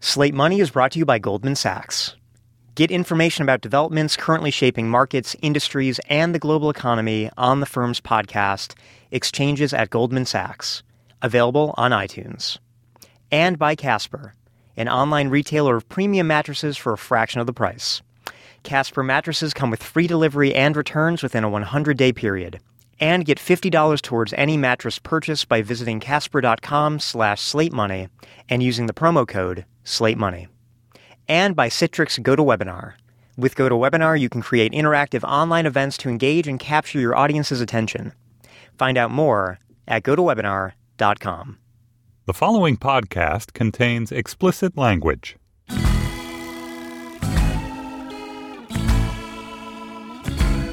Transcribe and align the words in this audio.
Slate 0.00 0.34
Money 0.34 0.60
is 0.60 0.70
brought 0.70 0.92
to 0.92 0.98
you 0.98 1.06
by 1.06 1.18
Goldman 1.18 1.56
Sachs. 1.56 2.14
Get 2.74 2.90
information 2.90 3.42
about 3.42 3.62
developments 3.62 4.14
currently 4.14 4.50
shaping 4.50 4.90
markets, 4.90 5.34
industries, 5.40 5.98
and 6.10 6.34
the 6.34 6.38
global 6.38 6.68
economy 6.68 7.30
on 7.38 7.60
the 7.60 7.66
firm's 7.66 8.00
podcast, 8.00 8.74
Exchanges 9.10 9.72
at 9.72 9.88
Goldman 9.88 10.26
Sachs, 10.26 10.82
available 11.22 11.74
on 11.78 11.92
iTunes. 11.92 12.58
And 13.32 13.58
by 13.58 13.74
Casper, 13.74 14.34
an 14.76 14.88
online 14.88 15.28
retailer 15.28 15.76
of 15.76 15.88
premium 15.88 16.26
mattresses 16.26 16.76
for 16.76 16.92
a 16.92 16.98
fraction 16.98 17.40
of 17.40 17.46
the 17.46 17.54
price. 17.54 18.02
Casper 18.62 19.02
mattresses 19.02 19.54
come 19.54 19.70
with 19.70 19.82
free 19.82 20.06
delivery 20.06 20.54
and 20.54 20.76
returns 20.76 21.22
within 21.22 21.42
a 21.42 21.48
100 21.48 21.96
day 21.96 22.12
period. 22.12 22.60
And 22.98 23.24
get 23.24 23.38
$50 23.38 24.00
towards 24.00 24.32
any 24.34 24.56
mattress 24.56 24.98
purchase 24.98 25.44
by 25.44 25.62
visiting 25.62 26.00
casper.com 26.00 26.98
slash 26.98 27.42
slatemoney 27.42 28.08
and 28.48 28.62
using 28.62 28.86
the 28.86 28.94
promo 28.94 29.28
code 29.28 29.66
SLATEMONEY. 29.84 30.48
And 31.28 31.54
by 31.54 31.68
Citrix 31.68 32.18
GoToWebinar. 32.20 32.94
With 33.36 33.54
GoToWebinar, 33.54 34.18
you 34.18 34.30
can 34.30 34.40
create 34.40 34.72
interactive 34.72 35.22
online 35.24 35.66
events 35.66 35.98
to 35.98 36.08
engage 36.08 36.48
and 36.48 36.58
capture 36.58 36.98
your 36.98 37.14
audience's 37.14 37.60
attention. 37.60 38.14
Find 38.78 38.96
out 38.96 39.10
more 39.10 39.58
at 39.86 40.02
gotowebinar.com. 40.02 41.58
The 42.24 42.34
following 42.34 42.76
podcast 42.76 43.52
contains 43.52 44.10
explicit 44.10 44.76
language. 44.76 45.36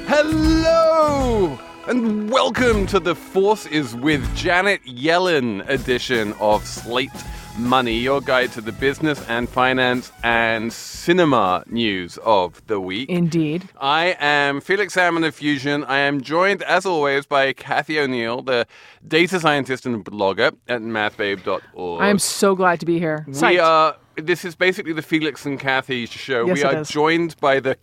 Hello! 0.06 1.58
And 1.86 2.30
welcome 2.30 2.86
to 2.86 2.98
the 2.98 3.14
Force 3.14 3.66
is 3.66 3.94
with 3.94 4.34
Janet 4.34 4.82
Yellen 4.86 5.68
edition 5.68 6.32
of 6.40 6.66
Slate 6.66 7.10
Money, 7.58 7.98
your 7.98 8.22
guide 8.22 8.52
to 8.52 8.62
the 8.62 8.72
business 8.72 9.22
and 9.28 9.46
finance 9.46 10.10
and 10.22 10.72
cinema 10.72 11.62
news 11.66 12.18
of 12.24 12.66
the 12.68 12.80
week. 12.80 13.10
Indeed. 13.10 13.68
I 13.78 14.16
am 14.18 14.62
Felix 14.62 14.94
Salmon 14.94 15.24
of 15.24 15.34
Fusion. 15.34 15.84
I 15.84 15.98
am 15.98 16.22
joined, 16.22 16.62
as 16.62 16.86
always, 16.86 17.26
by 17.26 17.52
Cathy 17.52 18.00
O'Neil, 18.00 18.40
the 18.40 18.66
data 19.06 19.38
scientist 19.38 19.84
and 19.84 20.02
blogger 20.02 20.56
at 20.66 20.80
mathbabe.org. 20.80 22.00
I 22.00 22.08
am 22.08 22.18
so 22.18 22.54
glad 22.54 22.80
to 22.80 22.86
be 22.86 22.98
here. 22.98 23.26
We 23.26 23.34
Psyched. 23.34 23.62
are. 23.62 23.96
This 24.16 24.44
is 24.44 24.54
basically 24.54 24.92
the 24.92 25.02
Felix 25.02 25.44
and 25.44 25.58
Cathy 25.60 26.06
show. 26.06 26.46
Yes, 26.46 26.56
we 26.56 26.62
are 26.62 26.84
joined 26.84 27.36
by 27.40 27.58
the 27.58 27.76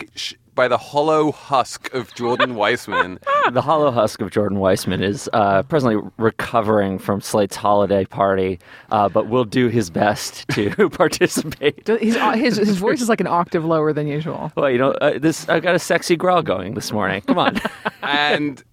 by 0.56 0.68
the 0.68 0.78
hollow 0.78 1.32
husk 1.32 1.94
of 1.94 2.14
Jordan 2.14 2.56
Weissmann. 2.56 3.20
the 3.52 3.62
hollow 3.62 3.92
husk 3.92 4.22
of 4.22 4.32
Jordan 4.32 4.58
Weissmann 4.58 5.02
is 5.02 5.30
uh, 5.34 5.64
presently 5.64 6.02
recovering 6.18 7.00
from 7.00 7.22
Slate's 7.22 7.56
holiday 7.56 8.06
party, 8.06 8.60
uh, 8.92 9.10
but 9.10 9.28
will 9.28 9.46
do 9.46 9.68
his 9.68 9.90
best 9.90 10.48
to 10.50 10.90
participate. 10.90 11.88
His, 11.88 12.16
his, 12.36 12.58
his 12.58 12.78
voice 12.78 13.02
is 13.02 13.10
like 13.10 13.22
an 13.22 13.28
octave 13.28 13.66
lower 13.66 13.94
than 13.94 14.08
usual. 14.08 14.52
Well, 14.56 14.70
you 14.70 14.78
know, 14.78 14.92
uh, 14.92 15.20
this 15.20 15.48
I've 15.50 15.64
got 15.64 15.76
a 15.76 15.80
sexy 15.80 16.16
growl 16.16 16.42
going 16.42 16.74
this 16.74 16.92
morning. 16.92 17.22
Come 17.22 17.38
on. 17.38 17.62
and 18.04 18.64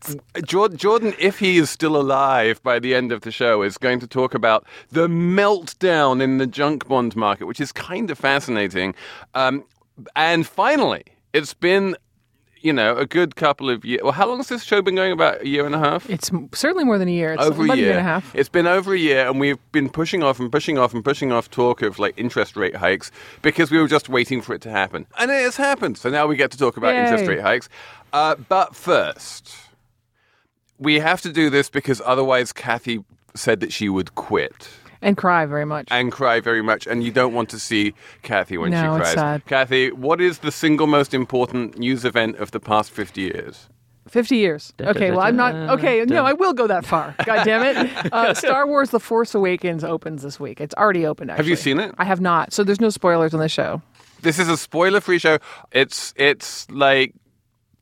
Jor- 0.45 0.71
Jordan, 0.71 1.15
if 1.19 1.39
he 1.39 1.59
is 1.59 1.71
still 1.71 1.97
alive 1.97 2.63
by 2.63 2.79
the 2.79 2.95
end 2.95 3.13
of 3.13 3.23
the 3.23 3.31
show, 3.31 3.63
is 3.63 3.79
going 3.79 4.01
to 4.01 4.07
talk 4.07 4.35
about 4.35 4.67
the 4.91 5.07
meltdown 5.09 6.21
in 6.23 6.39
the 6.39 6.47
junk 6.47 6.89
bond 6.89 7.15
market, 7.17 7.47
which 7.47 7.61
is 7.61 7.73
kind 7.73 8.11
of 8.11 8.19
fascinating. 8.19 8.95
Um, 9.35 9.65
and 10.15 10.47
finally, 10.47 11.05
it's 11.33 11.55
been, 11.55 11.97
you 12.61 12.73
know, 12.73 12.97
a 12.97 13.07
good 13.07 13.37
couple 13.37 13.71
of 13.71 13.85
years. 13.85 14.03
Well, 14.03 14.13
how 14.13 14.27
long 14.29 14.39
has 14.39 14.49
this 14.49 14.63
show 14.63 14.83
been 14.83 14.95
going? 14.95 15.13
About 15.13 15.43
a 15.43 15.49
year 15.49 15.65
and 15.67 15.75
a 15.75 15.79
half? 15.79 16.09
It's 16.11 16.31
certainly 16.53 16.85
more 16.85 16.99
than 16.99 17.09
a 17.09 17.13
year. 17.13 17.35
It's 17.35 17.43
over 17.43 17.65
a 17.65 17.77
year. 17.77 17.91
and 17.91 18.01
a 18.01 18.03
half. 18.03 18.35
It's 18.35 18.49
been 18.49 18.67
over 18.67 18.95
a 18.95 18.99
year, 18.99 19.29
and 19.29 19.39
we've 19.39 19.59
been 19.73 19.89
pushing 19.89 20.23
off 20.23 20.41
and 20.41 20.51
pushing 20.51 20.79
off 20.79 20.95
and 20.95 21.05
pushing 21.05 21.31
off 21.33 21.51
talk 21.51 21.83
of 21.83 21.99
like 21.99 22.15
interest 22.17 22.57
rate 22.57 22.77
hikes 22.77 23.11
because 23.43 23.71
we 23.71 23.79
were 23.79 23.89
just 23.89 24.09
waiting 24.09 24.41
for 24.43 24.55
it 24.55 24.63
to 24.63 24.71
happen, 24.71 25.07
and 25.19 25.31
it 25.31 25.43
has 25.43 25.57
happened. 25.57 25.99
So 25.99 26.11
now 26.11 26.27
we 26.27 26.37
get 26.37 26.51
to 26.53 26.59
talk 26.59 26.77
about 26.77 26.95
Yay. 26.95 27.05
interest 27.05 27.27
rate 27.29 27.41
hikes. 27.41 27.69
Uh, 28.13 28.35
but 28.49 28.75
first, 28.75 29.55
we 30.79 30.99
have 31.01 31.21
to 31.23 31.33
do 31.33 31.51
this 31.51 31.69
because 31.71 32.01
otherwise, 32.05 32.53
Cathy 32.53 33.05
said 33.35 33.61
that 33.61 33.73
she 33.73 33.89
would 33.89 34.15
quit 34.15 34.69
And 35.01 35.17
cry 35.17 35.47
very 35.47 35.65
much. 35.65 35.89
and 35.91 36.11
cry 36.11 36.41
very 36.41 36.63
much, 36.63 36.87
and 36.87 37.05
you 37.05 37.13
don't 37.13 37.33
want 37.33 37.49
to 37.51 37.59
see 37.59 37.95
Cathy 38.23 38.59
when 38.59 38.71
No, 38.71 38.97
she 38.97 39.03
it's 39.03 39.13
sad. 39.13 39.45
Cathy, 39.47 39.93
what 39.93 40.21
is 40.21 40.39
the 40.39 40.51
single 40.51 40.87
most 40.87 41.15
important 41.15 41.79
news 41.79 42.05
event 42.05 42.37
of 42.37 42.51
the 42.51 42.61
past 42.61 42.91
fifty 42.91 43.23
years? 43.23 43.69
50 44.09 44.37
years. 44.37 44.73
Okay, 44.81 45.11
well, 45.11 45.21
I'm 45.21 45.37
not. 45.37 45.55
Okay, 45.79 46.05
no, 46.05 46.25
I 46.25 46.33
will 46.33 46.53
go 46.55 46.67
that 46.67 46.85
far. 46.87 47.15
God 47.27 47.45
damn 47.45 47.63
it. 47.63 48.13
Uh, 48.13 48.33
Star 48.35 48.67
Wars 48.67 48.91
The 48.91 49.01
Force 49.01 49.35
Awakens 49.35 49.85
opens 49.85 50.23
this 50.23 50.41
week. 50.41 50.61
It's 50.61 50.75
already 50.77 51.05
opened, 51.07 51.31
actually. 51.31 51.45
Have 51.45 51.49
you 51.51 51.57
seen 51.57 51.79
it? 51.79 51.95
I 51.99 52.05
have 52.05 52.21
not. 52.21 52.53
So 52.53 52.65
there's 52.65 52.81
no 52.81 52.89
spoilers 52.89 53.35
on 53.35 53.41
this 53.41 53.53
show. 53.53 53.83
This 54.23 54.39
is 54.39 54.49
a 54.49 54.57
spoiler-free 54.57 55.19
show. 55.19 55.39
It's 55.73 56.13
it's 56.17 56.69
like 56.71 57.15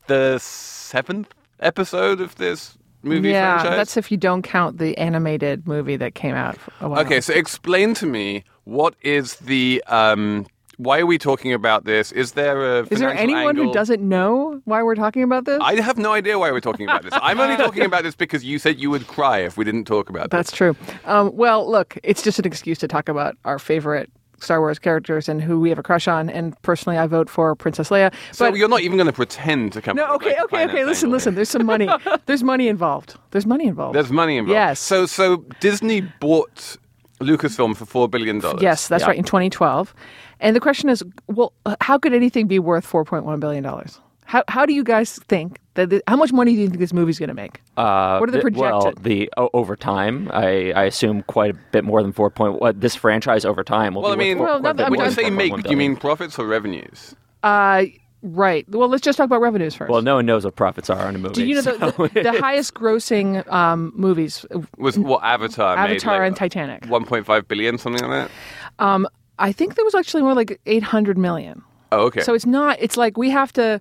the 0.07 0.37
seventh 0.39 1.33
episode 1.59 2.21
of 2.21 2.35
this 2.35 2.76
movie 3.03 3.29
yeah, 3.29 3.59
franchise. 3.59 3.77
that's 3.77 3.97
if 3.97 4.11
you 4.11 4.17
don't 4.17 4.41
count 4.41 4.77
the 4.77 4.97
animated 4.97 5.67
movie 5.67 5.95
that 5.95 6.15
came 6.15 6.35
out 6.35 6.57
a 6.81 6.89
while 6.89 6.99
Okay, 7.01 7.21
so 7.21 7.33
explain 7.33 7.93
to 7.95 8.05
me 8.05 8.43
what 8.63 8.95
is 9.01 9.35
the 9.35 9.83
um 9.87 10.45
why 10.77 10.99
are 10.99 11.07
we 11.07 11.17
talking 11.17 11.53
about 11.53 11.85
this? 11.85 12.11
Is 12.11 12.33
there 12.33 12.79
a 12.79 12.87
Is 12.91 12.99
there 12.99 13.09
anyone 13.09 13.55
who 13.55 13.73
doesn't 13.73 14.01
know 14.01 14.61
why 14.65 14.83
we're 14.83 14.95
talking 14.95 15.23
about 15.23 15.45
this? 15.45 15.59
I 15.61 15.79
have 15.81 15.97
no 15.97 16.13
idea 16.13 16.37
why 16.37 16.51
we're 16.51 16.59
talking 16.59 16.87
about 16.87 17.01
this. 17.01 17.13
I'm 17.15 17.39
only 17.39 17.57
talking 17.57 17.83
about 17.83 18.03
this 18.03 18.15
because 18.15 18.43
you 18.43 18.59
said 18.59 18.79
you 18.79 18.91
would 18.91 19.07
cry 19.07 19.39
if 19.39 19.57
we 19.57 19.65
didn't 19.65 19.85
talk 19.85 20.09
about 20.09 20.29
That's 20.29 20.51
true. 20.51 20.75
Um, 21.05 21.35
well, 21.35 21.69
look, 21.69 21.97
it's 22.03 22.21
just 22.21 22.37
an 22.37 22.45
excuse 22.45 22.77
to 22.79 22.87
talk 22.87 23.09
about 23.09 23.35
our 23.43 23.57
favorite 23.57 24.11
Star 24.39 24.59
Wars 24.59 24.79
characters 24.79 25.27
and 25.27 25.41
who 25.41 25.59
we 25.59 25.69
have 25.69 25.79
a 25.79 25.83
crush 25.83 26.07
on. 26.07 26.29
And 26.29 26.59
personally, 26.61 26.97
I 26.97 27.07
vote 27.07 27.29
for 27.29 27.55
Princess 27.55 27.89
Leia. 27.89 28.11
this. 28.11 28.37
So 28.37 28.53
you're 28.53 28.69
not 28.69 28.81
even 28.81 28.97
going 28.97 29.07
to 29.07 29.13
pretend 29.13 29.73
to 29.73 29.81
come. 29.81 29.95
no, 29.97 30.03
up 30.03 30.23
with, 30.23 30.27
okay, 30.27 30.35
like, 30.35 30.45
okay, 30.45 30.63
okay. 30.65 30.85
Listen, 30.85 31.09
listen. 31.09 31.35
There's 31.35 31.49
some 31.49 31.65
money. 31.65 31.89
There's 32.25 32.43
money 32.43 32.67
involved. 32.67 33.15
There's 33.31 33.45
money 33.45 33.65
involved. 33.65 33.95
There's 33.95 34.11
money 34.11 34.37
involved. 34.37 34.53
Yes. 34.53 34.79
So 34.79 35.05
so 35.05 35.37
Disney 35.59 36.01
bought 36.01 36.77
Lucasfilm 37.19 37.75
for 37.75 37.85
four 37.85 38.07
billion 38.07 38.39
dollars. 38.39 38.61
Yes, 38.61 38.87
that's 38.87 39.05
right, 39.05 39.17
in 39.17 39.23
2012. 39.23 39.93
And 40.39 40.55
the 40.55 40.59
question 40.59 40.89
is, 40.89 41.03
well, 41.27 41.53
uh, 41.65 41.75
how 41.81 41.97
could 41.97 42.13
anything 42.13 42.47
be 42.47 42.59
worth 42.59 42.85
4.1 42.89 43.39
billion 43.39 43.63
dollars? 43.63 43.99
How 44.25 44.43
how 44.47 44.65
do 44.65 44.73
you 44.73 44.83
guys 44.83 45.19
think 45.27 45.59
The- 45.77 45.85
the- 45.87 46.03
how 46.07 46.15
much 46.15 46.33
money 46.33 46.55
do 46.55 46.61
you 46.61 46.67
think 46.67 46.79
this 46.79 46.91
movie's 46.91 47.19
going 47.19 47.27
to 47.29 47.35
make? 47.35 47.61
Uh, 47.77 48.17
What 48.17 48.29
are 48.29 48.31
the 48.31 48.41
th- 48.41 48.55
Well, 48.55 48.91
the 48.99 49.29
o- 49.37 49.51
over 49.53 49.75
time, 49.75 50.29
I, 50.33 50.71
I 50.75 50.83
assume 50.85 51.21
quite 51.23 51.51
a 51.51 51.57
bit 51.71 51.83
more 51.83 52.01
than 52.01 52.11
four 52.11 52.29
point. 52.31 52.59
What 52.59 52.81
this 52.81 52.95
franchise 52.95 53.45
over 53.45 53.63
time 53.63 53.93
will 53.93 54.01
Well, 54.01 54.13
I 54.13 54.15
mean, 54.15 54.39
Well, 54.39 54.59
quite 54.59 54.75
not- 54.75 54.85
I 54.87 54.89
mean, 54.89 54.97
more 54.97 55.05
when 55.05 55.09
you 55.09 55.15
say 55.15 55.29
make, 55.29 55.63
do 55.63 55.69
you 55.69 55.77
mean 55.77 55.95
profits 55.95 56.39
or 56.39 56.47
revenues? 56.47 57.15
Uh, 57.43 57.83
right. 58.23 58.65
Well, 58.69 58.89
let's 58.89 59.03
just 59.03 59.17
talk 59.17 59.25
about 59.25 59.39
revenues 59.41 59.75
first. 59.75 59.91
Well, 59.91 60.01
no 60.01 60.15
one 60.15 60.25
knows 60.25 60.45
what 60.45 60.55
profits 60.55 60.89
are 60.89 61.05
on 61.05 61.13
a 61.13 61.19
movie. 61.19 61.35
do 61.35 61.45
you 61.45 61.53
know 61.55 61.61
the, 61.61 61.91
so 61.91 62.07
the, 62.07 62.21
the 62.23 62.41
highest 62.41 62.73
grossing 62.73 63.47
um, 63.53 63.93
movies? 63.95 64.45
Was 64.79 64.97
what 64.97 65.23
Avatar 65.23 65.75
made? 65.77 65.91
Avatar 65.97 66.17
like, 66.19 66.27
and 66.27 66.35
Titanic. 66.35 66.81
1.5 66.87 67.47
billion, 67.47 67.77
something 67.77 68.01
like 68.09 68.27
that. 68.27 68.83
Um, 68.83 69.07
I 69.37 69.51
think 69.51 69.75
there 69.75 69.85
was 69.85 69.93
actually 69.93 70.23
more 70.23 70.33
like 70.33 70.59
800 70.65 71.19
million. 71.19 71.61
Oh, 71.91 72.05
okay. 72.07 72.21
So 72.21 72.33
it's 72.33 72.47
not. 72.47 72.77
It's 72.81 72.97
like 72.97 73.15
we 73.15 73.29
have 73.29 73.53
to. 73.53 73.79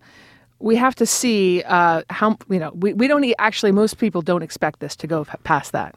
We 0.58 0.76
have 0.76 0.94
to 0.96 1.06
see 1.06 1.62
uh, 1.66 2.02
how 2.10 2.36
you 2.48 2.58
know. 2.58 2.72
We, 2.74 2.92
we 2.94 3.08
don't 3.08 3.24
e- 3.24 3.34
actually. 3.38 3.72
Most 3.72 3.98
people 3.98 4.22
don't 4.22 4.42
expect 4.42 4.80
this 4.80 4.96
to 4.96 5.06
go 5.06 5.24
p- 5.24 5.32
past 5.44 5.72
that. 5.72 5.94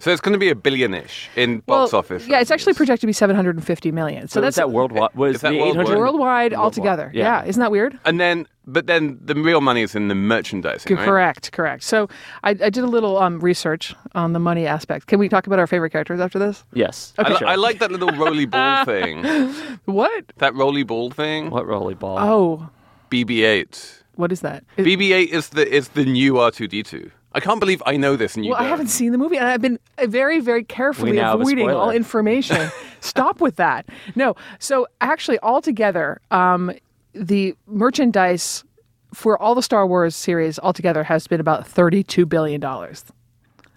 So 0.00 0.10
it's 0.10 0.20
going 0.20 0.32
to 0.34 0.38
be 0.38 0.50
a 0.50 0.54
billion-ish 0.56 1.30
in 1.36 1.60
box 1.60 1.92
Well, 1.92 2.00
office. 2.00 2.26
Yeah, 2.26 2.40
it's 2.40 2.50
actually 2.50 2.74
projected 2.74 3.02
to 3.02 3.06
be 3.06 3.12
750 3.14 3.92
million. 3.92 4.28
So, 4.28 4.34
so 4.34 4.40
that's 4.42 4.54
is 4.54 4.56
that 4.56 4.70
worldwide? 4.70 5.14
Was 5.14 5.36
Is 5.36 5.40
that 5.42 5.50
the 5.50 5.60
worldwide? 5.60 5.86
800 5.86 5.98
worldwide 5.98 6.52
altogether. 6.54 7.10
Yeah. 7.14 7.42
Yeah. 7.42 7.48
isn't 7.48 7.60
that 7.60 7.70
weird? 7.70 7.98
And 8.04 8.20
then, 8.20 8.46
but 8.66 8.86
then 8.86 9.18
the 9.22 9.34
real 9.34 9.60
money 9.62 9.80
is 9.82 9.94
in 9.94 10.08
the 10.08 10.14
merchandising, 10.14 10.94
right? 10.94 11.04
Correct, 11.06 11.52
correct. 11.52 11.84
So 11.84 12.08
I, 12.42 12.50
I 12.50 12.54
did 12.54 12.78
a 12.78 12.86
little 12.86 13.16
um, 13.18 13.40
research 13.40 13.94
on 14.14 14.32
the 14.34 14.40
money 14.40 14.66
aspect. 14.66 15.06
Can 15.06 15.18
we 15.20 15.28
talk 15.28 15.46
about 15.46 15.58
our 15.58 15.66
favorite 15.66 15.90
characters 15.90 16.20
after 16.20 16.38
this? 16.38 16.64
Yes. 16.74 17.14
I, 17.16 17.38
sure. 17.38 17.48
I 17.48 17.54
like 17.54 17.78
that 17.78 17.90
little 17.92 18.10
roly 18.10 18.44
ball 18.46 18.84
thing. 18.92 19.24
What? 19.86 20.24
That 20.38 20.54
roly 20.54 20.82
ball 20.82 21.12
thing. 21.12 21.48
what 21.50 21.66
rolly 21.66 21.94
ball. 21.94 22.18
Oh, 22.18 22.68
BB-8. 23.10 24.02
What 24.16 24.30
is 24.32 24.40
that? 24.40 24.64
BB-8 24.78 25.28
is 25.28 25.48
the 25.50 25.68
is 25.68 25.88
the 25.88 26.04
new 26.04 26.34
R2D2. 26.34 27.10
I 27.36 27.40
can't 27.40 27.58
believe 27.58 27.82
I 27.84 27.96
know 27.96 28.14
this 28.14 28.36
and 28.36 28.44
you 28.44 28.52
well, 28.52 28.60
I 28.60 28.62
don't. 28.62 28.70
haven't 28.70 28.88
seen 28.88 29.10
the 29.10 29.18
movie, 29.18 29.36
and 29.36 29.48
I've 29.48 29.60
been 29.60 29.80
very, 30.04 30.38
very 30.38 30.62
carefully 30.62 31.10
We 31.10 31.16
now 31.16 31.32
have 31.32 31.40
a 31.40 31.42
avoiding 31.42 31.68
all 31.70 31.90
information. 31.90 32.70
Stop 33.00 33.40
with 33.40 33.56
that. 33.56 33.86
No. 34.14 34.36
So 34.60 34.86
actually, 35.00 35.40
altogether, 35.40 36.20
um, 36.30 36.72
the 37.12 37.56
merchandise 37.66 38.62
for 39.12 39.40
all 39.42 39.54
the 39.56 39.62
Star 39.62 39.84
Wars 39.86 40.14
series 40.14 40.60
altogether 40.60 41.02
has 41.02 41.26
been 41.26 41.40
about 41.40 41.66
thirty-two 41.66 42.24
billion 42.26 42.60
dollars 42.60 43.04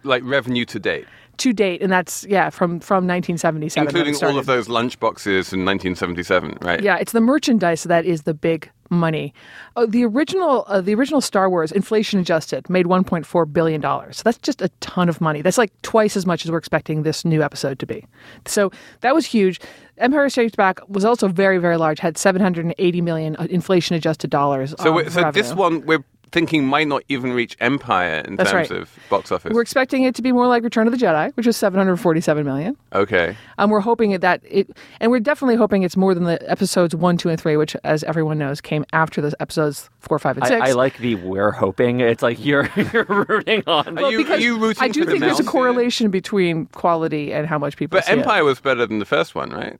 Like 0.04 0.22
revenue 0.24 0.66
to 0.66 0.80
date, 0.80 1.08
to 1.38 1.52
date, 1.52 1.82
and 1.82 1.92
that's 1.92 2.26
yeah 2.30 2.52
from 2.52 2.80
from 2.80 3.08
nineteen 3.08 3.40
seventy-seven, 3.40 3.88
including 3.88 4.16
all 4.24 4.38
of 4.38 4.46
those 4.46 4.70
lunch 4.70 5.00
boxes 5.00 5.52
in 5.52 5.66
1977, 5.66 6.58
right? 6.62 6.82
Yeah, 6.82 6.98
it's 6.98 7.12
the 7.12 7.22
merchandise 7.22 7.84
that 7.84 8.06
is 8.06 8.24
the 8.24 8.34
big 8.36 8.70
money. 8.90 9.34
Oh, 9.76 9.86
the 9.86 10.06
original, 10.06 10.66
uh, 10.68 10.82
the 10.82 10.96
original 10.96 11.22
Star 11.22 11.50
Wars, 11.50 11.72
inflation 11.72 12.20
adjusted, 12.20 12.70
made 12.70 12.86
1.4 12.86 13.54
billion 13.54 13.82
dollars. 13.82 14.18
So 14.18 14.24
that's 14.24 14.38
just 14.38 14.62
a 14.62 14.70
ton 14.80 15.10
of 15.10 15.22
money. 15.22 15.42
That's 15.42 15.58
like 15.58 15.72
twice 15.82 16.16
as 16.18 16.26
much 16.26 16.46
as 16.46 16.52
we're 16.52 16.58
expecting 16.58 17.04
this 17.04 17.26
new 17.26 17.42
episode 17.44 17.80
to 17.80 17.86
be. 17.86 18.06
So 18.46 18.72
that 19.02 19.14
was 19.14 19.26
huge. 19.26 19.60
Empire 19.98 20.30
Strikes 20.30 20.56
Back 20.56 20.80
was 20.88 21.06
also 21.06 21.28
very, 21.28 21.58
very 21.58 21.78
large. 21.78 22.00
Had 22.00 22.18
780 22.18 23.02
million 23.02 23.36
inflation 23.50 23.96
adjusted 23.96 24.30
dollars. 24.30 24.76
So, 24.80 25.08
so 25.08 25.32
this 25.32 25.54
one 25.54 25.86
we're 25.86 26.04
thinking 26.32 26.66
might 26.66 26.88
not 26.88 27.04
even 27.10 27.34
reach 27.34 27.56
Empire 27.60 28.22
in 28.26 28.36
That's 28.36 28.52
terms 28.52 28.70
right. 28.70 28.82
of 28.82 28.90
box 29.10 29.32
office. 29.32 29.54
We're 29.54 29.62
expecting 29.62 30.04
it 30.04 30.16
to 30.16 30.22
be 30.22 30.32
more 30.32 30.48
like 30.48 30.64
Return 30.64 30.88
of 30.88 30.92
the 30.92 30.98
Jedi, 30.98 31.36
which 31.36 31.46
was 31.46 31.58
747 31.58 32.46
million. 32.46 32.78
okay. 32.94 33.36
Um, 33.58 33.70
we're 33.70 33.80
hoping 33.80 34.20
that 34.20 34.42
it, 34.44 34.70
and 35.00 35.12
we're 35.12 35.20
definitely 35.20 35.56
hoping 35.56 35.84
it's 35.84 35.98
more 35.98 36.14
than 36.14 36.26
the 36.26 36.50
episodes 36.50 36.96
one, 36.96 37.18
two, 37.18 37.30
and 37.30 37.40
three, 37.40 37.58
which, 37.58 37.76
as 37.84 38.04
everyone 38.04 38.38
knows, 38.38 38.62
came 38.62 38.86
after 38.94 39.20
the 39.22 39.34
episodes 39.40 39.90
four, 40.00 40.20
five, 40.20 40.38
and 40.38 40.46
six. 40.46 40.62
I, 40.62 40.70
I 40.70 40.72
like 40.74 40.98
the 40.98 41.16
we're 41.16 41.52
hoping. 41.52 42.00
It's 42.02 42.22
like 42.22 42.44
you're 42.44 42.70
you're 42.94 43.06
rooting 43.06 43.64
on. 43.68 43.98
Are 43.98 44.12
you, 44.12 44.20
are 44.20 44.24
because 44.24 44.42
you 44.44 44.60
rooting 44.60 44.84
I 44.84 44.88
do 44.90 45.02
for 45.02 45.06
the 45.06 45.12
think 45.12 45.22
there's 45.22 45.40
a 45.40 45.44
correlation 45.44 46.12
between 46.12 46.68
quality 46.68 47.34
and 47.34 47.48
how 47.48 47.58
much 47.58 47.78
people 47.78 47.98
But 47.98 48.06
see 48.06 48.14
it. 48.14 48.20
Empire 48.20 48.44
was 48.44 48.60
better 48.60 48.86
than 48.86 49.00
the 49.00 49.06
first 49.06 49.34
one, 49.34 49.50
right? 49.50 49.80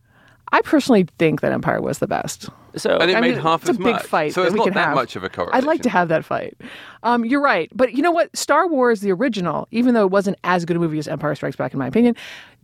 I 0.52 0.62
personally 0.62 1.06
think 1.20 1.42
that 1.42 1.52
Empire 1.52 1.82
was 1.82 2.00
the 2.00 2.08
best. 2.08 2.50
So 2.76 2.98
And 2.98 3.10
it 3.12 3.18
I 3.18 3.22
made 3.22 3.32
mean, 3.36 3.40
half 3.42 3.62
it's 3.62 3.72
as 3.72 3.76
a 3.78 3.80
big 3.80 4.00
fight 4.02 4.34
So 4.34 4.42
that 4.42 4.48
it's 4.48 4.54
we 4.54 4.58
not 4.60 4.66
can 4.66 4.74
that 4.76 4.86
have. 4.88 4.96
much 4.96 5.16
of 5.16 5.24
a 5.24 5.30
correlation. 5.30 5.58
I'd 5.58 5.66
like 5.66 5.82
to 5.82 5.90
have 5.90 6.08
that 6.10 6.24
fight. 6.24 6.56
Um, 7.04 7.26
you're 7.26 7.42
right, 7.42 7.70
but 7.76 7.94
you 7.94 8.02
know 8.02 8.12
what? 8.12 8.36
Star 8.36 8.68
Wars, 8.68 9.02
the 9.02 9.12
original, 9.12 9.68
even 9.72 9.94
though 9.94 10.06
it 10.06 10.12
wasn't 10.12 10.38
as 10.44 10.64
good 10.66 10.78
a 10.78 10.80
movie 10.80 11.00
as 11.00 11.08
Empire 11.08 11.36
Strikes 11.36 11.56
Back, 11.56 11.74
in 11.74 11.80
my 11.80 11.88
opinion, 11.88 12.16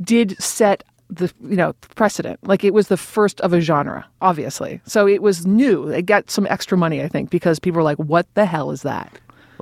did 0.01 0.41
set 0.41 0.83
the 1.09 1.31
you 1.41 1.55
know 1.57 1.73
precedent. 1.95 2.39
Like 2.47 2.63
it 2.63 2.73
was 2.73 2.87
the 2.87 2.97
first 2.97 3.39
of 3.41 3.53
a 3.53 3.59
genre, 3.61 4.05
obviously. 4.21 4.79
So 4.85 5.07
it 5.07 5.21
was 5.21 5.45
new. 5.45 5.89
It 5.89 6.05
got 6.05 6.29
some 6.31 6.47
extra 6.49 6.77
money, 6.77 7.01
I 7.03 7.07
think, 7.07 7.29
because 7.29 7.59
people 7.59 7.77
were 7.77 7.83
like, 7.83 7.97
"What 7.97 8.25
the 8.35 8.45
hell 8.45 8.71
is 8.71 8.81
that?" 8.83 9.19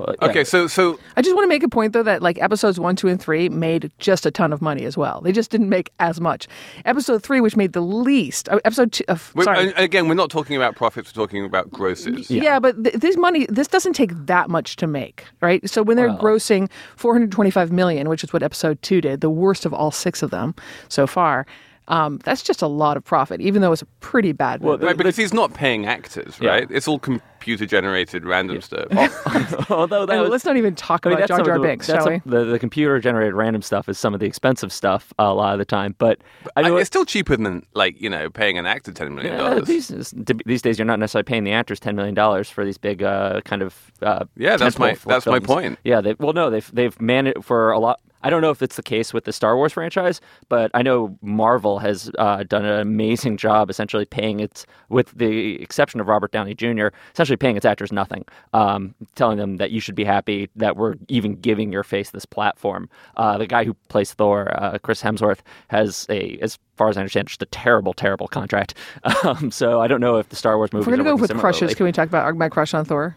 Well, 0.07 0.15
yeah. 0.21 0.27
Okay, 0.29 0.43
so 0.43 0.67
so 0.67 0.99
I 1.15 1.21
just 1.21 1.35
want 1.35 1.45
to 1.45 1.49
make 1.49 1.63
a 1.63 1.69
point 1.69 1.93
though 1.93 2.03
that 2.03 2.21
like 2.21 2.41
episodes 2.41 2.79
one, 2.79 2.95
two, 2.95 3.07
and 3.07 3.21
three 3.21 3.49
made 3.49 3.91
just 3.99 4.25
a 4.25 4.31
ton 4.31 4.53
of 4.53 4.61
money 4.61 4.85
as 4.85 4.97
well. 4.97 5.21
They 5.21 5.31
just 5.31 5.51
didn't 5.51 5.69
make 5.69 5.91
as 5.99 6.19
much. 6.19 6.47
Episode 6.85 7.23
three, 7.23 7.41
which 7.41 7.55
made 7.55 7.73
the 7.73 7.81
least, 7.81 8.49
uh, 8.49 8.59
episode 8.65 8.91
two, 8.91 9.03
uh, 9.07 9.17
we're, 9.35 9.43
sorry, 9.43 9.69
again, 9.77 10.07
we're 10.07 10.13
not 10.15 10.29
talking 10.29 10.55
about 10.55 10.75
profits. 10.75 11.15
We're 11.15 11.23
talking 11.23 11.45
about 11.45 11.69
grosses. 11.71 12.29
yeah, 12.29 12.59
but 12.59 12.83
th- 12.83 12.95
this 12.95 13.17
money, 13.17 13.45
this 13.49 13.67
doesn't 13.67 13.93
take 13.93 14.11
that 14.25 14.49
much 14.49 14.75
to 14.77 14.87
make, 14.87 15.25
right? 15.41 15.67
So 15.69 15.83
when 15.83 15.97
they're 15.97 16.09
grossing 16.09 16.69
425 16.97 17.71
million, 17.71 18.09
which 18.09 18.23
is 18.23 18.33
what 18.33 18.43
episode 18.43 18.81
two 18.81 19.01
did, 19.01 19.21
the 19.21 19.29
worst 19.29 19.65
of 19.65 19.73
all 19.73 19.91
six 19.91 20.21
of 20.23 20.31
them 20.31 20.55
so 20.89 21.07
far, 21.07 21.45
um, 21.87 22.19
that's 22.23 22.43
just 22.43 22.61
a 22.61 22.67
lot 22.67 22.95
of 22.97 23.03
profit, 23.03 23.41
even 23.41 23.61
though 23.61 23.71
it's 23.71 23.81
a 23.81 23.85
pretty 23.99 24.31
bad 24.31 24.61
movie. 24.61 24.85
Right, 24.85 24.95
because 24.97 25.15
he's 25.15 25.33
not 25.33 25.53
paying 25.53 25.85
actors, 25.85 26.39
right? 26.39 26.67
It's 26.69 26.87
all 26.87 26.99
computer 26.99 27.65
generated 27.65 28.23
random 28.25 28.61
stuff. 28.61 28.87
although 29.71 30.05
that 30.05 30.19
was, 30.21 30.29
let's 30.29 30.45
not 30.45 30.57
even 30.57 30.75
talk 30.75 31.05
I 31.05 31.09
mean, 31.09 31.17
about 31.17 31.27
that's 31.27 31.29
Jar 31.29 31.37
some 31.39 31.45
Jar 31.45 31.57
the, 31.57 31.63
Binks, 31.63 31.85
shall 31.87 32.07
we? 32.09 32.19
some- 32.19 32.31
the, 32.31 32.45
the 32.45 32.59
computer 32.59 32.99
generated 32.99 33.33
random 33.33 33.61
stuff 33.61 33.89
is 33.89 33.97
some 33.97 34.13
of 34.13 34.19
the 34.19 34.25
expensive 34.25 34.71
stuff 34.71 35.11
a 35.19 35.33
lot 35.33 35.53
of 35.53 35.59
the 35.59 35.65
time. 35.65 35.95
But 35.97 36.19
I 36.55 36.61
I- 36.61 36.79
it's 36.79 36.87
still 36.87 37.03
cheaper 37.05 37.35
than 37.35 37.65
like 37.73 37.99
you 37.99 38.09
know 38.09 38.29
paying 38.29 38.57
an 38.57 38.65
actor 38.65 38.91
ten 38.91 39.13
million 39.15 39.33
Yeah, 39.33 39.39
dollars. 39.49 39.67
these 39.67 40.13
these 40.45 40.61
days, 40.61 40.77
you're 40.77 40.85
not 40.85 40.99
necessarily 40.99 41.23
paying 41.25 41.43
the 41.43 41.51
actors 41.51 41.79
ten 41.79 41.95
million 41.95 42.13
dollars 42.15 42.49
for 42.49 42.63
these 42.63 42.77
big 42.77 43.01
uh, 43.03 43.41
kind 43.41 43.61
of 43.63 43.91
uh, 44.01 44.25
Yeah, 44.37 44.55
that's 44.57 44.77
my- 44.77 44.91
tentpole 44.93 45.09
that's 45.09 45.25
my 45.25 45.39
point. 45.39 45.79
Yeah, 45.83 46.01
they, 46.01 46.13
well, 46.19 46.33
no, 46.33 46.49
they've 46.49 46.69
they've 46.73 46.99
managed 47.01 47.43
for 47.43 47.71
a 47.71 47.79
lot. 47.79 47.99
I 48.23 48.29
don't 48.29 48.41
know 48.41 48.51
if 48.51 48.61
it's 48.61 48.75
the 48.75 48.83
case 48.83 49.13
with 49.13 49.25
the 49.25 49.33
Star 49.33 49.55
Wars 49.55 49.73
franchise, 49.73 50.21
but 50.49 50.71
I 50.73 50.81
know 50.81 51.17
Marvel 51.21 51.79
has 51.79 52.11
uh, 52.17 52.43
done 52.43 52.65
an 52.65 52.79
amazing 52.79 53.37
job, 53.37 53.69
essentially 53.69 54.05
paying 54.05 54.39
its, 54.39 54.65
with 54.89 55.11
the 55.15 55.61
exception 55.61 55.99
of 55.99 56.07
Robert 56.07 56.31
Downey 56.31 56.53
Jr., 56.53 56.87
essentially 57.13 57.37
paying 57.37 57.57
its 57.57 57.65
actors 57.65 57.91
nothing, 57.91 58.25
um, 58.53 58.95
telling 59.15 59.37
them 59.37 59.57
that 59.57 59.71
you 59.71 59.79
should 59.79 59.95
be 59.95 60.03
happy 60.03 60.49
that 60.55 60.77
we're 60.77 60.95
even 61.07 61.35
giving 61.35 61.71
your 61.71 61.83
face 61.83 62.11
this 62.11 62.25
platform. 62.25 62.89
Uh, 63.17 63.37
the 63.37 63.47
guy 63.47 63.63
who 63.63 63.73
plays 63.89 64.13
Thor, 64.13 64.51
uh, 64.61 64.77
Chris 64.79 65.01
Hemsworth, 65.01 65.39
has 65.69 66.05
a, 66.09 66.37
as 66.41 66.57
far 66.75 66.89
as 66.89 66.97
I 66.97 67.01
understand, 67.01 67.27
just 67.27 67.41
a 67.41 67.47
terrible, 67.47 67.93
terrible 67.93 68.27
contract. 68.27 68.75
Um, 69.23 69.51
so 69.51 69.81
I 69.81 69.87
don't 69.87 70.01
know 70.01 70.17
if 70.17 70.29
the 70.29 70.35
Star 70.35 70.57
Wars 70.57 70.73
movies. 70.73 70.87
If 70.87 70.91
we're 70.91 70.97
gonna 70.97 71.15
go 71.15 71.15
with 71.15 71.37
crushes, 71.37 71.75
can 71.75 71.85
we 71.85 71.91
talk 71.91 72.07
about 72.07 72.35
my 72.37 72.49
crush 72.49 72.73
on 72.73 72.85
Thor? 72.85 73.15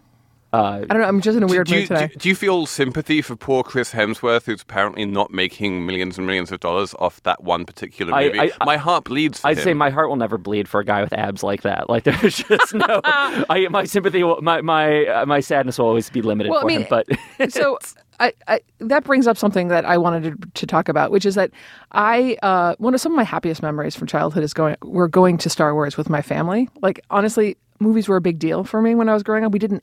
Uh, 0.54 0.84
I 0.88 0.92
don't 0.92 1.00
know. 1.00 1.08
I'm 1.08 1.20
just 1.20 1.36
in 1.36 1.42
a 1.42 1.46
weird 1.46 1.66
do, 1.66 1.74
you, 1.74 1.80
mood 1.80 1.88
today. 1.88 2.06
do, 2.08 2.14
do 2.16 2.28
you 2.28 2.34
feel 2.36 2.66
sympathy 2.66 3.22
for 3.22 3.34
poor 3.34 3.64
Chris 3.64 3.92
Hemsworth, 3.92 4.44
who's 4.44 4.62
apparently 4.62 5.04
not 5.04 5.32
making 5.32 5.84
millions 5.84 6.16
and 6.16 6.26
millions 6.26 6.52
of 6.52 6.60
dollars 6.60 6.94
off 7.00 7.20
that 7.24 7.42
one 7.42 7.64
particular 7.64 8.12
movie? 8.12 8.38
I- 8.38 8.52
I- 8.60 8.64
my 8.64 8.76
heart 8.76 9.04
bleeds 9.04 9.40
for 9.40 9.48
I'd 9.48 9.58
him. 9.58 9.64
say 9.64 9.74
my 9.74 9.90
heart 9.90 10.08
will 10.08 10.16
never 10.16 10.38
bleed 10.38 10.68
for 10.68 10.78
a 10.80 10.84
guy 10.84 11.02
with 11.02 11.12
abs 11.12 11.42
like 11.42 11.62
that. 11.62 11.90
Like 11.90 12.04
there's 12.04 12.36
just 12.38 12.72
no, 12.72 13.00
I, 13.04 13.66
my 13.70 13.84
sympathy, 13.84 14.22
will, 14.22 14.40
my 14.42 14.60
my 14.60 15.06
uh, 15.06 15.26
my 15.26 15.40
sadness 15.40 15.78
will 15.78 15.86
always 15.86 16.08
be 16.08 16.22
limited 16.22 16.50
Well, 16.50 16.60
I 16.62 16.64
mean, 16.64 16.82
him. 16.82 16.86
But 16.88 17.06
so 17.52 17.78
I, 18.20 18.32
I, 18.46 18.60
that 18.78 19.02
brings 19.02 19.26
up 19.26 19.36
something 19.36 19.68
that 19.68 19.84
I 19.84 19.98
wanted 19.98 20.40
to, 20.40 20.48
to 20.60 20.66
talk 20.66 20.88
about, 20.88 21.10
which 21.10 21.26
is 21.26 21.34
that 21.34 21.50
I 21.90 22.36
uh, 22.42 22.76
one 22.78 22.94
of 22.94 23.00
some 23.00 23.10
of 23.12 23.16
my 23.16 23.24
happiest 23.24 23.60
memories 23.60 23.96
from 23.96 24.06
childhood 24.06 24.44
is 24.44 24.54
going 24.54 24.76
we're 24.82 25.08
going 25.08 25.36
to 25.38 25.50
Star 25.50 25.74
Wars 25.74 25.96
with 25.96 26.08
my 26.08 26.22
family. 26.22 26.68
Like 26.80 27.00
honestly, 27.10 27.56
movies 27.80 28.06
were 28.06 28.16
a 28.16 28.20
big 28.20 28.38
deal 28.38 28.62
for 28.62 28.80
me 28.80 28.94
when 28.94 29.08
I 29.08 29.14
was 29.14 29.24
growing 29.24 29.44
up. 29.44 29.50
We 29.50 29.58
didn't 29.58 29.82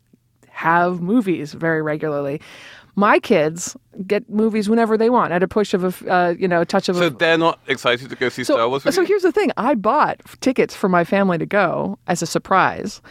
have 0.61 1.01
movies 1.01 1.53
very 1.53 1.81
regularly. 1.81 2.39
My 2.95 3.19
kids 3.19 3.75
get 4.05 4.29
movies 4.29 4.69
whenever 4.69 4.97
they 4.97 5.09
want 5.09 5.33
at 5.33 5.41
a 5.41 5.47
push 5.47 5.73
of 5.73 5.83
a 5.83 6.13
uh, 6.13 6.29
you 6.37 6.47
know 6.47 6.61
a 6.61 6.65
touch 6.65 6.89
of 6.89 6.97
so 6.97 7.07
a 7.07 7.09
they're 7.09 7.37
not 7.37 7.59
excited 7.67 8.09
to 8.09 8.15
go 8.15 8.29
see 8.29 8.43
so, 8.43 8.55
Star 8.55 8.69
Wars. 8.69 8.83
So 8.83 9.01
you? 9.01 9.07
here's 9.07 9.23
the 9.23 9.31
thing 9.31 9.51
I 9.57 9.75
bought 9.75 10.21
tickets 10.41 10.75
for 10.75 10.89
my 10.89 11.03
family 11.03 11.37
to 11.37 11.45
go 11.45 11.97
as 12.07 12.21
a 12.21 12.27
surprise. 12.27 13.01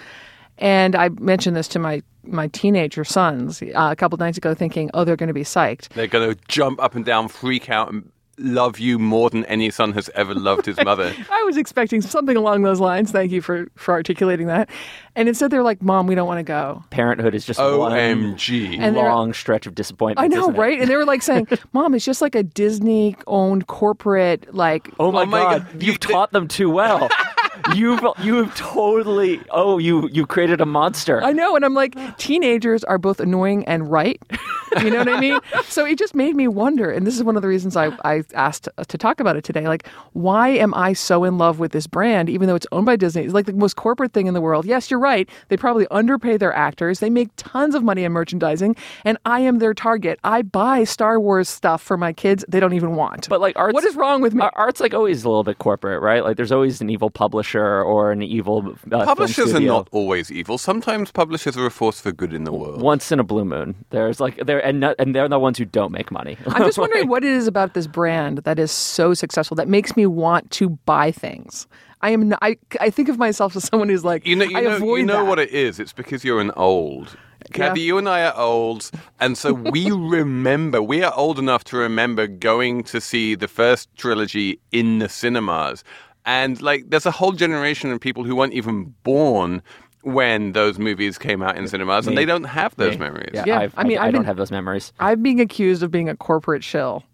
And 0.58 0.94
I 0.94 1.08
mentioned 1.18 1.56
this 1.56 1.68
to 1.68 1.78
my, 1.78 2.02
my 2.22 2.48
teenager 2.48 3.02
sons 3.02 3.62
uh, 3.62 3.88
a 3.90 3.96
couple 3.96 4.18
nights 4.18 4.36
ago, 4.36 4.54
thinking, 4.54 4.90
oh, 4.92 5.04
they're 5.04 5.16
going 5.16 5.28
to 5.28 5.34
be 5.34 5.42
psyched. 5.42 5.88
They're 5.94 6.06
going 6.06 6.34
to 6.34 6.40
jump 6.48 6.82
up 6.82 6.94
and 6.94 7.04
down, 7.04 7.28
freak 7.28 7.70
out, 7.70 7.90
and 7.90 8.12
love 8.40 8.78
you 8.78 8.98
more 8.98 9.30
than 9.30 9.44
any 9.46 9.70
son 9.70 9.92
has 9.92 10.10
ever 10.14 10.34
loved 10.34 10.66
his 10.66 10.76
mother. 10.84 11.14
I 11.30 11.42
was 11.44 11.56
expecting 11.56 12.00
something 12.00 12.36
along 12.36 12.62
those 12.62 12.80
lines. 12.80 13.10
Thank 13.12 13.32
you 13.32 13.40
for, 13.42 13.68
for 13.76 13.92
articulating 13.92 14.46
that. 14.48 14.68
And 15.16 15.28
instead, 15.28 15.50
they're 15.50 15.62
like, 15.62 15.82
Mom, 15.82 16.06
we 16.06 16.14
don't 16.14 16.26
want 16.28 16.38
to 16.38 16.42
go. 16.44 16.84
parenthood 16.90 17.34
is 17.34 17.44
just 17.44 17.58
one 17.58 17.92
OMG. 17.92 18.78
And 18.78 18.96
they're- 18.96 19.04
long 19.04 19.32
stretch 19.32 19.66
of 19.66 19.74
disappointment. 19.74 20.24
I 20.32 20.34
know, 20.34 20.50
right? 20.52 20.80
And 20.80 20.88
they 20.88 20.96
were 20.96 21.04
like 21.04 21.22
saying, 21.22 21.48
Mom, 21.72 21.94
it's 21.94 22.04
just 22.04 22.22
like 22.22 22.34
a 22.34 22.42
Disney 22.42 23.16
owned 23.26 23.66
corporate, 23.66 24.54
like, 24.54 24.88
Oh 24.98 25.10
my, 25.12 25.22
Oh 25.22 25.26
my 25.26 25.40
god, 25.40 25.66
God, 25.72 25.82
you've 25.82 25.94
you- 25.94 25.98
taught 25.98 26.32
them 26.32 26.48
too 26.48 26.70
well. 26.70 27.08
you've 27.74 28.00
you've 28.22 28.54
totally 28.54 29.40
oh 29.50 29.78
you 29.78 30.08
you 30.08 30.26
created 30.26 30.60
a 30.60 30.66
monster. 30.66 31.22
I 31.22 31.32
know, 31.32 31.56
and 31.56 31.64
I'm 31.64 31.74
like, 31.74 31.94
teenagers 32.18 32.84
are 32.84 32.98
both 32.98 33.20
annoying 33.20 33.64
and 33.66 33.90
right. 33.90 34.20
you 34.82 34.90
know 34.90 34.98
what 34.98 35.08
I 35.08 35.20
mean? 35.20 35.40
So 35.64 35.84
it 35.84 35.98
just 35.98 36.14
made 36.14 36.36
me 36.36 36.48
wonder, 36.48 36.90
and 36.90 37.06
this 37.06 37.16
is 37.16 37.24
one 37.24 37.36
of 37.36 37.42
the 37.42 37.48
reasons 37.48 37.76
I, 37.76 37.96
I 38.04 38.22
asked 38.34 38.68
to 38.86 38.98
talk 38.98 39.20
about 39.20 39.36
it 39.36 39.44
today. 39.44 39.66
Like, 39.66 39.86
why 40.12 40.48
am 40.48 40.74
I 40.74 40.92
so 40.92 41.24
in 41.24 41.38
love 41.38 41.58
with 41.58 41.72
this 41.72 41.86
brand, 41.86 42.28
even 42.28 42.46
though 42.46 42.54
it's 42.54 42.66
owned 42.72 42.86
by 42.86 42.96
Disney? 42.96 43.22
It's 43.22 43.34
like 43.34 43.46
the 43.46 43.52
most 43.52 43.76
corporate 43.76 44.12
thing 44.12 44.26
in 44.26 44.34
the 44.34 44.40
world. 44.40 44.64
Yes, 44.64 44.90
you're 44.90 45.00
right. 45.00 45.28
They 45.48 45.56
probably 45.56 45.86
underpay 45.90 46.36
their 46.36 46.52
actors. 46.52 47.00
They 47.00 47.10
make 47.10 47.30
tons 47.36 47.74
of 47.74 47.82
money 47.82 48.04
in 48.04 48.12
merchandising, 48.12 48.76
and 49.04 49.18
I 49.24 49.40
am 49.40 49.58
their 49.58 49.74
target. 49.74 50.18
I 50.24 50.42
buy 50.42 50.84
Star 50.84 51.18
Wars 51.20 51.48
stuff 51.48 51.82
for 51.82 51.96
my 51.96 52.12
kids. 52.12 52.44
They 52.48 52.60
don't 52.60 52.74
even 52.74 52.96
want. 52.96 53.28
But 53.28 53.40
like 53.40 53.56
art's 53.58 53.74
what 53.74 53.84
is 53.84 53.96
wrong 53.96 54.22
with 54.22 54.34
me? 54.34 54.44
Art's 54.54 54.80
like 54.80 54.94
always 54.94 55.24
a 55.24 55.28
little 55.28 55.44
bit 55.44 55.58
corporate, 55.58 56.02
right? 56.02 56.24
Like 56.24 56.36
there's 56.36 56.52
always 56.52 56.80
an 56.80 56.90
evil 56.90 57.10
publisher 57.10 57.59
or 57.64 58.12
an 58.12 58.22
evil 58.22 58.58
uh, 58.58 58.74
film 58.88 59.04
Publishers 59.06 59.54
are 59.54 59.60
not 59.60 59.88
always 59.92 60.30
evil. 60.30 60.58
Sometimes 60.58 61.10
publishers 61.12 61.56
are 61.56 61.66
a 61.66 61.70
force 61.70 62.00
for 62.00 62.12
good 62.12 62.32
in 62.32 62.44
the 62.44 62.52
world. 62.52 62.80
Once 62.82 63.10
in 63.12 63.18
a 63.20 63.24
blue 63.24 63.44
moon, 63.44 63.74
there's 63.90 64.20
like 64.20 64.36
they're 64.46 64.64
and 64.64 64.80
not, 64.80 64.96
and 64.98 65.14
they're 65.14 65.28
the 65.28 65.38
ones 65.38 65.58
who 65.58 65.64
don't 65.64 65.92
make 65.92 66.10
money. 66.10 66.36
I'm 66.46 66.62
just 66.64 66.78
wondering 66.84 67.08
what 67.08 67.24
it 67.24 67.30
is 67.30 67.46
about 67.46 67.74
this 67.74 67.86
brand 67.86 68.38
that 68.38 68.58
is 68.58 68.70
so 68.70 69.14
successful 69.14 69.54
that 69.56 69.68
makes 69.68 69.96
me 69.96 70.06
want 70.06 70.50
to 70.52 70.70
buy 70.86 71.10
things. 71.12 71.66
I 72.02 72.10
am. 72.10 72.28
Not, 72.30 72.38
I 72.42 72.56
I 72.80 72.90
think 72.90 73.08
of 73.08 73.18
myself 73.18 73.54
as 73.56 73.64
someone 73.64 73.88
who's 73.88 74.04
like 74.04 74.26
You 74.26 74.36
know, 74.36 74.44
you 74.46 74.56
I 74.56 74.60
know, 74.62 74.76
avoid 74.76 74.96
you 75.00 75.06
know 75.06 75.22
that. 75.24 75.28
what 75.28 75.38
it 75.38 75.50
is. 75.50 75.78
It's 75.78 75.92
because 75.92 76.24
you're 76.24 76.40
an 76.40 76.50
old. 76.56 77.16
Cathy, 77.52 77.80
Yeah. 77.80 77.86
you 77.86 77.98
and 77.98 78.08
I 78.08 78.24
are 78.26 78.36
old, 78.36 78.90
and 79.18 79.36
so 79.36 79.52
we 79.54 79.90
remember. 80.20 80.82
We 80.82 81.02
are 81.02 81.12
old 81.16 81.38
enough 81.38 81.64
to 81.64 81.76
remember 81.78 82.26
going 82.26 82.84
to 82.84 83.00
see 83.00 83.34
the 83.34 83.48
first 83.48 83.88
trilogy 83.96 84.60
in 84.72 84.98
the 84.98 85.08
cinemas, 85.08 85.82
and 86.30 86.60
like, 86.62 86.90
there's 86.90 87.06
a 87.06 87.10
whole 87.10 87.32
generation 87.32 87.90
of 87.92 88.00
people 88.00 88.22
who 88.24 88.34
weren't 88.36 88.52
even 88.54 88.94
born 89.02 89.62
when 90.02 90.52
those 90.52 90.78
movies 90.78 91.18
came 91.18 91.42
out 91.42 91.56
in 91.58 91.68
cinemas, 91.68 92.06
and 92.06 92.16
they 92.16 92.24
don't 92.24 92.44
have 92.44 92.74
those 92.76 92.92
Me. 92.94 93.04
memories. 93.06 93.30
Yeah, 93.34 93.44
Yeah, 93.46 93.58
I've, 93.60 93.74
I 93.76 93.84
mean, 93.84 93.98
I, 93.98 94.06
I've 94.06 94.12
don't 94.12 94.22
been- 94.22 94.26
have 94.26 94.36
those 94.36 94.50
memories. 94.50 94.92
I'm 94.98 95.22
being 95.22 95.40
accused 95.40 95.82
of 95.82 95.90
being 95.90 96.08
a 96.08 96.16
corporate 96.16 96.64
shill. 96.64 97.04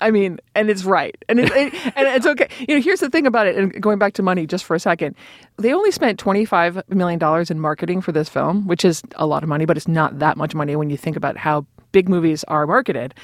I 0.00 0.10
mean, 0.10 0.40
and 0.56 0.68
it's 0.68 0.82
right, 0.84 1.14
and 1.28 1.38
it, 1.38 1.50
it- 1.52 1.74
and 1.96 2.08
it's 2.08 2.26
okay. 2.26 2.48
You 2.66 2.74
know, 2.74 2.80
here's 2.82 2.98
the 2.98 3.08
thing 3.10 3.26
about 3.28 3.46
it. 3.46 3.56
And 3.56 3.80
going 3.80 3.98
back 3.98 4.14
to 4.14 4.22
money 4.22 4.46
just 4.48 4.64
for 4.64 4.74
a 4.74 4.80
second, 4.80 5.14
they 5.58 5.72
only 5.72 5.92
spent 5.92 6.18
25 6.18 6.82
million 6.88 7.20
dollars 7.20 7.50
in 7.52 7.60
marketing 7.60 8.00
for 8.00 8.10
this 8.10 8.28
film, 8.28 8.66
which 8.66 8.84
is 8.84 9.02
a 9.14 9.26
lot 9.26 9.44
of 9.44 9.48
money, 9.48 9.64
but 9.64 9.76
it's 9.76 9.86
not 9.86 10.18
that 10.18 10.36
much 10.36 10.52
money 10.56 10.74
when 10.74 10.90
you 10.90 10.96
think 10.96 11.16
about 11.16 11.36
how 11.36 11.64
big 11.92 12.08
movies 12.08 12.42
are 12.44 12.66
marketed. 12.66 13.14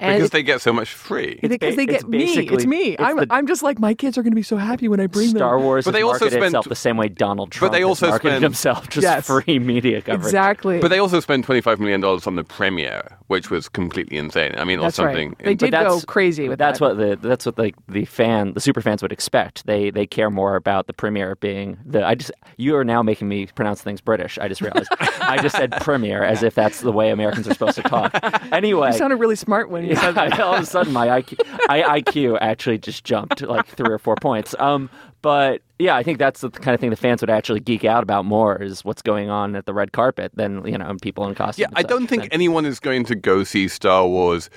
And 0.00 0.16
Because 0.18 0.30
they 0.30 0.42
get 0.42 0.60
so 0.60 0.72
much 0.72 0.92
free. 0.92 1.38
because 1.40 1.76
they 1.76 1.84
it's 1.84 2.02
get 2.02 2.08
me. 2.08 2.24
It's 2.48 2.66
me. 2.66 2.82
it's 2.94 3.02
I'm, 3.02 3.16
the- 3.16 3.26
I'm 3.30 3.46
just 3.46 3.62
like 3.62 3.78
my 3.78 3.94
kids 3.94 4.18
are 4.18 4.22
going 4.22 4.32
to 4.32 4.36
be 4.36 4.42
so 4.42 4.56
happy 4.56 4.88
when 4.88 4.98
I 5.00 5.06
bring 5.06 5.28
Star 5.28 5.38
them. 5.38 5.38
Star 5.38 5.60
Wars 5.60 5.84
But 5.84 5.94
has 5.94 5.98
they 5.98 6.02
also 6.02 6.24
marketed 6.24 6.32
spent- 6.32 6.44
itself 6.46 6.68
the 6.68 6.74
same 6.74 6.96
way 6.96 7.08
Donald 7.08 7.52
Trump 7.52 7.70
but 7.72 7.76
they 7.78 7.84
also 7.84 8.08
marketed 8.08 8.32
spent- 8.32 8.42
himself, 8.42 8.88
just 8.88 9.04
Yes. 9.04 9.26
free 9.26 9.58
media 9.60 10.02
coverage. 10.02 10.24
Exactly. 10.26 10.80
But 10.80 10.88
they 10.88 10.98
also 10.98 11.20
spent 11.20 11.46
$25 11.46 11.78
million 11.78 12.02
on 12.04 12.34
the 12.36 12.44
premiere, 12.44 13.16
which 13.28 13.50
was 13.50 13.68
completely 13.68 14.16
insane. 14.16 14.52
I 14.58 14.64
mean, 14.64 14.80
or 14.80 14.82
That's 14.82 14.98
right. 14.98 15.06
something. 15.14 15.36
They 15.44 15.54
did 15.54 15.70
But 15.70 15.78
go 15.78 15.82
that's- 15.84 16.04
crazy 16.04 16.48
with 16.48 16.58
that's 16.58 16.80
that. 16.80 16.84
what 16.84 16.96
the 16.98 17.28
that's 17.28 17.46
what 17.46 17.56
like 17.58 17.74
the 17.88 18.04
fan 18.04 18.52
the 18.54 18.60
super 18.60 18.80
fans 18.80 19.00
would 19.00 19.12
expect. 19.12 19.64
They 19.66 19.90
they 19.90 20.06
care 20.06 20.28
more 20.30 20.56
about 20.56 20.86
the 20.88 20.92
premiere 20.92 21.36
being 21.36 21.78
the 21.86 22.04
I 22.04 22.16
just 22.16 22.32
you 22.56 22.74
are 22.76 22.84
now 22.84 23.02
making 23.02 23.28
me 23.28 23.46
pronounce 23.46 23.80
things 23.80 24.00
British. 24.00 24.38
I 24.38 24.48
just 24.48 24.60
realized 24.60 24.88
I 25.20 25.38
just 25.40 25.56
said 25.56 25.70
premiere 25.80 26.24
as 26.24 26.42
if 26.42 26.54
that's 26.54 26.80
the 26.80 26.92
way 26.92 27.10
Americans 27.10 27.46
are 27.48 27.52
supposed 27.54 27.76
to 27.76 27.82
talk. 27.82 28.12
Anyway, 28.52 28.88
You 28.92 28.98
sounded 28.98 29.16
really 29.16 29.36
smart 29.36 29.68
when 29.70 29.83
you 29.88 29.96
said 29.96 30.12
that. 30.12 30.38
all 30.40 30.54
of 30.54 30.62
a 30.62 30.66
sudden 30.66 30.92
my 30.92 31.06
IQ, 31.06 31.40
I, 31.68 32.00
IQ 32.00 32.38
actually 32.40 32.78
just 32.78 33.04
jumped 33.04 33.40
like 33.42 33.66
three 33.66 33.92
or 33.92 33.98
four 33.98 34.16
points. 34.16 34.54
Um, 34.58 34.90
but 35.22 35.62
yeah, 35.78 35.96
I 35.96 36.02
think 36.02 36.18
that's 36.18 36.42
the 36.42 36.50
kind 36.50 36.74
of 36.74 36.80
thing 36.80 36.90
the 36.90 36.96
fans 36.96 37.20
would 37.22 37.30
actually 37.30 37.60
geek 37.60 37.84
out 37.84 38.02
about 38.02 38.24
more 38.24 38.60
is 38.60 38.84
what's 38.84 39.02
going 39.02 39.30
on 39.30 39.56
at 39.56 39.66
the 39.66 39.72
red 39.74 39.92
carpet 39.92 40.32
than 40.34 40.66
you 40.66 40.76
know 40.76 40.94
people 41.00 41.26
in 41.26 41.34
costume. 41.34 41.66
Yeah, 41.70 41.76
I 41.78 41.82
don't 41.82 42.06
think 42.06 42.22
Then- 42.24 42.32
anyone 42.32 42.66
is 42.66 42.78
going 42.80 43.04
to 43.06 43.14
go 43.14 43.42
see 43.44 43.68
Star 43.68 44.06
Wars 44.06 44.50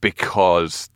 because, 0.00 0.90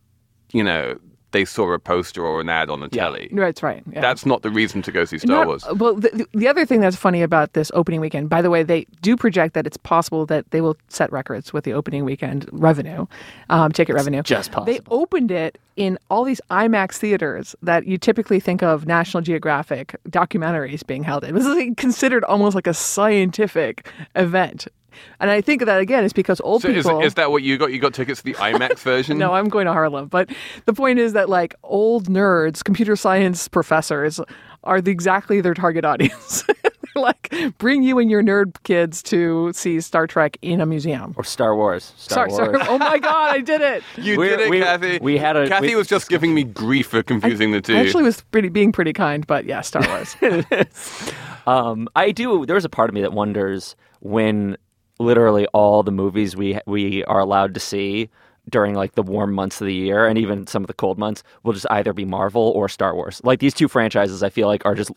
you 0.52 0.62
know, 0.64 0.98
they 1.34 1.44
saw 1.44 1.72
a 1.72 1.78
poster 1.80 2.24
or 2.24 2.40
an 2.40 2.48
ad 2.48 2.70
on 2.70 2.78
the 2.78 2.88
telly. 2.88 3.28
That's 3.32 3.60
right. 3.62 3.82
Yeah. 3.90 4.00
That's 4.00 4.24
not 4.24 4.42
the 4.42 4.50
reason 4.50 4.82
to 4.82 4.92
go 4.92 5.04
see 5.04 5.18
Star 5.18 5.38
Not- 5.38 5.46
Wars. 5.48 5.64
Well, 5.74 5.96
the, 5.96 6.26
the 6.32 6.46
other 6.46 6.64
thing 6.64 6.80
that's 6.80 6.96
funny 6.96 7.22
about 7.22 7.52
this 7.54 7.72
opening 7.74 8.00
weekend, 8.00 8.30
by 8.30 8.40
the 8.40 8.50
way, 8.50 8.62
they 8.62 8.86
do 9.02 9.16
project 9.16 9.54
that 9.54 9.66
it's 9.66 9.76
possible 9.76 10.24
that 10.26 10.48
they 10.52 10.60
will 10.60 10.76
set 10.88 11.10
records 11.10 11.52
with 11.52 11.64
the 11.64 11.72
opening 11.72 12.04
weekend 12.04 12.48
revenue, 12.52 13.06
um, 13.50 13.72
ticket 13.72 13.96
revenue. 13.96 14.22
just 14.22 14.52
possible. 14.52 14.72
They 14.72 14.80
opened 14.90 15.32
it 15.32 15.58
in 15.76 15.98
all 16.08 16.22
these 16.22 16.40
IMAX 16.50 16.98
theaters 16.98 17.56
that 17.62 17.84
you 17.84 17.98
typically 17.98 18.38
think 18.38 18.62
of 18.62 18.86
National 18.86 19.20
Geographic 19.20 19.96
documentaries 20.08 20.86
being 20.86 21.02
held 21.02 21.24
in. 21.24 21.34
This 21.34 21.44
is 21.44 21.74
considered 21.76 22.22
almost 22.24 22.54
like 22.54 22.68
a 22.68 22.74
scientific 22.74 23.90
event. 24.14 24.68
And 25.20 25.30
I 25.30 25.40
think 25.40 25.64
that 25.64 25.80
again 25.80 26.04
is 26.04 26.12
because 26.12 26.40
old 26.42 26.62
So 26.62 26.68
is, 26.68 26.84
people. 26.84 27.00
is 27.02 27.14
that 27.14 27.30
what 27.30 27.42
you 27.42 27.56
got? 27.58 27.72
You 27.72 27.78
got 27.80 27.94
tickets 27.94 28.20
to 28.20 28.24
the 28.24 28.34
IMAX 28.34 28.78
version? 28.80 29.18
No, 29.18 29.32
I'm 29.32 29.48
going 29.48 29.66
to 29.66 29.72
Harlem. 29.72 30.08
But 30.08 30.30
the 30.66 30.72
point 30.72 30.98
is 30.98 31.12
that 31.14 31.28
like 31.28 31.54
old 31.62 32.08
nerds, 32.08 32.62
computer 32.64 32.96
science 32.96 33.48
professors 33.48 34.20
are 34.64 34.80
the, 34.80 34.90
exactly 34.90 35.40
their 35.40 35.54
target 35.54 35.84
audience. 35.84 36.44
Like, 36.96 37.34
bring 37.58 37.82
you 37.82 37.98
and 37.98 38.08
your 38.08 38.22
nerd 38.22 38.54
kids 38.62 39.02
to 39.04 39.52
see 39.52 39.80
Star 39.80 40.06
Trek 40.06 40.38
in 40.42 40.60
a 40.60 40.66
museum. 40.66 41.12
or 41.16 41.24
Star 41.24 41.56
Wars. 41.56 41.92
Star 41.96 42.30
sorry, 42.30 42.50
Wars. 42.52 42.64
sorry. 42.64 42.68
Oh 42.72 42.78
my 42.78 42.98
God, 43.00 43.34
I 43.34 43.40
did 43.40 43.60
it. 43.62 43.82
You 43.96 44.16
We're- 44.16 44.36
did 44.36 44.40
it, 44.46 44.48
we- 44.50 44.60
Cathy. 44.60 44.98
we 45.02 45.18
had 45.18 45.36
a- 45.36 45.48
Cathy 45.48 45.70
we- 45.70 45.74
was 45.74 45.88
just 45.88 46.08
giving 46.08 46.32
me 46.36 46.44
grief 46.44 46.86
for 46.86 47.02
confusing 47.02 47.50
the 47.50 47.60
two. 47.60 47.74
I 47.74 47.80
actually 47.80 48.04
was 48.04 48.20
pretty 48.30 48.48
being 48.48 48.70
pretty 48.70 48.92
kind, 48.92 49.26
but 49.26 49.44
yeah, 49.44 49.60
Star 49.62 49.82
Wars. 49.88 50.14
Um, 51.48 51.88
I 51.96 52.12
do. 52.12 52.46
There's 52.46 52.64
a 52.64 52.68
part 52.68 52.90
of 52.90 52.94
me 52.94 53.02
that 53.02 53.12
wonders 53.12 53.74
when 54.00 54.56
literally 54.98 55.46
all 55.48 55.82
the 55.82 55.90
movies 55.92 56.36
we 56.36 56.58
we 56.66 57.04
are 57.04 57.20
allowed 57.20 57.54
to 57.54 57.60
see 57.60 58.08
during 58.50 58.74
like 58.74 58.92
the 58.94 59.02
warm 59.02 59.32
months 59.32 59.60
of 59.60 59.66
the 59.66 59.74
year 59.74 60.06
and 60.06 60.18
even 60.18 60.46
some 60.46 60.62
of 60.62 60.66
the 60.66 60.74
cold 60.74 60.98
months 60.98 61.22
will 61.42 61.52
just 61.54 61.66
either 61.70 61.92
be 61.92 62.04
Marvel 62.04 62.52
or 62.54 62.68
Star 62.68 62.94
Wars. 62.94 63.20
Like 63.24 63.40
these 63.40 63.54
two 63.54 63.68
franchises, 63.68 64.22
I 64.22 64.28
feel 64.28 64.48
like 64.48 64.64
are 64.66 64.74
just 64.74 64.90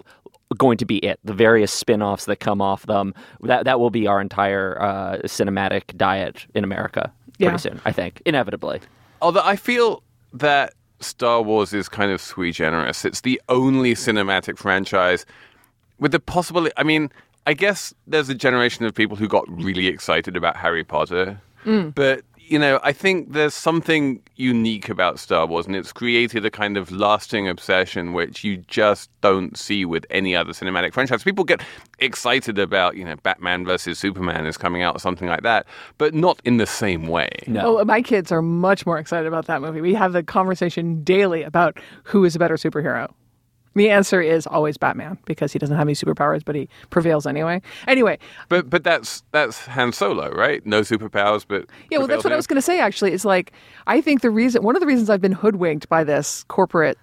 going 0.58 0.78
to 0.78 0.86
be 0.86 0.98
it. 0.98 1.20
The 1.24 1.34
various 1.34 1.72
spin-offs 1.72 2.26
that 2.26 2.38
come 2.38 2.62
off 2.62 2.86
them 2.86 3.14
that 3.44 3.64
that 3.66 3.80
will 3.80 3.90
be 3.90 4.06
our 4.06 4.20
entire 4.22 4.82
uh, 4.82 5.18
cinematic 5.24 5.96
diet 5.98 6.46
in 6.54 6.64
America 6.64 7.12
pretty 7.40 7.52
Yeah. 7.54 7.58
soon. 7.58 7.82
I 7.86 7.92
think 7.94 8.22
inevitably. 8.26 8.82
Although 9.22 9.44
I 9.44 9.56
feel 9.56 10.04
that 10.34 10.74
Star 11.00 11.42
Wars 11.42 11.74
is 11.74 11.88
kind 11.88 12.12
of 12.12 12.20
sui 12.22 12.52
generis. 12.52 13.06
It's 13.06 13.22
the 13.22 13.42
only 13.50 13.94
cinematic 13.94 14.58
franchise 14.58 15.26
with 16.00 16.12
the 16.12 16.20
possibility. 16.20 16.74
I 16.76 16.84
mean, 16.84 17.12
I 17.48 17.54
guess 17.54 17.94
there's 18.06 18.28
a 18.28 18.36
generation 18.36 18.86
of 18.86 18.94
people 18.94 19.16
who 19.16 19.30
got 19.30 19.46
really 19.48 19.88
excited 19.88 20.36
about 20.36 20.58
Harry 20.58 20.84
Potter, 20.84 21.42
mm. 21.66 21.96
but 21.96 22.24
you 22.36 22.60
know, 22.60 22.80
I 22.84 22.92
think 22.92 23.32
there's 23.32 23.54
something 23.54 24.22
unique 24.36 24.90
about 24.90 25.18
Star 25.18 25.46
Wars, 25.46 25.66
and 25.66 25.74
it's 25.74 25.94
created 25.94 26.46
a 26.46 26.52
kind 26.52 26.76
of 26.76 26.92
lasting 26.92 27.48
obsession 27.48 28.12
which 28.12 28.44
you 28.44 28.58
just 28.68 29.10
don't 29.22 29.58
see 29.58 29.86
with 29.86 30.06
any 30.10 30.36
other 30.36 30.52
cinematic 30.52 30.94
franchise. 30.94 31.24
People 31.24 31.46
get 31.46 31.62
excited 32.00 32.60
about, 32.60 32.98
you 32.98 33.06
know, 33.06 33.16
Batman 33.24 33.66
versus 33.66 33.98
Superman 33.98 34.46
is 34.46 34.58
coming 34.58 34.82
out 34.82 34.98
or 34.98 35.00
something 35.00 35.30
like 35.30 35.44
that, 35.44 35.66
but 35.98 36.14
not 36.14 36.42
in 36.44 36.58
the 36.58 36.68
same 36.68 37.08
way. 37.08 37.30
No. 37.48 37.80
Oh, 37.80 37.86
my 37.86 38.02
kids 38.02 38.30
are 38.30 38.42
much 38.42 38.86
more 38.86 38.98
excited 38.98 39.26
about 39.26 39.46
that 39.46 39.62
movie. 39.62 39.80
We 39.80 39.94
have 39.94 40.12
the 40.12 40.24
conversation 40.24 41.02
daily 41.04 41.44
about 41.44 41.80
who 42.04 42.26
is 42.26 42.36
a 42.36 42.40
better 42.40 42.56
superhero. 42.56 43.14
The 43.78 43.90
answer 43.90 44.22
is 44.22 44.46
always 44.48 44.78
Batman 44.78 45.18
because 45.26 45.54
he 45.54 45.60
doesn't 45.60 45.76
have 45.78 45.88
any 45.88 45.94
superpowers, 45.94 46.44
but 46.44 46.56
he 46.56 46.68
prevails 46.90 47.26
anyway. 47.26 47.62
Anyway, 47.88 48.18
But 48.50 48.70
but 48.70 48.84
that's 48.84 49.24
that's 49.32 49.66
Han 49.68 49.92
Solo, 49.94 50.32
right? 50.32 50.66
No 50.66 50.82
superpowers, 50.82 51.46
but 51.48 51.66
Yeah, 51.90 52.00
well, 52.00 52.08
that's 52.08 52.18
prevails 52.18 52.24
what 52.24 52.34
I 52.34 52.36
was 52.36 52.48
going 52.48 52.56
to 52.58 52.62
say. 52.62 52.80
Actually, 52.80 53.14
it's 53.14 53.26
like 53.26 53.54
I 53.86 54.02
think 54.02 54.22
the 54.22 54.30
reason, 54.32 54.64
one 54.64 54.76
of 54.76 54.80
the 54.80 54.88
reasons 54.88 55.10
I've 55.10 55.22
been 55.22 55.32
hoodwinked 55.32 55.88
by 55.90 56.04
this 56.04 56.44
corporate 56.48 56.98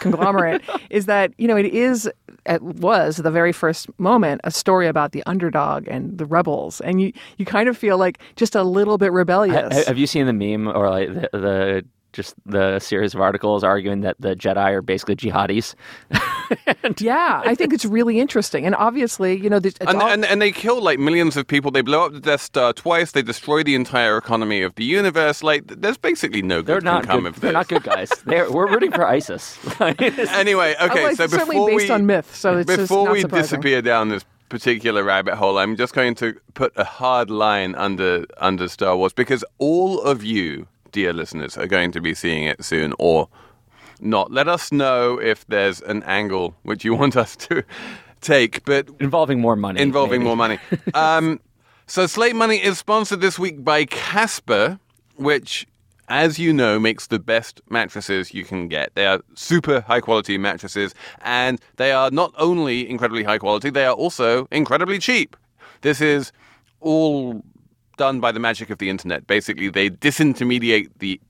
conglomerate 0.00 0.62
is 0.90 1.06
that 1.06 1.32
you 1.36 1.48
know 1.48 1.56
it 1.56 1.66
is, 1.66 2.08
it 2.46 2.62
was 2.62 3.16
the 3.18 3.30
very 3.30 3.52
first 3.52 3.88
moment 3.98 4.40
a 4.44 4.50
story 4.50 4.86
about 4.86 5.12
the 5.12 5.22
underdog 5.26 5.88
and 5.88 6.16
the 6.18 6.26
rebels, 6.26 6.80
and 6.80 7.00
you 7.00 7.12
you 7.38 7.44
kind 7.44 7.68
of 7.68 7.76
feel 7.76 7.98
like 7.98 8.18
just 8.36 8.54
a 8.54 8.62
little 8.62 8.98
bit 8.98 9.12
rebellious. 9.12 9.74
Ha- 9.74 9.84
Have 9.88 9.98
you 9.98 10.06
seen 10.06 10.26
the 10.26 10.32
meme 10.32 10.68
or 10.68 10.88
like 10.90 11.08
the, 11.12 11.28
the 11.32 11.84
just 12.14 12.34
the 12.46 12.78
series 12.78 13.14
of 13.14 13.20
articles 13.20 13.62
arguing 13.62 14.00
that 14.00 14.16
the 14.18 14.34
Jedi 14.34 14.70
are 14.72 14.80
basically 14.80 15.16
jihadis? 15.16 15.74
yeah, 16.98 17.42
I 17.44 17.54
think 17.54 17.74
it's 17.74 17.84
really 17.84 18.20
interesting, 18.20 18.64
and 18.64 18.74
obviously, 18.74 19.36
you 19.36 19.50
know, 19.50 19.60
it's 19.62 19.78
And, 19.80 20.00
all, 20.00 20.08
and 20.08 20.24
and 20.24 20.40
they 20.40 20.52
kill 20.52 20.80
like 20.80 20.98
millions 20.98 21.36
of 21.36 21.46
people. 21.46 21.70
They 21.70 21.82
blow 21.82 22.06
up 22.06 22.12
the 22.12 22.20
Death 22.20 22.40
Star 22.40 22.72
twice. 22.72 23.12
They 23.12 23.22
destroy 23.22 23.62
the 23.62 23.74
entire 23.74 24.16
economy 24.16 24.62
of 24.62 24.74
the 24.76 24.84
universe. 24.84 25.42
Like, 25.42 25.66
there's 25.66 25.98
basically 25.98 26.42
no 26.42 26.62
They're 26.62 26.76
good 26.76 26.84
not 26.84 27.02
can 27.02 27.10
come 27.10 27.20
good. 27.24 27.28
of 27.28 27.34
this. 27.34 27.40
They're 27.42 27.52
not 27.52 27.68
good 27.68 27.82
guys. 27.82 28.10
They're, 28.26 28.50
we're 28.50 28.70
rooting 28.70 28.92
for 28.92 29.06
ISIS. 29.06 29.58
Anyway, 30.44 30.74
oh, 30.78 30.86
okay. 30.86 31.00
Otherwise, 31.00 31.16
so 31.16 31.24
it's 31.24 31.32
certainly 31.32 31.56
before 31.56 31.68
based 31.68 31.88
we 31.88 31.94
on 31.94 32.06
myth, 32.06 32.34
so 32.34 32.56
it's 32.58 32.66
just 32.68 32.80
before 32.82 33.04
not 33.06 33.12
we 33.12 33.20
surprising. 33.20 33.42
disappear 33.42 33.82
down 33.82 34.08
this 34.08 34.24
particular 34.48 35.02
rabbit 35.02 35.34
hole, 35.36 35.58
I'm 35.58 35.76
just 35.76 35.94
going 35.94 36.14
to 36.16 36.38
put 36.54 36.72
a 36.76 36.84
hard 36.84 37.30
line 37.30 37.74
under 37.74 38.26
under 38.38 38.68
Star 38.68 38.96
Wars 38.96 39.12
because 39.12 39.44
all 39.58 40.00
of 40.02 40.22
you, 40.22 40.66
dear 40.94 41.12
listeners, 41.12 41.58
are 41.58 41.66
going 41.66 41.90
to 41.92 42.00
be 42.00 42.14
seeing 42.14 42.44
it 42.44 42.64
soon, 42.64 42.94
or 42.98 43.28
not. 44.00 44.30
Let 44.30 44.48
us 44.48 44.70
know 44.72 45.20
if 45.20 45.44
there's 45.48 45.82
an 45.82 46.02
angle 46.04 46.54
which 46.62 46.84
you 46.84 46.94
want 47.00 47.16
us 47.16 47.36
to 47.48 47.62
take, 48.20 48.64
but 48.64 48.88
Involving 49.00 49.40
more 49.40 49.56
money. 49.56 49.80
involving 49.82 50.20
maybe. 50.20 50.28
more 50.28 50.36
money. 50.36 50.58
um, 50.94 51.40
so 51.86 52.06
Slate 52.06 52.36
Money 52.36 52.56
is 52.62 52.78
sponsored 52.78 53.20
this 53.20 53.38
week 53.38 53.62
by 53.64 53.84
Casper, 53.84 54.78
which, 55.16 55.66
as 56.08 56.38
you 56.38 56.52
know, 56.52 56.78
makes 56.78 57.08
the 57.08 57.18
best 57.18 57.60
mattresses 57.68 58.32
you 58.32 58.44
can 58.44 58.68
get. 58.68 58.94
They 58.94 59.06
are 59.06 59.20
super 59.34 59.80
high 59.80 60.00
quality 60.00 60.38
mattresses, 60.38 60.94
and 61.22 61.60
they 61.76 61.90
are 61.92 62.10
not 62.10 62.32
only 62.38 62.88
incredibly 62.88 63.24
high 63.24 63.38
quality, 63.38 63.68
they 63.70 63.84
are 63.84 63.94
also 63.94 64.46
incredibly 64.52 64.98
cheap. 64.98 65.36
This 65.82 66.00
is 66.00 66.32
all 66.80 67.42
done 67.96 68.20
by 68.20 68.32
the 68.32 68.40
magic 68.40 68.70
of 68.70 68.78
the 68.78 68.90
internet. 68.90 69.26
Basically, 69.26 69.68
they 69.68 69.90
disintermediate 69.90 70.90
the 70.98 71.20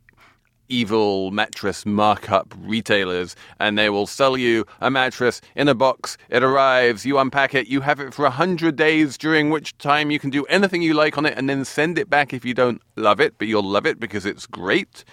evil 0.68 1.30
mattress 1.30 1.84
markup 1.84 2.54
retailers 2.58 3.36
and 3.60 3.76
they 3.76 3.90
will 3.90 4.06
sell 4.06 4.36
you 4.36 4.64
a 4.80 4.90
mattress 4.90 5.40
in 5.54 5.68
a 5.68 5.74
box. 5.74 6.16
It 6.30 6.42
arrives 6.42 7.04
you 7.04 7.18
unpack 7.18 7.54
it 7.54 7.68
you 7.68 7.82
have 7.82 8.00
it 8.00 8.14
for 8.14 8.22
100 8.22 8.74
days 8.74 9.18
during 9.18 9.50
which 9.50 9.76
time 9.78 10.10
you 10.10 10.18
can 10.18 10.30
do 10.30 10.44
anything 10.46 10.82
you 10.82 10.94
like 10.94 11.18
on 11.18 11.26
it 11.26 11.36
and 11.36 11.48
then 11.48 11.64
send 11.64 11.98
it 11.98 12.08
back 12.08 12.32
if 12.32 12.44
you 12.44 12.54
don't 12.54 12.80
love 12.96 13.20
it 13.20 13.34
but 13.38 13.46
you'll 13.46 13.62
love 13.62 13.86
it 13.86 14.00
because 14.00 14.24
it's 14.24 14.46
great. 14.46 15.04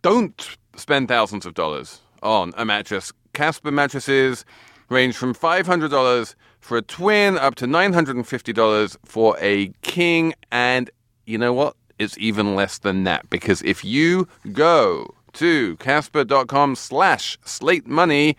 Don't 0.00 0.56
spend 0.76 1.08
thousands 1.08 1.44
of 1.44 1.54
dollars 1.54 2.00
on 2.22 2.52
a 2.56 2.64
mattress. 2.64 3.12
Casper 3.34 3.70
mattresses 3.70 4.44
range 4.88 5.16
from 5.16 5.34
$500 5.34 6.34
for 6.62 6.78
a 6.78 6.82
twin 6.82 7.36
up 7.36 7.56
to 7.56 7.66
$950 7.66 8.96
for 9.04 9.36
a 9.40 9.68
king 9.82 10.32
and 10.50 10.90
you 11.26 11.36
know 11.36 11.52
what? 11.52 11.76
It's 11.98 12.16
even 12.16 12.54
less 12.56 12.78
than 12.78 13.04
that 13.04 13.28
because 13.28 13.60
if 13.62 13.84
you 13.84 14.26
go 14.52 15.14
to 15.34 15.76
casper.com 15.76 16.76
slash 16.76 17.38
slate 17.44 17.86
money 17.86 18.36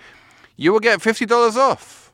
you 0.56 0.72
will 0.72 0.80
get 0.80 1.00
$50 1.00 1.56
off. 1.58 2.12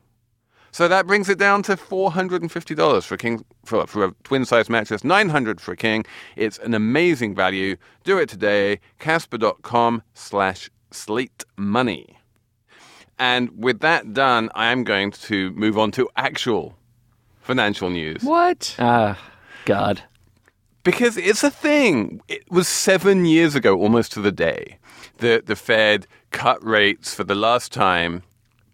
So 0.71 0.87
that 0.87 1.07
brings 1.07 1.29
it 1.29 1.37
down 1.37 1.63
to 1.63 1.75
$450 1.75 3.05
for 3.05 3.15
a 3.15 3.17
king 3.17 3.43
for, 3.65 3.87
for 3.87 4.05
a 4.05 4.11
twin 4.23 4.45
size 4.45 4.69
mattress 4.69 5.03
900 5.03 5.61
for 5.61 5.73
a 5.73 5.77
king. 5.77 6.05
It's 6.35 6.57
an 6.59 6.73
amazing 6.73 7.35
value. 7.35 7.75
Do 8.03 8.17
it 8.17 8.29
today 8.29 8.79
casper.com 8.99 10.03
slash 10.13 10.69
slate 10.91 11.43
money 11.57 12.18
and 13.19 13.49
with 13.57 13.79
that 13.81 14.13
done 14.13 14.49
i 14.55 14.67
am 14.71 14.83
going 14.83 15.11
to 15.11 15.51
move 15.51 15.77
on 15.77 15.91
to 15.91 16.07
actual 16.15 16.75
financial 17.41 17.89
news 17.89 18.23
What? 18.23 18.75
Ah, 18.79 19.17
God. 19.65 20.01
because 20.83 21.17
it's 21.17 21.43
a 21.43 21.51
thing. 21.51 22.21
It 22.27 22.49
was 22.51 22.67
seven 22.67 23.25
years 23.25 23.53
ago, 23.55 23.77
almost 23.77 24.11
to 24.13 24.21
the 24.21 24.31
day, 24.31 24.77
that 25.17 25.45
the 25.47 25.55
Fed 25.55 26.07
cut 26.31 26.63
rates 26.63 27.13
for 27.13 27.23
the 27.23 27.35
last 27.35 27.71
time 27.71 28.23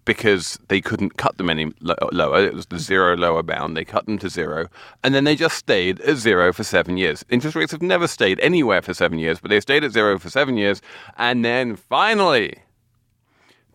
because 0.06 0.60
they 0.68 0.82
couldn't 0.82 1.18
cut 1.18 1.38
them 1.38 1.50
any 1.50 1.72
lo- 1.82 1.96
lower. 2.12 2.40
It 2.46 2.54
was 2.54 2.68
the 2.68 2.78
zero 2.80 3.16
lower 3.18 3.42
bound. 3.44 3.76
They 3.76 3.86
cut 3.86 4.06
them 4.06 4.18
to 4.20 4.30
zero, 4.30 4.68
and 5.04 5.16
then 5.16 5.24
they 5.24 5.36
just 5.36 5.58
stayed 5.58 6.00
at 6.02 6.18
zero 6.18 6.54
for 6.54 6.64
seven 6.64 6.96
years. 6.98 7.26
Interest 7.30 7.56
rates 7.56 7.72
have 7.72 7.82
never 7.82 8.08
stayed 8.08 8.40
anywhere 8.42 8.82
for 8.84 8.94
seven 8.94 9.18
years, 9.20 9.40
but 9.40 9.50
they 9.50 9.60
stayed 9.62 9.84
at 9.84 9.92
zero 9.92 10.20
for 10.20 10.30
seven 10.30 10.58
years, 10.58 10.82
and 11.18 11.44
then 11.46 11.76
finally. 11.76 12.60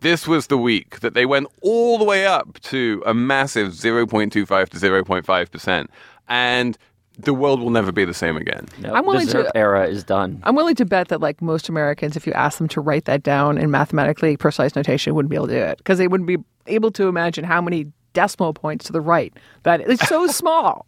This 0.01 0.27
was 0.27 0.47
the 0.47 0.57
week 0.57 0.99
that 0.99 1.13
they 1.13 1.25
went 1.25 1.47
all 1.61 1.97
the 1.97 2.03
way 2.03 2.25
up 2.25 2.59
to 2.63 3.01
a 3.05 3.13
massive 3.13 3.69
0.25 3.73 4.31
to 4.69 4.77
0.5%. 4.77 5.87
And 6.27 6.77
the 7.19 7.33
world 7.33 7.59
will 7.59 7.69
never 7.69 7.91
be 7.91 8.03
the 8.05 8.13
same 8.13 8.35
again. 8.35 8.67
No, 8.79 8.93
I'm 8.93 9.05
willing 9.05 9.27
the 9.27 9.43
to- 9.43 9.57
era 9.57 9.85
is 9.87 10.03
done. 10.03 10.39
I'm 10.43 10.55
willing 10.55 10.75
to 10.75 10.85
bet 10.85 11.09
that 11.09 11.21
like 11.21 11.41
most 11.41 11.69
Americans, 11.69 12.15
if 12.15 12.25
you 12.25 12.33
ask 12.33 12.57
them 12.57 12.67
to 12.69 12.81
write 12.81 13.05
that 13.05 13.21
down 13.21 13.57
in 13.57 13.69
mathematically 13.69 14.37
precise 14.37 14.75
notation, 14.75 15.13
wouldn't 15.13 15.29
be 15.29 15.35
able 15.35 15.47
to 15.47 15.53
do 15.53 15.59
it 15.59 15.77
because 15.77 15.97
they 15.99 16.07
wouldn't 16.07 16.27
be 16.27 16.37
able 16.67 16.91
to 16.91 17.07
imagine 17.07 17.43
how 17.43 17.61
many 17.61 17.85
decimal 18.13 18.53
points 18.53 18.85
to 18.85 18.91
the 18.93 19.01
right. 19.01 19.33
That 19.63 19.81
it's 19.81 20.07
so 20.07 20.25
small. 20.41 20.87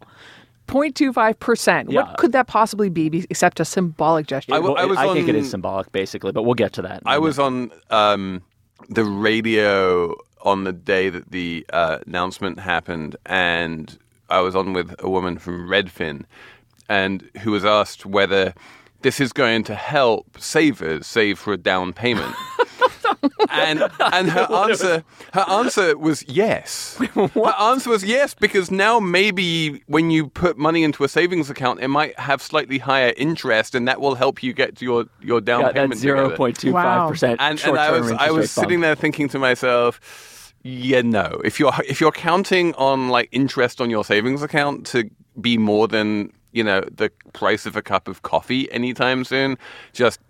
0.25 0.66 1.38
percent. 1.38 1.90
Yeah. 1.90 2.00
What 2.02 2.16
could 2.16 2.32
that 2.32 2.46
possibly 2.46 2.88
be, 2.88 3.10
be 3.10 3.26
except 3.28 3.60
a 3.60 3.64
symbolic 3.66 4.26
gesture? 4.26 4.54
I 4.54 4.56
w- 4.56 4.74
Well, 4.74 4.88
was 4.88 4.98
I 4.98 5.12
think 5.12 5.28
it 5.28 5.34
is 5.34 5.50
symbolic, 5.50 5.92
basically, 5.92 6.32
but 6.32 6.42
we'll 6.44 6.54
get 6.54 6.72
to 6.74 6.82
that. 6.82 7.02
I 7.04 7.12
a 7.12 7.14
I 7.16 7.18
was 7.18 7.38
on 7.38 7.70
um, 7.90 8.42
the 8.88 9.04
radio 9.04 10.14
on 10.42 10.64
the 10.64 10.72
day 10.72 11.08
that 11.08 11.30
the 11.30 11.66
uh, 11.72 11.98
announcement 12.06 12.58
happened, 12.60 13.16
and 13.26 13.98
I 14.28 14.40
was 14.40 14.54
on 14.54 14.72
with 14.72 14.94
a 14.98 15.08
woman 15.08 15.38
from 15.38 15.68
Redfin, 15.68 16.24
and 16.88 17.28
who 17.40 17.50
was 17.50 17.64
asked 17.64 18.04
whether 18.04 18.54
this 19.04 19.20
is 19.20 19.34
going 19.34 19.62
to 19.64 19.74
help 19.74 20.40
savers 20.40 21.06
save 21.06 21.38
for 21.38 21.52
a 21.52 21.58
down 21.58 21.92
payment. 21.92 22.34
and 23.50 23.84
and 24.00 24.30
her 24.30 24.46
answer 24.50 25.04
her 25.34 25.44
answer 25.48 25.96
was 25.96 26.24
yes. 26.26 26.98
Her 27.14 27.54
answer 27.60 27.90
was 27.90 28.02
yes 28.02 28.34
because 28.34 28.70
now 28.70 28.98
maybe 28.98 29.82
when 29.86 30.10
you 30.10 30.28
put 30.28 30.56
money 30.56 30.82
into 30.82 31.04
a 31.04 31.08
savings 31.08 31.50
account, 31.50 31.80
it 31.80 31.88
might 31.88 32.18
have 32.18 32.40
slightly 32.40 32.78
higher 32.78 33.12
interest, 33.16 33.74
and 33.74 33.86
that 33.86 34.00
will 34.00 34.14
help 34.14 34.42
you 34.42 34.52
get 34.52 34.76
to 34.76 34.84
your 34.84 35.04
your 35.20 35.40
down 35.40 35.62
Got 35.62 35.74
that 35.74 35.80
payment. 35.82 36.00
together. 36.00 36.36
0.25 36.36 37.08
percent 37.10 37.40
And, 37.40 37.62
and 37.62 37.78
I 37.78 37.90
was 37.90 38.10
I 38.12 38.30
was 38.30 38.50
sitting 38.50 38.80
there 38.80 38.94
thinking 38.94 39.28
to 39.28 39.38
myself, 39.38 40.54
yeah, 40.62 41.02
no. 41.02 41.40
If 41.44 41.60
you're 41.60 41.72
if 41.86 42.00
you're 42.00 42.12
counting 42.12 42.74
on 42.74 43.10
like 43.10 43.28
interest 43.32 43.82
on 43.82 43.90
your 43.90 44.04
savings 44.04 44.42
account 44.42 44.86
to 44.88 45.10
be 45.40 45.58
more 45.58 45.88
than 45.88 46.32
you 46.54 46.64
know 46.64 46.80
the 46.90 47.10
price 47.34 47.66
of 47.66 47.76
a 47.76 47.82
cup 47.82 48.08
of 48.08 48.22
coffee 48.22 48.70
anytime 48.72 49.24
soon, 49.24 49.58
just 49.92 50.20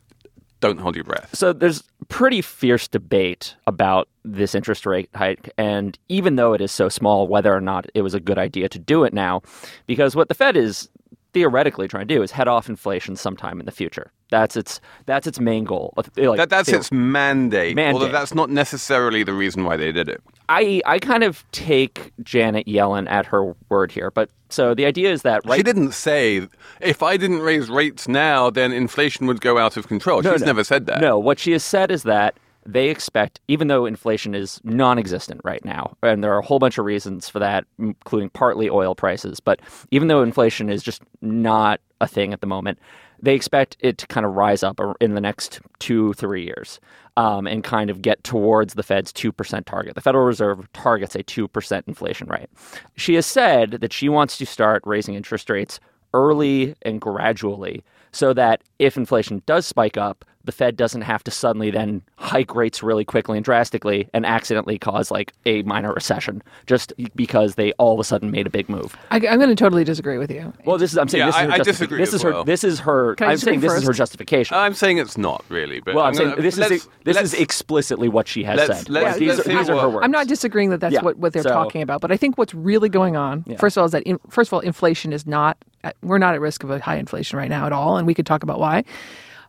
don't 0.60 0.80
hold 0.80 0.94
your 0.96 1.04
breath. 1.04 1.30
So 1.34 1.52
there's 1.52 1.84
pretty 2.08 2.40
fierce 2.40 2.88
debate 2.88 3.54
about 3.66 4.08
this 4.24 4.54
interest 4.54 4.86
rate 4.86 5.10
hike, 5.14 5.50
and 5.58 5.98
even 6.08 6.36
though 6.36 6.54
it 6.54 6.60
is 6.60 6.72
so 6.72 6.88
small, 6.88 7.28
whether 7.28 7.54
or 7.54 7.60
not 7.60 7.86
it 7.94 8.02
was 8.02 8.14
a 8.14 8.20
good 8.20 8.38
idea 8.38 8.68
to 8.70 8.78
do 8.78 9.04
it 9.04 9.12
now, 9.12 9.42
because 9.86 10.16
what 10.16 10.28
the 10.28 10.34
Fed 10.34 10.56
is 10.56 10.88
theoretically 11.34 11.86
trying 11.88 12.06
to 12.08 12.14
do 12.14 12.22
is 12.22 12.30
head 12.30 12.48
off 12.48 12.68
inflation 12.68 13.16
sometime 13.16 13.60
in 13.60 13.66
the 13.66 13.72
future. 13.72 14.10
That's 14.30 14.56
its 14.56 14.80
that's 15.06 15.26
its 15.26 15.38
main 15.38 15.64
goal. 15.64 15.92
Like, 16.16 16.36
That, 16.38 16.48
that's 16.48 16.70
they- 16.70 16.76
its 16.78 16.90
mandate, 16.90 17.78
although 17.78 18.08
that's 18.08 18.34
not 18.34 18.48
necessarily 18.50 19.22
the 19.22 19.34
reason 19.34 19.64
why 19.64 19.76
they 19.76 19.92
did 19.92 20.08
it. 20.08 20.22
I 20.48 20.80
I 20.86 20.98
kind 20.98 21.22
of 21.24 21.44
take 21.52 22.12
Janet 22.22 22.66
Yellen 22.66 23.10
at 23.10 23.26
her 23.26 23.54
word 23.68 23.92
here, 23.92 24.10
but 24.10 24.30
so 24.48 24.74
the 24.74 24.86
idea 24.86 25.10
is 25.12 25.22
that 25.22 25.42
right 25.44 25.56
She 25.56 25.62
didn't 25.62 25.92
say 25.92 26.48
if 26.80 27.02
I 27.02 27.16
didn't 27.16 27.40
raise 27.40 27.68
rates 27.68 28.06
now, 28.08 28.50
then 28.50 28.72
inflation 28.72 29.26
would 29.26 29.40
go 29.40 29.58
out 29.58 29.76
of 29.76 29.88
control. 29.88 30.22
No, 30.22 30.32
She's 30.32 30.40
no. 30.40 30.46
never 30.46 30.64
said 30.64 30.86
that. 30.86 31.00
No, 31.00 31.18
what 31.18 31.38
she 31.38 31.52
has 31.52 31.64
said 31.64 31.90
is 31.90 32.04
that 32.04 32.36
they 32.66 32.88
expect, 32.88 33.40
even 33.48 33.68
though 33.68 33.86
inflation 33.86 34.34
is 34.34 34.60
non 34.64 34.98
existent 34.98 35.40
right 35.44 35.64
now, 35.64 35.96
and 36.02 36.22
there 36.22 36.32
are 36.32 36.38
a 36.38 36.44
whole 36.44 36.58
bunch 36.58 36.78
of 36.78 36.84
reasons 36.84 37.28
for 37.28 37.38
that, 37.38 37.64
including 37.78 38.30
partly 38.30 38.68
oil 38.68 38.94
prices, 38.94 39.40
but 39.40 39.60
even 39.90 40.08
though 40.08 40.22
inflation 40.22 40.70
is 40.70 40.82
just 40.82 41.02
not 41.20 41.80
a 42.00 42.06
thing 42.06 42.32
at 42.32 42.40
the 42.40 42.46
moment, 42.46 42.78
they 43.20 43.34
expect 43.34 43.76
it 43.80 43.98
to 43.98 44.06
kind 44.06 44.26
of 44.26 44.34
rise 44.34 44.62
up 44.62 44.80
in 45.00 45.14
the 45.14 45.20
next 45.20 45.60
two, 45.78 46.12
three 46.14 46.44
years 46.44 46.80
um, 47.16 47.46
and 47.46 47.64
kind 47.64 47.90
of 47.90 48.02
get 48.02 48.22
towards 48.24 48.74
the 48.74 48.82
Fed's 48.82 49.12
2% 49.12 49.64
target. 49.64 49.94
The 49.94 50.00
Federal 50.00 50.24
Reserve 50.24 50.70
targets 50.72 51.14
a 51.14 51.22
2% 51.22 51.82
inflation 51.86 52.28
rate. 52.28 52.48
She 52.96 53.14
has 53.14 53.26
said 53.26 53.72
that 53.72 53.92
she 53.92 54.08
wants 54.08 54.36
to 54.38 54.46
start 54.46 54.82
raising 54.84 55.14
interest 55.14 55.48
rates 55.48 55.80
early 56.12 56.74
and 56.82 57.00
gradually 57.00 57.82
so 58.12 58.32
that 58.34 58.62
if 58.78 58.96
inflation 58.96 59.42
does 59.46 59.66
spike 59.66 59.96
up, 59.96 60.24
the 60.44 60.52
Fed 60.52 60.76
doesn't 60.76 61.02
have 61.02 61.24
to 61.24 61.30
suddenly 61.30 61.70
then 61.70 62.02
hike 62.16 62.54
rates 62.54 62.82
really 62.82 63.04
quickly 63.04 63.38
and 63.38 63.44
drastically 63.44 64.08
and 64.12 64.24
accidentally 64.26 64.78
cause 64.78 65.10
like 65.10 65.32
a 65.46 65.62
minor 65.62 65.92
recession 65.92 66.42
just 66.66 66.92
because 67.14 67.54
they 67.54 67.72
all 67.72 67.94
of 67.94 68.00
a 68.00 68.04
sudden 68.04 68.30
made 68.30 68.46
a 68.46 68.50
big 68.50 68.68
move. 68.68 68.96
I, 69.10 69.16
I'm 69.16 69.38
going 69.38 69.48
to 69.48 69.54
totally 69.54 69.84
disagree 69.84 70.18
with 70.18 70.30
you. 70.30 70.52
Well, 70.64 70.78
this 70.78 70.92
is 70.92 70.98
I'm 70.98 71.08
saying 71.08 71.20
Yeah, 71.20 71.26
this 71.26 71.34
is 71.36 71.40
I- 71.40 71.44
her 71.46 71.52
I 71.52 71.58
disagree 71.58 71.98
This 71.98 72.14
is 72.14 72.22
her. 72.22 72.30
well. 72.30 72.44
This 72.44 72.64
is 72.64 72.80
her. 72.80 73.16
I 73.20 73.24
I'm 73.24 73.36
saying 73.38 73.60
disagree 73.60 73.68
this 73.76 73.82
is 73.82 73.86
her 73.88 73.92
justification. 73.94 74.56
I'm 74.56 74.74
saying 74.74 74.98
it's 74.98 75.16
not 75.18 75.44
really. 75.48 75.80
But 75.80 75.94
well, 75.94 76.04
I'm, 76.04 76.14
saying 76.14 76.30
gonna- 76.30 76.42
this 76.42 76.58
is 76.58 76.88
this 77.04 77.16
is 77.20 77.34
explicitly 77.34 78.08
what 78.08 78.28
she 78.28 78.44
has 78.44 78.56
let's- 78.58 78.78
said. 78.80 78.88
let's- 78.90 79.18
these 79.18 79.28
let's 79.36 79.48
are, 79.48 79.58
these 79.58 79.68
are 79.70 79.80
her 79.80 79.88
words. 79.88 80.04
I'm 80.04 80.10
not 80.10 80.26
disagreeing 80.28 80.70
that 80.70 80.80
that's 80.80 80.92
Yeah, 80.94 81.02
what, 81.02 81.16
what 81.18 81.32
they're 81.32 81.42
so- 81.42 81.50
talking 81.50 81.82
about, 81.82 82.00
but 82.00 82.12
I 82.12 82.16
think 82.16 82.36
what's 82.38 82.54
really 82.54 82.88
going 82.88 83.16
on, 83.16 83.44
Yeah. 83.46 83.56
first 83.56 83.76
of 83.76 83.80
all, 83.80 83.86
is 83.86 83.92
that 83.92 84.02
in, 84.04 84.18
first 84.28 84.48
of 84.48 84.54
all, 84.54 84.60
inflation 84.60 85.12
is 85.12 85.26
not 85.26 85.56
uh, 85.84 85.90
we're 86.02 86.16
not 86.18 86.34
at 86.34 86.40
risk 86.40 86.64
of 86.64 86.70
a 86.70 86.78
high 86.80 86.96
inflation 86.96 87.38
right 87.38 87.50
now 87.50 87.66
at 87.66 87.72
all, 87.72 87.98
and 87.98 88.06
we 88.06 88.14
could 88.14 88.24
talk 88.24 88.42
about 88.42 88.58
why. 88.58 88.84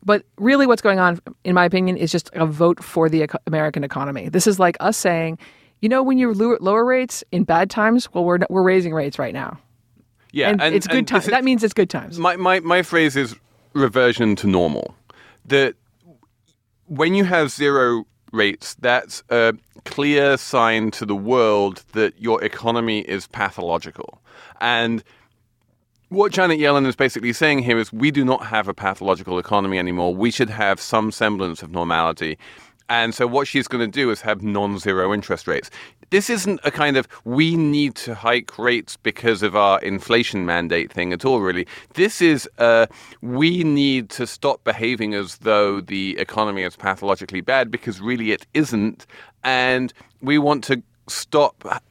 But 0.06 0.24
really, 0.38 0.68
what's 0.68 0.82
going 0.82 1.00
on, 1.00 1.20
in 1.44 1.56
my 1.56 1.66
opinion, 1.66 1.98
is 1.98 2.12
just 2.12 2.30
a 2.34 2.46
vote 2.46 2.84
for 2.84 3.10
the 3.10 3.28
American 3.48 3.84
economy. 3.84 4.30
This 4.30 4.46
is 4.46 4.60
like 4.60 4.78
us 4.80 4.98
saying, 4.98 5.40
you 5.82 5.90
know, 5.90 6.04
when 6.04 6.18
you 6.18 6.32
lower, 6.34 6.58
lower 6.62 6.86
rates 6.86 7.24
in 7.32 7.44
bad 7.44 7.70
times, 7.70 8.14
well, 8.14 8.24
we're 8.24 8.40
we're 8.50 8.64
raising 8.64 8.94
rates 8.94 9.18
right 9.18 9.34
now, 9.34 9.58
yeah, 10.32 10.50
and, 10.50 10.62
it's 10.62 10.86
good 10.86 11.00
and 11.00 11.08
times. 11.08 11.26
That 11.28 11.44
means 11.44 11.64
it's 11.64 11.74
good 11.74 11.90
times. 11.90 12.20
my, 12.20 12.36
my, 12.36 12.60
my 12.60 12.82
phrase 12.82 13.16
is 13.16 13.36
reversion 13.74 14.36
to 14.38 14.48
normal. 14.48 14.96
That 15.46 15.76
when 16.88 17.14
you 17.16 17.24
have 17.24 17.52
zero 17.52 18.06
rates, 18.32 18.76
that's 18.76 19.24
a 19.30 19.54
clear 19.86 20.38
sign 20.38 20.92
to 20.92 21.06
the 21.06 21.16
world 21.16 21.84
that 21.94 22.20
your 22.20 22.44
economy 22.44 23.00
is 23.02 23.28
pathological. 23.28 24.22
And 24.60 25.04
what 26.10 26.32
Janet 26.32 26.60
Yellen 26.60 26.86
is 26.86 26.96
basically 26.96 27.34
saying 27.34 27.60
here 27.60 27.78
is 27.78 27.92
we 27.92 28.12
do 28.12 28.24
not 28.24 28.46
have 28.46 28.68
a 28.68 28.74
pathological 28.74 29.40
economy 29.40 29.80
anymore. 29.80 30.14
We 30.16 30.32
should 30.32 30.50
have 30.50 30.80
some 30.80 31.12
semblance 31.12 31.64
of 31.64 31.72
normality. 31.72 32.38
And 32.88 33.16
so 33.16 33.26
what 33.26 33.48
she's 33.48 33.68
going 33.68 33.82
to 33.90 33.92
do 33.92 34.12
is 34.12 34.22
have 34.22 34.44
non-zero 34.44 35.12
interest 35.12 35.48
rates. 35.48 35.72
This 36.12 36.30
isn't 36.30 36.60
a 36.64 36.70
kind 36.70 36.98
of 36.98 37.08
we 37.24 37.56
need 37.56 37.96
to 37.96 38.14
hike 38.14 38.60
rates 38.60 38.96
because 38.96 39.42
of 39.42 39.56
our 39.56 39.80
inflation 39.82 40.46
mandate 40.46 40.94
thing 40.94 41.12
at 41.12 41.26
all, 41.26 41.42
really. 41.42 41.66
This 41.96 42.22
is 42.22 42.48
uh, 42.60 42.86
we 43.22 43.64
need 43.64 44.12
to 44.12 44.28
stop 44.28 44.64
behaving 44.64 45.16
as 45.16 45.38
though 45.38 45.82
the 45.82 46.16
economy 46.20 46.62
is 46.62 46.76
pathologically 46.76 47.42
bad 47.42 47.72
because 47.72 48.00
really 48.00 48.32
it 48.32 48.46
isn't. 48.54 49.08
And 49.44 49.92
we 50.22 50.38
want 50.38 50.64
to 50.66 50.84
stop 51.08 51.82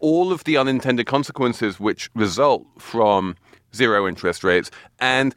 all 0.00 0.32
of 0.32 0.44
the 0.44 0.56
unintended 0.56 1.06
consequences 1.06 1.78
which 1.78 2.08
result 2.14 2.64
from 2.78 3.36
zero 3.74 4.08
interest 4.08 4.44
rates. 4.44 4.70
And 4.98 5.34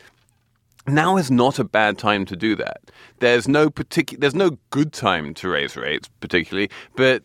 now 0.88 1.18
is 1.18 1.30
not 1.30 1.60
a 1.60 1.64
bad 1.64 1.98
time 1.98 2.26
to 2.26 2.36
do 2.36 2.56
that. 2.56 2.92
There's 3.20 3.48
no 3.48 3.70
particular, 3.70 4.20
there's 4.20 4.36
no 4.36 4.58
good 4.72 4.94
time 4.94 5.34
to 5.36 5.50
raise 5.50 5.76
rates 5.76 6.10
particularly, 6.20 6.70
but 6.96 7.24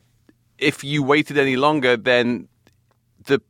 if 0.59 0.85
you 0.85 1.03
waited 1.03 1.38
any 1.38 1.57
longer, 1.57 1.97
then 1.97 2.49
the 3.27 3.40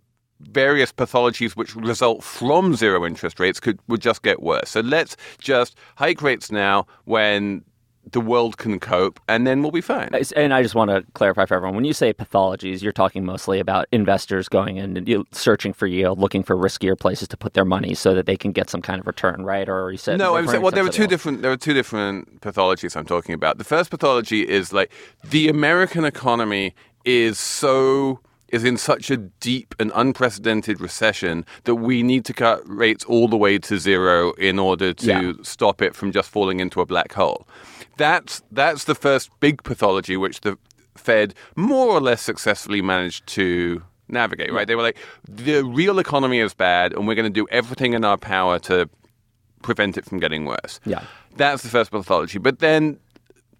various 0.41 0.93
pathologies 0.93 1.53
which 1.53 1.75
result 1.75 2.23
from 2.23 2.75
zero 2.75 3.05
interest 3.05 3.41
rates 3.41 3.61
could 3.61 3.79
would 3.89 4.01
just 4.01 4.23
get 4.23 4.43
worse. 4.43 4.71
So 4.71 4.81
let's 4.81 5.17
just 5.39 5.77
hike 5.97 6.23
rates 6.23 6.51
now 6.51 6.87
when 7.05 7.65
the 8.13 8.21
world 8.21 8.57
can 8.57 8.79
cope, 8.79 9.19
and 9.29 9.47
then 9.47 9.63
we'll 9.63 9.73
be 9.73 9.81
fine. 9.81 10.11
And 10.37 10.55
I 10.55 10.63
just 10.63 10.75
want 10.75 10.91
to 10.91 11.05
clarify 11.15 11.45
for 11.47 11.55
everyone: 11.55 11.75
when 11.75 11.85
you 11.85 11.93
say 11.93 12.13
pathologies, 12.13 12.83
you're 12.83 12.93
talking 12.93 13.25
mostly 13.25 13.59
about 13.59 13.87
investors 13.93 14.49
going 14.49 14.77
in 14.77 14.97
and 14.97 15.27
searching 15.33 15.73
for 15.73 15.87
yield, 15.87 16.19
looking 16.19 16.43
for 16.43 16.57
riskier 16.57 16.99
places 16.99 17.29
to 17.29 17.37
put 17.37 17.55
their 17.55 17.65
money 17.65 17.95
so 17.95 18.15
that 18.15 18.27
they 18.27 18.37
can 18.37 18.53
get 18.53 18.71
some 18.71 18.83
kind 18.83 19.01
of 19.01 19.07
return, 19.07 19.45
right? 19.45 19.69
Or 19.69 19.91
you 19.91 19.99
said 19.99 20.19
no. 20.19 20.37
I'm 20.37 20.47
saying 20.47 20.63
well, 20.63 20.71
there 20.71 20.85
are 20.85 20.89
two 20.89 21.07
different 21.07 21.43
there 21.43 21.51
are 21.53 21.57
two 21.57 21.75
different 21.75 22.41
pathologies 22.41 22.97
I'm 22.97 23.07
talking 23.07 23.35
about. 23.35 23.59
The 23.59 23.65
first 23.65 23.91
pathology 23.91 24.49
is 24.49 24.73
like 24.73 24.93
the 25.25 25.49
American 25.49 26.05
economy 26.05 26.75
is 27.05 27.39
so 27.39 28.21
is 28.49 28.63
in 28.63 28.77
such 28.77 29.11
a 29.11 29.17
deep 29.17 29.75
and 29.81 29.91
unprecedented 29.97 30.81
recession 30.81 31.45
that 31.65 31.75
we 31.75 32.01
need 32.03 32.25
to 32.25 32.33
cut 32.33 32.63
rates 32.69 33.05
all 33.05 33.27
the 33.27 33.37
way 33.37 33.59
to 33.59 33.77
zero 33.77 34.33
in 34.35 34.57
order 34.57 34.93
to 34.95 35.07
Yeah. 35.07 35.33
stop 35.43 35.83
it 35.83 35.97
from 35.97 36.13
just 36.13 36.31
falling 36.31 36.61
into 36.61 36.81
a 36.81 36.87
black 36.87 37.13
hole. 37.13 37.49
That's 37.97 38.43
that's 38.53 38.85
the 38.85 38.95
first 38.95 39.31
big 39.41 39.63
pathology 39.63 40.17
which 40.17 40.41
the 40.43 40.59
Fed 40.97 41.35
more 41.55 41.89
or 41.89 42.01
less 42.01 42.23
successfully 42.23 42.83
managed 42.83 43.27
to 43.29 43.83
navigate. 44.09 44.53
Right? 44.53 44.67
They 44.67 44.75
were 44.75 44.83
like, 44.83 44.99
the 45.29 45.63
real 45.63 45.99
economy 45.99 46.41
is 46.41 46.55
bad, 46.55 46.93
and 46.93 47.07
we're 47.07 47.15
going 47.15 47.33
to 47.33 47.41
do 47.41 47.47
everything 47.51 47.93
in 47.93 48.05
our 48.05 48.17
power 48.17 48.59
to 48.61 48.89
prevent 49.63 49.97
it 49.97 50.05
from 50.05 50.19
getting 50.19 50.45
worse. 50.45 50.81
Yeah. 50.85 51.03
That's 51.37 51.63
the 51.63 51.69
first 51.69 51.91
pathology. 51.91 52.39
But 52.39 52.61
then 52.61 52.99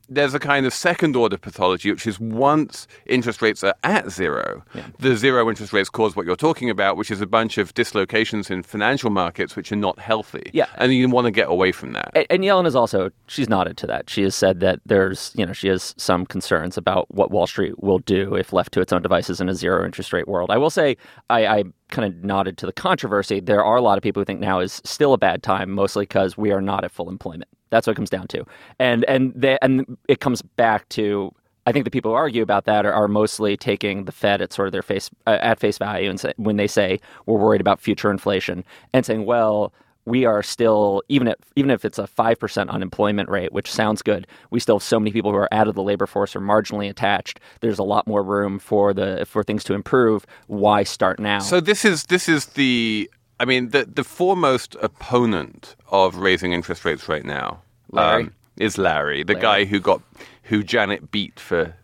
there's 0.09 0.35
a 0.35 0.39
kind 0.39 0.67
of 0.67 0.73
second 0.73 1.17
order 1.17 1.37
pathology, 1.37 1.91
which 1.91 2.07
is 2.07 2.21
once 2.21 2.87
interest 3.07 3.43
rates 3.43 3.65
are 3.65 3.75
at 3.83 4.11
zero, 4.11 4.65
the 4.99 5.17
zero 5.17 5.49
interest 5.49 5.73
rates 5.73 5.89
cause 5.89 6.15
what 6.15 6.27
you're 6.27 6.37
talking 6.37 6.71
about, 6.71 6.97
which 6.97 7.11
is 7.11 7.21
a 7.21 7.27
bunch 7.27 7.59
of 7.59 7.75
dislocations 7.75 8.51
in 8.51 8.63
financial 8.63 9.11
markets 9.11 9.57
which 9.57 9.73
are 9.73 9.77
not 9.77 9.99
healthy. 9.99 10.51
Yeah. 10.53 10.67
And 10.77 10.95
you 10.95 11.09
want 11.09 11.27
to 11.27 11.31
get 11.31 11.49
away 11.49 11.73
from 11.73 11.93
that. 11.93 12.11
And, 12.15 12.27
and 12.31 12.43
Yellen 12.43 12.67
is 12.67 12.77
also 12.77 13.11
she's 13.27 13.49
nodded 13.49 13.77
to 13.79 13.87
that. 13.89 14.09
She 14.09 14.23
has 14.23 14.35
said 14.35 14.61
that 14.61 14.81
there's 14.87 15.33
you 15.35 15.45
know 15.45 15.53
she 15.53 15.69
has 15.69 15.95
some 15.97 16.27
concerns 16.27 16.77
about 16.77 17.13
what 17.15 17.31
Wall 17.31 17.47
Street 17.47 17.83
will 17.83 17.99
do 17.99 18.35
if 18.35 18.53
left 18.53 18.73
to 18.73 18.81
its 18.81 18.93
own 18.93 19.03
devices 19.03 19.41
in 19.41 19.49
a 19.49 19.55
zero 19.55 19.85
interest 19.85 20.13
rate 20.13 20.29
world. 20.29 20.51
I 20.51 20.59
will 20.59 20.71
say 20.71 20.97
I, 21.31 21.47
I 21.47 21.65
kind 21.89 22.13
of 22.13 22.25
nodded 22.25 22.59
to 22.59 22.67
the 22.67 22.73
controversy. 22.73 23.41
There 23.41 23.65
are 23.65 23.77
a 23.77 23.83
lot 23.83 23.99
of 23.99 24.03
people 24.03 24.21
who 24.21 24.25
think 24.25 24.41
now 24.41 24.61
is 24.61 24.81
still 24.85 25.13
a 25.13 25.19
bad 25.19 25.43
time, 25.43 25.71
mostly 25.71 26.03
because 26.03 26.37
we 26.37 26.53
are 26.53 26.61
not 26.61 26.85
at 26.85 26.91
full 26.91 27.09
employment. 27.09 27.49
That's 27.77 27.87
what 27.87 27.93
it 27.93 27.97
comes 27.97 28.11
down 28.11 28.27
to, 28.29 28.45
and 28.79 29.05
and 29.05 29.33
they, 29.37 29.59
and 29.61 29.99
it 30.09 30.21
comes 30.21 30.41
back 30.43 30.89
to. 30.91 31.33
I 31.69 31.73
think 31.73 31.85
the 31.85 31.91
people 31.91 32.13
who 32.13 32.15
argue 32.15 32.45
about 32.45 32.65
that 32.67 32.87
are, 32.87 32.93
are 32.93 33.09
mostly 33.09 33.57
taking 33.57 34.05
the 34.05 34.13
Fed 34.13 34.41
at 34.41 34.53
sort 34.53 34.69
of 34.69 34.73
their 34.73 34.83
face 34.83 35.11
uh, 35.27 35.39
at 35.41 35.59
face 35.59 35.79
value, 35.79 36.09
and 36.09 36.19
say, 36.19 36.33
when 36.37 36.57
they 36.57 36.69
say 36.69 37.01
we're 37.27 37.39
worried 37.39 37.61
about 37.61 37.81
future 37.81 38.11
inflation, 38.11 38.65
and 38.93 39.05
saying, 39.05 39.27
well, 39.27 39.75
we 40.07 40.25
are 40.25 40.43
still 40.43 41.03
even 41.09 41.29
if 41.29 41.37
even 41.57 41.71
if 41.71 41.85
it's 41.85 41.99
a 41.99 42.07
five 42.07 42.39
percent 42.39 42.71
unemployment 42.71 43.29
rate, 43.29 43.53
which 43.53 43.71
sounds 43.71 44.01
good, 44.01 44.27
we 44.51 44.61
still 44.61 44.77
have 44.77 44.83
so 44.83 44.99
many 44.99 45.13
people 45.13 45.33
who 45.33 45.37
are 45.37 45.53
out 45.53 45.69
of 45.69 45.75
the 45.75 45.83
labor 45.83 46.07
force 46.07 46.35
or 46.35 46.41
marginally 46.41 46.89
attached. 46.89 47.41
There's 47.61 47.79
a 47.79 47.83
lot 47.85 48.07
more 48.07 48.23
room 48.23 48.59
for 48.59 48.95
the 48.95 49.27
for 49.29 49.43
things 49.43 49.65
to 49.65 49.75
improve. 49.75 50.25
Why 50.47 50.85
start 50.85 51.19
now? 51.19 51.41
So 51.41 51.61
this 51.61 51.85
is 51.85 52.05
this 52.05 52.29
is 52.29 52.47
the 52.47 53.11
I 53.39 53.45
mean 53.45 53.71
the 53.71 53.85
the 53.85 54.05
foremost 54.05 54.77
opponent 54.81 55.75
of 55.91 56.17
raising 56.17 56.53
interest 56.53 56.85
rates 56.85 57.09
right 57.09 57.25
now 57.25 57.63
um, 57.95 58.33
is 58.59 58.79
Larry, 58.79 59.23
the 59.23 59.35
guy 59.35 59.65
who 59.65 59.81
got 59.81 60.03
who 60.45 60.63
Janet 60.63 61.11
beat 61.11 61.39
for 61.41 61.75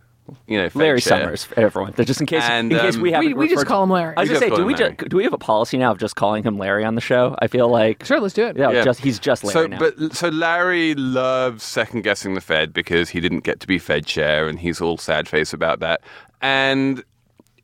you 0.46 0.56
know 0.56 0.68
Larry 0.74 1.00
chair. 1.00 1.20
Summers, 1.20 1.44
for 1.44 1.58
everyone. 1.60 1.92
Just 2.04 2.20
in 2.20 2.26
case, 2.26 2.42
And, 2.44 2.72
in 2.72 2.78
case 2.78 2.94
um, 2.96 3.02
we 3.02 3.12
haven't 3.12 3.28
We- 3.28 3.34
we 3.34 3.48
just 3.48 3.66
call 3.66 3.82
him 3.82 3.90
Larry. 3.90 4.16
I 4.16 4.20
was 4.20 4.30
We 4.30 4.34
gonna 4.36 4.46
say, 4.50 4.56
do 4.56 4.64
we 4.64 4.72
him 4.72 4.78
ju- 4.78 4.84
Larry. 4.84 4.96
do 5.08 5.16
we 5.16 5.24
have 5.24 5.32
a 5.32 5.38
policy 5.38 5.76
now 5.78 5.90
of 5.90 5.98
just 5.98 6.14
calling 6.16 6.44
him 6.44 6.56
Larry 6.58 6.84
on 6.84 6.94
the 6.94 7.00
show? 7.00 7.34
I 7.40 7.48
feel 7.48 7.68
like 7.68 8.04
Sure, 8.04 8.20
let's 8.20 8.32
do 8.34 8.46
it. 8.46 8.56
yeah, 8.56 8.70
Yeah. 8.70 8.84
just 8.84 9.00
he's 9.00 9.18
just 9.18 9.42
Larry 9.44 9.52
so, 9.52 9.66
now. 9.66 9.78
but 9.78 10.14
so 10.14 10.28
Larry 10.28 10.94
loves 10.94 11.62
second 11.64 12.02
guessing 12.02 12.34
the 12.34 12.40
Fed 12.40 12.72
because 12.72 13.10
he 13.10 13.20
didn't 13.20 13.40
get 13.40 13.60
to 13.60 13.66
be 13.66 13.78
Fed 13.78 14.06
chair, 14.06 14.48
and 14.48 14.60
he's 14.60 14.80
all 14.80 14.96
sad 14.96 15.28
face 15.28 15.52
about 15.52 15.80
that. 15.80 16.00
And 16.40 17.02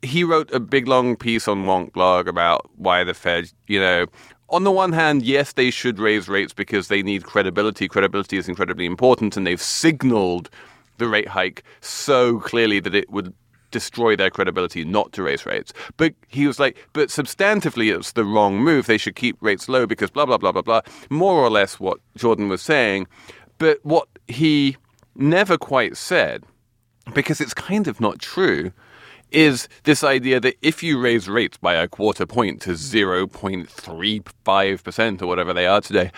he 0.02 0.22
wrote 0.24 0.52
a 0.52 0.60
big 0.60 0.86
long 0.88 1.16
piece 1.16 1.48
on 1.48 1.64
Wonkblog 1.64 2.26
about 2.26 2.68
why 2.76 3.02
the 3.04 3.14
Fed, 3.14 3.50
you 3.68 3.80
know, 3.80 4.06
on 4.50 4.64
the 4.64 4.70
one 4.70 4.92
hand, 4.92 5.22
yes, 5.22 5.52
they 5.52 5.70
should 5.70 5.98
raise 5.98 6.28
rates 6.28 6.52
because 6.52 6.88
they 6.88 7.02
need 7.02 7.24
credibility. 7.24 7.88
Credibility 7.88 8.38
is 8.38 8.48
incredibly 8.48 8.86
important, 8.86 9.36
and 9.36 9.46
they've 9.46 9.60
signaled 9.60 10.48
the 10.96 11.08
rate 11.08 11.28
hike 11.28 11.62
so 11.80 12.40
clearly 12.40 12.80
that 12.80 12.94
it 12.94 13.10
would 13.10 13.32
destroy 13.70 14.16
their 14.16 14.30
credibility 14.30 14.84
not 14.84 15.12
to 15.12 15.22
raise 15.22 15.44
rates. 15.44 15.72
But 15.96 16.14
he 16.28 16.46
was 16.46 16.58
like, 16.58 16.78
but 16.92 17.08
substantively, 17.08 17.94
it's 17.94 18.12
the 18.12 18.24
wrong 18.24 18.58
move. 18.58 18.86
They 18.86 18.98
should 18.98 19.16
keep 19.16 19.36
rates 19.40 19.68
low 19.68 19.86
because 19.86 20.10
blah, 20.10 20.26
blah, 20.26 20.38
blah, 20.38 20.52
blah, 20.52 20.62
blah. 20.62 20.80
More 21.10 21.34
or 21.34 21.50
less 21.50 21.78
what 21.78 21.98
Jordan 22.16 22.48
was 22.48 22.62
saying. 22.62 23.06
But 23.58 23.78
what 23.82 24.08
he 24.26 24.76
never 25.14 25.58
quite 25.58 25.96
said, 25.96 26.44
because 27.12 27.40
it's 27.40 27.54
kind 27.54 27.88
of 27.88 28.00
not 28.00 28.18
true, 28.18 28.72
is 29.30 29.68
this 29.84 30.04
idea 30.04 30.40
that 30.40 30.56
if 30.62 30.82
you 30.82 31.00
raise 31.00 31.28
rates 31.28 31.56
by 31.56 31.74
a 31.74 31.88
quarter 31.88 32.26
point 32.26 32.60
to 32.62 32.70
0.35% 32.70 35.22
or 35.22 35.26
whatever 35.26 35.52
they 35.52 35.66
are 35.66 35.80
today, 35.80 36.10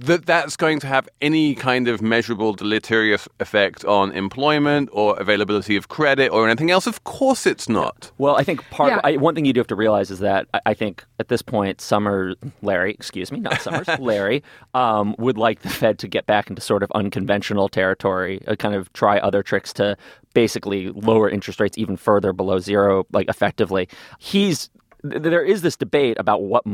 that 0.00 0.26
that's 0.26 0.56
going 0.56 0.80
to 0.80 0.86
have 0.86 1.08
any 1.20 1.54
kind 1.54 1.86
of 1.88 2.00
measurable 2.00 2.54
deleterious 2.54 3.28
effect 3.38 3.84
on 3.84 4.12
employment 4.12 4.88
or 4.92 5.18
availability 5.18 5.76
of 5.76 5.88
credit 5.88 6.30
or 6.30 6.48
anything 6.48 6.70
else. 6.70 6.86
Of 6.86 7.04
course 7.04 7.46
it's 7.46 7.68
not. 7.68 8.10
Well, 8.18 8.36
I 8.36 8.42
think 8.42 8.62
part 8.70 8.90
Yeah. 8.92 9.00
I, 9.04 9.16
one 9.16 9.34
thing 9.34 9.44
you 9.44 9.52
do 9.52 9.60
have 9.60 9.66
to 9.68 9.76
realize 9.76 10.10
is 10.10 10.20
that 10.20 10.46
I, 10.54 10.60
I 10.66 10.74
think 10.74 11.04
at 11.18 11.28
this 11.28 11.42
point, 11.42 11.80
Summer 11.80 12.34
Larry, 12.62 12.92
excuse 12.92 13.30
me, 13.30 13.40
not 13.40 13.60
Summers, 13.60 13.88
Larry, 13.98 14.42
um, 14.74 15.14
would 15.18 15.36
like 15.36 15.60
the 15.60 15.68
Fed 15.68 15.98
to 16.00 16.08
get 16.08 16.26
back 16.26 16.48
into 16.48 16.62
sort 16.62 16.82
of 16.82 16.90
unconventional 16.92 17.68
territory, 17.68 18.40
uh, 18.46 18.56
kind 18.56 18.74
of 18.74 18.92
try 18.94 19.18
other 19.18 19.42
tricks 19.42 19.72
to 19.74 19.96
basically 20.32 20.88
lower 20.90 21.28
interest 21.28 21.60
rates 21.60 21.76
even 21.76 21.96
further 21.96 22.32
below 22.32 22.58
zero, 22.58 23.04
like 23.12 23.28
effectively. 23.28 23.88
He's 24.18 24.68
th- 24.68 24.79
there 25.02 25.44
is 25.44 25.62
this 25.62 25.76
debate 25.76 26.16
about 26.18 26.42
what 26.42 26.64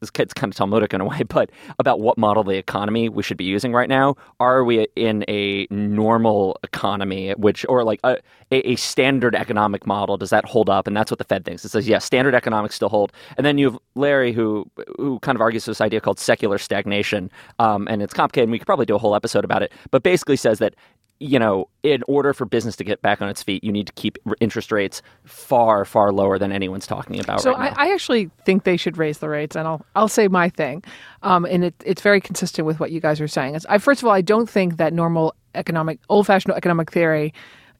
this 0.00 0.10
kid's 0.10 0.32
kind 0.34 0.52
of 0.52 0.56
Talmudic 0.56 0.92
in 0.92 1.00
a 1.00 1.04
way, 1.04 1.22
but 1.28 1.50
about 1.78 2.00
what 2.00 2.18
model 2.18 2.42
of 2.42 2.46
the 2.46 2.56
economy 2.56 3.08
we 3.08 3.22
should 3.22 3.36
be 3.36 3.44
using 3.44 3.72
right 3.72 3.88
now. 3.88 4.16
Are 4.40 4.64
we 4.64 4.86
in 4.96 5.24
a 5.28 5.66
normal 5.70 6.58
economy, 6.62 7.32
which 7.32 7.64
or 7.68 7.84
like 7.84 8.00
a, 8.04 8.18
a, 8.50 8.70
a 8.70 8.76
standard 8.76 9.34
economic 9.34 9.86
model? 9.86 10.16
Does 10.16 10.30
that 10.30 10.44
hold 10.44 10.68
up? 10.68 10.86
And 10.86 10.96
that's 10.96 11.10
what 11.10 11.18
the 11.18 11.24
Fed 11.24 11.44
thinks. 11.44 11.64
It 11.64 11.70
says, 11.70 11.88
yeah, 11.88 11.98
standard 11.98 12.34
economics 12.34 12.74
still 12.74 12.88
hold. 12.88 13.12
And 13.36 13.46
then 13.46 13.58
you 13.58 13.70
have 13.70 13.78
Larry, 13.94 14.32
who 14.32 14.70
who 14.96 15.18
kind 15.20 15.36
of 15.36 15.40
argues 15.40 15.64
this 15.64 15.80
idea 15.80 16.00
called 16.00 16.18
secular 16.18 16.58
stagnation, 16.58 17.30
um, 17.58 17.86
and 17.88 18.02
it's 18.02 18.14
complicated. 18.14 18.44
and 18.44 18.52
We 18.52 18.58
could 18.58 18.66
probably 18.66 18.86
do 18.86 18.94
a 18.94 18.98
whole 18.98 19.14
episode 19.14 19.44
about 19.44 19.62
it, 19.62 19.72
but 19.90 20.02
basically 20.02 20.36
says 20.36 20.58
that 20.58 20.74
you 21.24 21.38
know, 21.38 21.68
in 21.82 22.02
order 22.06 22.34
for 22.34 22.44
business 22.44 22.76
to 22.76 22.84
get 22.84 23.00
back 23.00 23.22
on 23.22 23.30
its 23.30 23.42
feet, 23.42 23.64
you 23.64 23.72
need 23.72 23.86
to 23.86 23.92
keep 23.94 24.18
interest 24.40 24.70
rates 24.70 25.00
far, 25.24 25.86
far 25.86 26.12
lower 26.12 26.38
than 26.38 26.52
anyone's 26.52 26.86
talking 26.86 27.18
about 27.18 27.40
So 27.40 27.52
right 27.52 27.72
now. 27.74 27.82
I, 27.82 27.88
I 27.88 27.94
actually 27.94 28.30
think 28.44 28.64
they 28.64 28.76
should 28.76 28.98
raise 28.98 29.18
the 29.18 29.30
rates, 29.30 29.56
and 29.56 29.66
I'll 29.66 29.84
I'll 29.96 30.08
say 30.08 30.28
my 30.28 30.50
thing, 30.50 30.84
um, 31.22 31.46
and 31.46 31.64
it, 31.64 31.74
it's 31.86 32.02
very 32.02 32.20
consistent 32.20 32.66
with 32.66 32.78
what 32.78 32.90
you 32.90 33.00
guys 33.00 33.22
are 33.22 33.28
saying. 33.28 33.54
It's, 33.54 33.64
I 33.70 33.78
first 33.78 34.02
of 34.02 34.06
all, 34.06 34.12
I 34.12 34.20
don't 34.20 34.50
think 34.50 34.76
that 34.76 34.92
normal 34.92 35.34
economic, 35.54 35.98
old-fashioned 36.10 36.54
economic 36.54 36.92
theory 36.92 37.32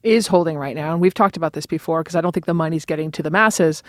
is 0.05 0.27
holding 0.27 0.57
right 0.57 0.77
now, 0.77 0.93
and 0.93 1.01
we've 1.01 1.15
talked 1.15 1.37
about 1.37 1.55
this 1.55 1.67
before 1.67 2.03
because 2.03 2.15
I 2.15 2.21
don't 2.21 2.33
think 2.33 2.47
the 2.47 2.55
money's 2.55 2.85
getting 2.85 3.11
to 3.13 3.23
the 3.23 3.31
masses. 3.31 3.83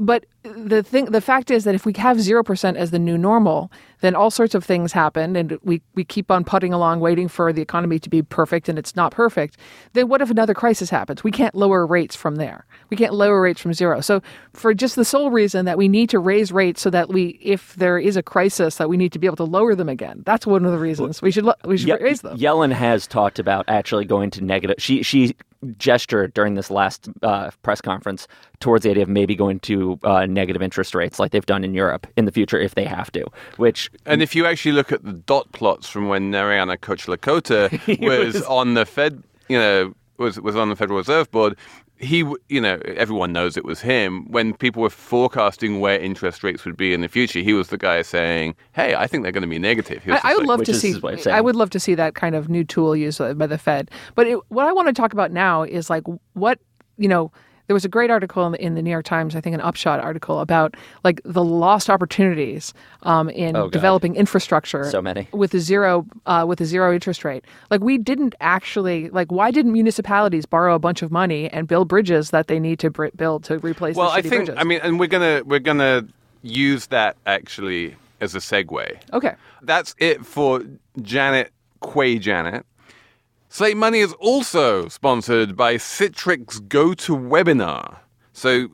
But 0.00 0.26
the 0.42 0.82
thing, 0.82 1.06
the 1.06 1.20
fact 1.20 1.50
is 1.50 1.64
that 1.64 1.74
if 1.74 1.84
we 1.84 1.92
have 1.94 2.20
zero 2.20 2.44
percent 2.44 2.76
as 2.76 2.92
the 2.92 2.98
new 3.00 3.18
normal, 3.18 3.70
then 4.00 4.14
all 4.14 4.30
sorts 4.30 4.54
of 4.54 4.64
things 4.64 4.92
happen, 4.92 5.34
and 5.36 5.58
we 5.62 5.82
we 5.94 6.04
keep 6.04 6.30
on 6.30 6.44
putting 6.44 6.72
along, 6.72 7.00
waiting 7.00 7.28
for 7.28 7.52
the 7.52 7.60
economy 7.60 7.98
to 7.98 8.08
be 8.08 8.22
perfect, 8.22 8.68
and 8.68 8.78
it's 8.78 8.94
not 8.94 9.12
perfect. 9.12 9.56
Then 9.92 10.08
what 10.08 10.22
if 10.22 10.30
another 10.30 10.54
crisis 10.54 10.88
happens? 10.88 11.24
We 11.24 11.32
can't 11.32 11.54
lower 11.54 11.84
rates 11.86 12.14
from 12.14 12.36
there. 12.36 12.64
We 12.90 12.96
can't 12.96 13.12
lower 13.12 13.40
rates 13.40 13.60
from 13.60 13.74
zero. 13.74 14.00
So 14.00 14.22
for 14.52 14.72
just 14.72 14.94
the 14.94 15.04
sole 15.04 15.30
reason 15.30 15.64
that 15.64 15.76
we 15.76 15.88
need 15.88 16.08
to 16.10 16.18
raise 16.20 16.52
rates 16.52 16.80
so 16.80 16.90
that 16.90 17.08
we, 17.08 17.38
if 17.42 17.74
there 17.74 17.98
is 17.98 18.16
a 18.16 18.22
crisis, 18.22 18.76
that 18.76 18.88
we 18.88 18.96
need 18.96 19.12
to 19.12 19.18
be 19.18 19.26
able 19.26 19.36
to 19.36 19.44
lower 19.44 19.74
them 19.74 19.88
again. 19.88 20.22
That's 20.24 20.46
one 20.46 20.64
of 20.64 20.70
the 20.72 20.78
reasons 20.78 21.20
we 21.20 21.32
should 21.32 21.44
lo- 21.44 21.54
we 21.64 21.76
should 21.76 21.88
Ye- 21.88 21.98
raise 22.00 22.20
them. 22.22 22.38
Yellen 22.38 22.72
has 22.72 23.06
talked 23.08 23.40
about 23.40 23.64
actually 23.68 24.04
going 24.04 24.30
to 24.30 24.44
negative. 24.44 24.76
She 24.78 25.02
she 25.02 25.34
gestured 25.76 26.32
during 26.34 26.54
this 26.54 26.70
last 26.70 27.08
uh, 27.22 27.50
press 27.62 27.80
conference 27.80 28.28
towards 28.60 28.84
the 28.84 28.90
idea 28.90 29.02
of 29.02 29.08
maybe 29.08 29.34
going 29.34 29.58
to 29.60 29.98
uh, 30.04 30.24
negative 30.26 30.62
interest 30.62 30.94
rates 30.94 31.18
like 31.18 31.32
they've 31.32 31.46
done 31.46 31.64
in 31.64 31.74
Europe 31.74 32.06
in 32.16 32.24
the 32.24 32.32
future 32.32 32.58
if 32.58 32.74
they 32.74 32.84
have 32.84 33.10
to. 33.12 33.24
Which 33.56 33.90
And 34.06 34.22
if 34.22 34.34
you 34.34 34.46
actually 34.46 34.72
look 34.72 34.92
at 34.92 35.04
the 35.04 35.12
dot 35.12 35.50
plots 35.52 35.88
from 35.88 36.08
when 36.08 36.30
Narayana 36.30 36.76
Kocherlakota 36.76 37.70
was, 38.06 38.34
was- 38.34 38.42
on 38.44 38.74
the 38.74 38.86
Fed, 38.86 39.22
you 39.48 39.58
know, 39.58 39.94
was 40.16 40.40
was 40.40 40.56
on 40.56 40.68
the 40.68 40.76
Federal 40.76 40.98
Reserve 40.98 41.30
Board, 41.30 41.56
he, 42.00 42.18
you 42.48 42.60
know, 42.60 42.78
everyone 42.84 43.32
knows 43.32 43.56
it 43.56 43.64
was 43.64 43.80
him. 43.80 44.30
When 44.30 44.54
people 44.54 44.82
were 44.82 44.90
forecasting 44.90 45.80
where 45.80 45.98
interest 45.98 46.42
rates 46.44 46.64
would 46.64 46.76
be 46.76 46.94
in 46.94 47.00
the 47.00 47.08
future, 47.08 47.40
he 47.40 47.52
was 47.52 47.68
the 47.68 47.78
guy 47.78 48.02
saying, 48.02 48.54
"Hey, 48.72 48.94
I 48.94 49.06
think 49.06 49.22
they're 49.22 49.32
going 49.32 49.42
to 49.42 49.48
be 49.48 49.58
negative." 49.58 50.04
He 50.04 50.12
I, 50.12 50.20
I 50.22 50.34
would 50.34 50.46
like- 50.46 50.58
love 50.58 50.64
to 50.66 50.74
see. 50.74 50.88
his 50.92 51.02
way 51.02 51.14
of 51.14 51.20
saying 51.20 51.36
I 51.36 51.40
would 51.40 51.56
love 51.56 51.70
to 51.70 51.80
see 51.80 51.94
that 51.96 52.14
kind 52.14 52.34
of 52.34 52.48
new 52.48 52.64
tool 52.64 52.94
used 52.94 53.18
by 53.18 53.46
the 53.46 53.58
Fed. 53.58 53.90
But 54.14 54.26
it, 54.26 54.38
what 54.48 54.66
I 54.66 54.72
want 54.72 54.88
to 54.88 54.94
talk 54.94 55.12
about 55.12 55.32
now 55.32 55.62
is 55.64 55.90
like 55.90 56.04
what 56.34 56.58
you 56.96 57.08
know. 57.08 57.32
There 57.68 57.74
was 57.74 57.84
a 57.84 57.88
great 57.88 58.10
article 58.10 58.44
in 58.46 58.52
the, 58.52 58.60
in 58.64 58.74
the 58.74 58.82
New 58.82 58.90
York 58.90 59.04
Times, 59.04 59.36
I 59.36 59.40
think, 59.40 59.54
an 59.54 59.60
upshot 59.60 60.00
article 60.00 60.40
about 60.40 60.74
like 61.04 61.20
the 61.24 61.44
lost 61.44 61.88
opportunities 61.90 62.72
um, 63.02 63.28
in 63.28 63.54
Oh, 63.56 63.68
developing 63.68 64.16
infrastructure. 64.16 64.84
So 64.90 65.00
many. 65.02 65.28
with 65.32 65.52
a 65.54 65.60
zero 65.60 66.06
uh, 66.26 66.44
with 66.48 66.60
a 66.62 66.64
zero 66.64 66.92
interest 66.94 67.24
rate. 67.24 67.44
Like 67.70 67.82
we 67.82 67.98
didn't 67.98 68.34
actually 68.40 69.10
like. 69.10 69.30
Why 69.30 69.50
didn't 69.50 69.72
municipalities 69.74 70.46
borrow 70.46 70.74
a 70.74 70.78
bunch 70.78 71.02
of 71.02 71.12
money 71.12 71.48
and 71.50 71.68
build 71.68 71.88
bridges 71.88 72.30
that 72.30 72.46
they 72.48 72.58
need 72.58 72.78
to 72.80 72.90
br- 72.90 73.08
build 73.14 73.44
to 73.44 73.58
replace? 73.58 73.96
well, 73.96 74.08
the 74.10 74.16
I 74.16 74.22
think, 74.22 74.46
bridges? 74.46 74.54
I 74.58 74.64
mean, 74.64 74.80
and 74.82 74.98
we're 74.98 75.06
gonna 75.06 75.42
we're 75.44 75.58
gonna 75.60 76.06
use 76.42 76.86
that 76.86 77.16
actually 77.26 77.96
as 78.20 78.34
a 78.34 78.38
segue. 78.38 78.96
okay. 79.12 79.34
That's 79.62 79.94
it 79.98 80.24
for 80.24 80.62
Janet 81.02 81.52
Quay 81.84 82.18
Janet. 82.18 82.64
Slate 83.50 83.78
Money 83.78 84.00
is 84.00 84.12
also 84.14 84.88
sponsored 84.88 85.56
by 85.56 85.76
Citrix 85.76 86.60
GoToWebinar. 86.68 87.96
So 88.34 88.68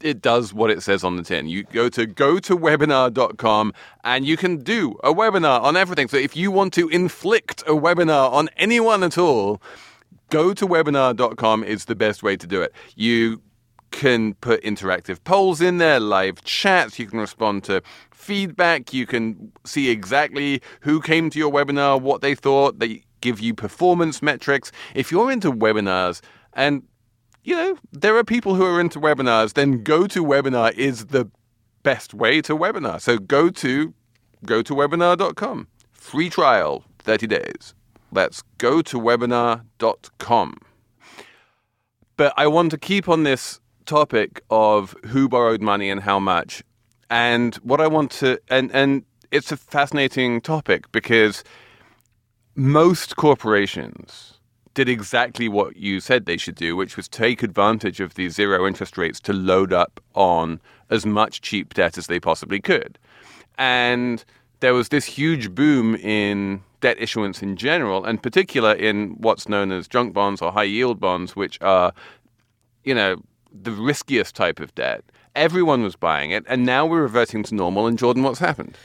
it 0.00 0.22
does 0.22 0.54
what 0.54 0.70
it 0.70 0.82
says 0.82 1.04
on 1.04 1.16
the 1.16 1.22
tin. 1.22 1.46
You 1.46 1.64
go 1.64 1.90
to 1.90 2.06
gotowebinar.com 2.06 3.74
and 4.04 4.26
you 4.26 4.38
can 4.38 4.56
do 4.58 4.98
a 5.04 5.12
webinar 5.12 5.62
on 5.62 5.76
everything. 5.76 6.08
So 6.08 6.16
if 6.16 6.34
you 6.34 6.50
want 6.50 6.72
to 6.74 6.88
inflict 6.88 7.62
a 7.62 7.72
webinar 7.72 8.32
on 8.32 8.48
anyone 8.56 9.02
at 9.02 9.18
all, 9.18 9.60
go 10.30 10.54
to 10.54 10.66
gotowebinar.com 10.66 11.64
is 11.64 11.84
the 11.84 11.94
best 11.94 12.22
way 12.22 12.36
to 12.36 12.46
do 12.46 12.62
it. 12.62 12.72
You 12.96 13.42
can 13.90 14.34
put 14.34 14.62
interactive 14.62 15.22
polls 15.24 15.60
in 15.60 15.78
there, 15.78 16.00
live 16.00 16.42
chats, 16.44 16.98
you 16.98 17.06
can 17.06 17.18
respond 17.18 17.64
to 17.64 17.82
feedback, 18.10 18.92
you 18.92 19.06
can 19.06 19.52
see 19.64 19.90
exactly 19.90 20.62
who 20.80 21.00
came 21.00 21.30
to 21.30 21.38
your 21.38 21.52
webinar, 21.52 22.00
what 22.00 22.20
they 22.20 22.34
thought, 22.34 22.78
they 22.78 23.02
give 23.20 23.40
you 23.40 23.54
performance 23.54 24.22
metrics. 24.22 24.72
If 24.94 25.10
you're 25.10 25.30
into 25.30 25.52
webinars 25.52 26.20
and 26.52 26.82
you 27.44 27.56
know, 27.56 27.78
there 27.92 28.16
are 28.16 28.24
people 28.24 28.54
who 28.56 28.64
are 28.64 28.80
into 28.80 29.00
webinars, 29.00 29.54
then 29.54 29.82
go 29.82 30.06
to 30.06 30.22
webinar 30.22 30.72
is 30.74 31.06
the 31.06 31.30
best 31.82 32.12
way 32.12 32.42
to 32.42 32.54
webinar. 32.54 33.00
So 33.00 33.16
go 33.16 33.48
to 33.48 33.94
gotowebinar.com. 34.44 35.68
Free 35.92 36.28
trial, 36.28 36.84
30 36.98 37.26
days. 37.26 37.74
That's 38.12 38.42
gotowebinar.com. 38.58 40.56
But 42.16 42.34
I 42.36 42.46
want 42.48 42.70
to 42.72 42.78
keep 42.78 43.08
on 43.08 43.22
this 43.22 43.60
topic 43.86 44.42
of 44.50 44.94
who 45.06 45.28
borrowed 45.28 45.62
money 45.62 45.88
and 45.88 46.02
how 46.02 46.18
much. 46.18 46.62
And 47.10 47.54
what 47.56 47.80
I 47.80 47.86
want 47.86 48.10
to 48.12 48.38
and 48.50 48.70
and 48.72 49.04
it's 49.30 49.50
a 49.52 49.56
fascinating 49.56 50.40
topic 50.40 50.90
because 50.92 51.44
most 52.58 53.14
corporations 53.14 54.34
did 54.74 54.88
exactly 54.88 55.48
what 55.48 55.76
you 55.76 56.00
said 56.00 56.26
they 56.26 56.36
should 56.36 56.56
do, 56.56 56.74
which 56.74 56.96
was 56.96 57.06
take 57.06 57.44
advantage 57.44 58.00
of 58.00 58.14
these 58.14 58.34
zero 58.34 58.66
interest 58.66 58.98
rates 58.98 59.20
to 59.20 59.32
load 59.32 59.72
up 59.72 60.00
on 60.14 60.60
as 60.90 61.06
much 61.06 61.40
cheap 61.40 61.72
debt 61.74 61.96
as 61.96 62.08
they 62.08 62.18
possibly 62.18 62.60
could. 62.60 62.98
And 63.58 64.24
there 64.58 64.74
was 64.74 64.88
this 64.88 65.04
huge 65.04 65.54
boom 65.54 65.94
in 65.96 66.60
debt 66.80 66.96
issuance 67.00 67.42
in 67.42 67.56
general, 67.56 68.04
and 68.04 68.20
particular 68.20 68.72
in 68.72 69.10
what's 69.18 69.48
known 69.48 69.70
as 69.70 69.86
junk 69.86 70.12
bonds 70.12 70.42
or 70.42 70.50
high 70.50 70.64
yield 70.64 70.98
bonds, 70.98 71.36
which 71.36 71.60
are, 71.60 71.92
you 72.82 72.94
know, 72.94 73.22
the 73.52 73.72
riskiest 73.72 74.34
type 74.34 74.58
of 74.58 74.74
debt. 74.74 75.04
Everyone 75.36 75.84
was 75.84 75.94
buying 75.94 76.32
it, 76.32 76.44
and 76.48 76.66
now 76.66 76.84
we're 76.84 77.02
reverting 77.02 77.44
to 77.44 77.54
normal. 77.54 77.86
And 77.86 77.96
Jordan, 77.96 78.24
what's 78.24 78.40
happened? 78.40 78.76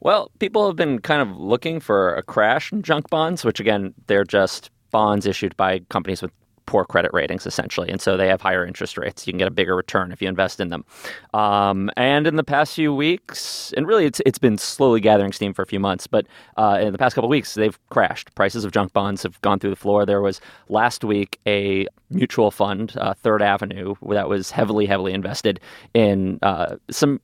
Well, 0.00 0.30
people 0.38 0.66
have 0.66 0.76
been 0.76 0.98
kind 1.00 1.22
of 1.22 1.36
looking 1.36 1.80
for 1.80 2.14
a 2.14 2.22
crash 2.22 2.72
in 2.72 2.82
junk 2.82 3.08
bonds, 3.10 3.44
which 3.44 3.60
again, 3.60 3.94
they're 4.06 4.24
just 4.24 4.70
bonds 4.90 5.26
issued 5.26 5.56
by 5.56 5.80
companies 5.88 6.22
with 6.22 6.30
poor 6.66 6.84
credit 6.84 7.10
ratings, 7.12 7.46
essentially. 7.46 7.90
And 7.90 8.00
so 8.00 8.16
they 8.16 8.28
have 8.28 8.40
higher 8.40 8.64
interest 8.64 8.96
rates. 8.96 9.26
You 9.26 9.32
can 9.32 9.38
get 9.38 9.48
a 9.48 9.50
bigger 9.50 9.76
return 9.76 10.12
if 10.12 10.22
you 10.22 10.28
invest 10.28 10.60
in 10.60 10.68
them. 10.68 10.84
Um, 11.32 11.90
and 11.96 12.26
in 12.26 12.36
the 12.36 12.44
past 12.44 12.74
few 12.74 12.94
weeks, 12.94 13.72
and 13.76 13.86
really 13.86 14.06
it's, 14.06 14.20
it's 14.24 14.38
been 14.38 14.56
slowly 14.58 15.00
gathering 15.00 15.32
steam 15.32 15.52
for 15.52 15.62
a 15.62 15.66
few 15.66 15.80
months, 15.80 16.06
but 16.06 16.26
uh, 16.56 16.78
in 16.80 16.92
the 16.92 16.98
past 16.98 17.14
couple 17.14 17.26
of 17.26 17.30
weeks, 17.30 17.54
they've 17.54 17.78
crashed. 17.90 18.34
Prices 18.34 18.64
of 18.64 18.72
junk 18.72 18.92
bonds 18.92 19.22
have 19.22 19.40
gone 19.42 19.58
through 19.58 19.70
the 19.70 19.76
floor. 19.76 20.06
There 20.06 20.22
was 20.22 20.40
last 20.68 21.04
week 21.04 21.38
a 21.46 21.86
mutual 22.10 22.50
fund, 22.50 22.94
uh, 22.96 23.14
Third 23.14 23.42
Avenue, 23.42 23.94
that 24.08 24.28
was 24.28 24.50
heavily, 24.50 24.86
heavily 24.86 25.12
invested 25.12 25.60
in 25.92 26.38
uh, 26.42 26.76
some 26.90 27.20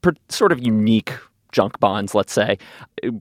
per- 0.00 0.14
sort 0.28 0.52
of 0.52 0.64
unique 0.64 1.12
junk 1.56 1.80
bonds, 1.80 2.14
let's 2.14 2.34
say, 2.34 2.58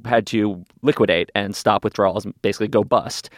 had 0.04 0.28
to 0.28 0.62
liquidate 0.82 1.32
and 1.36 1.56
stop 1.56 1.86
withdrawals 1.86 2.26
and 2.26 2.34
basically 2.42 2.68
go 2.68 2.84
bust. 2.84 3.30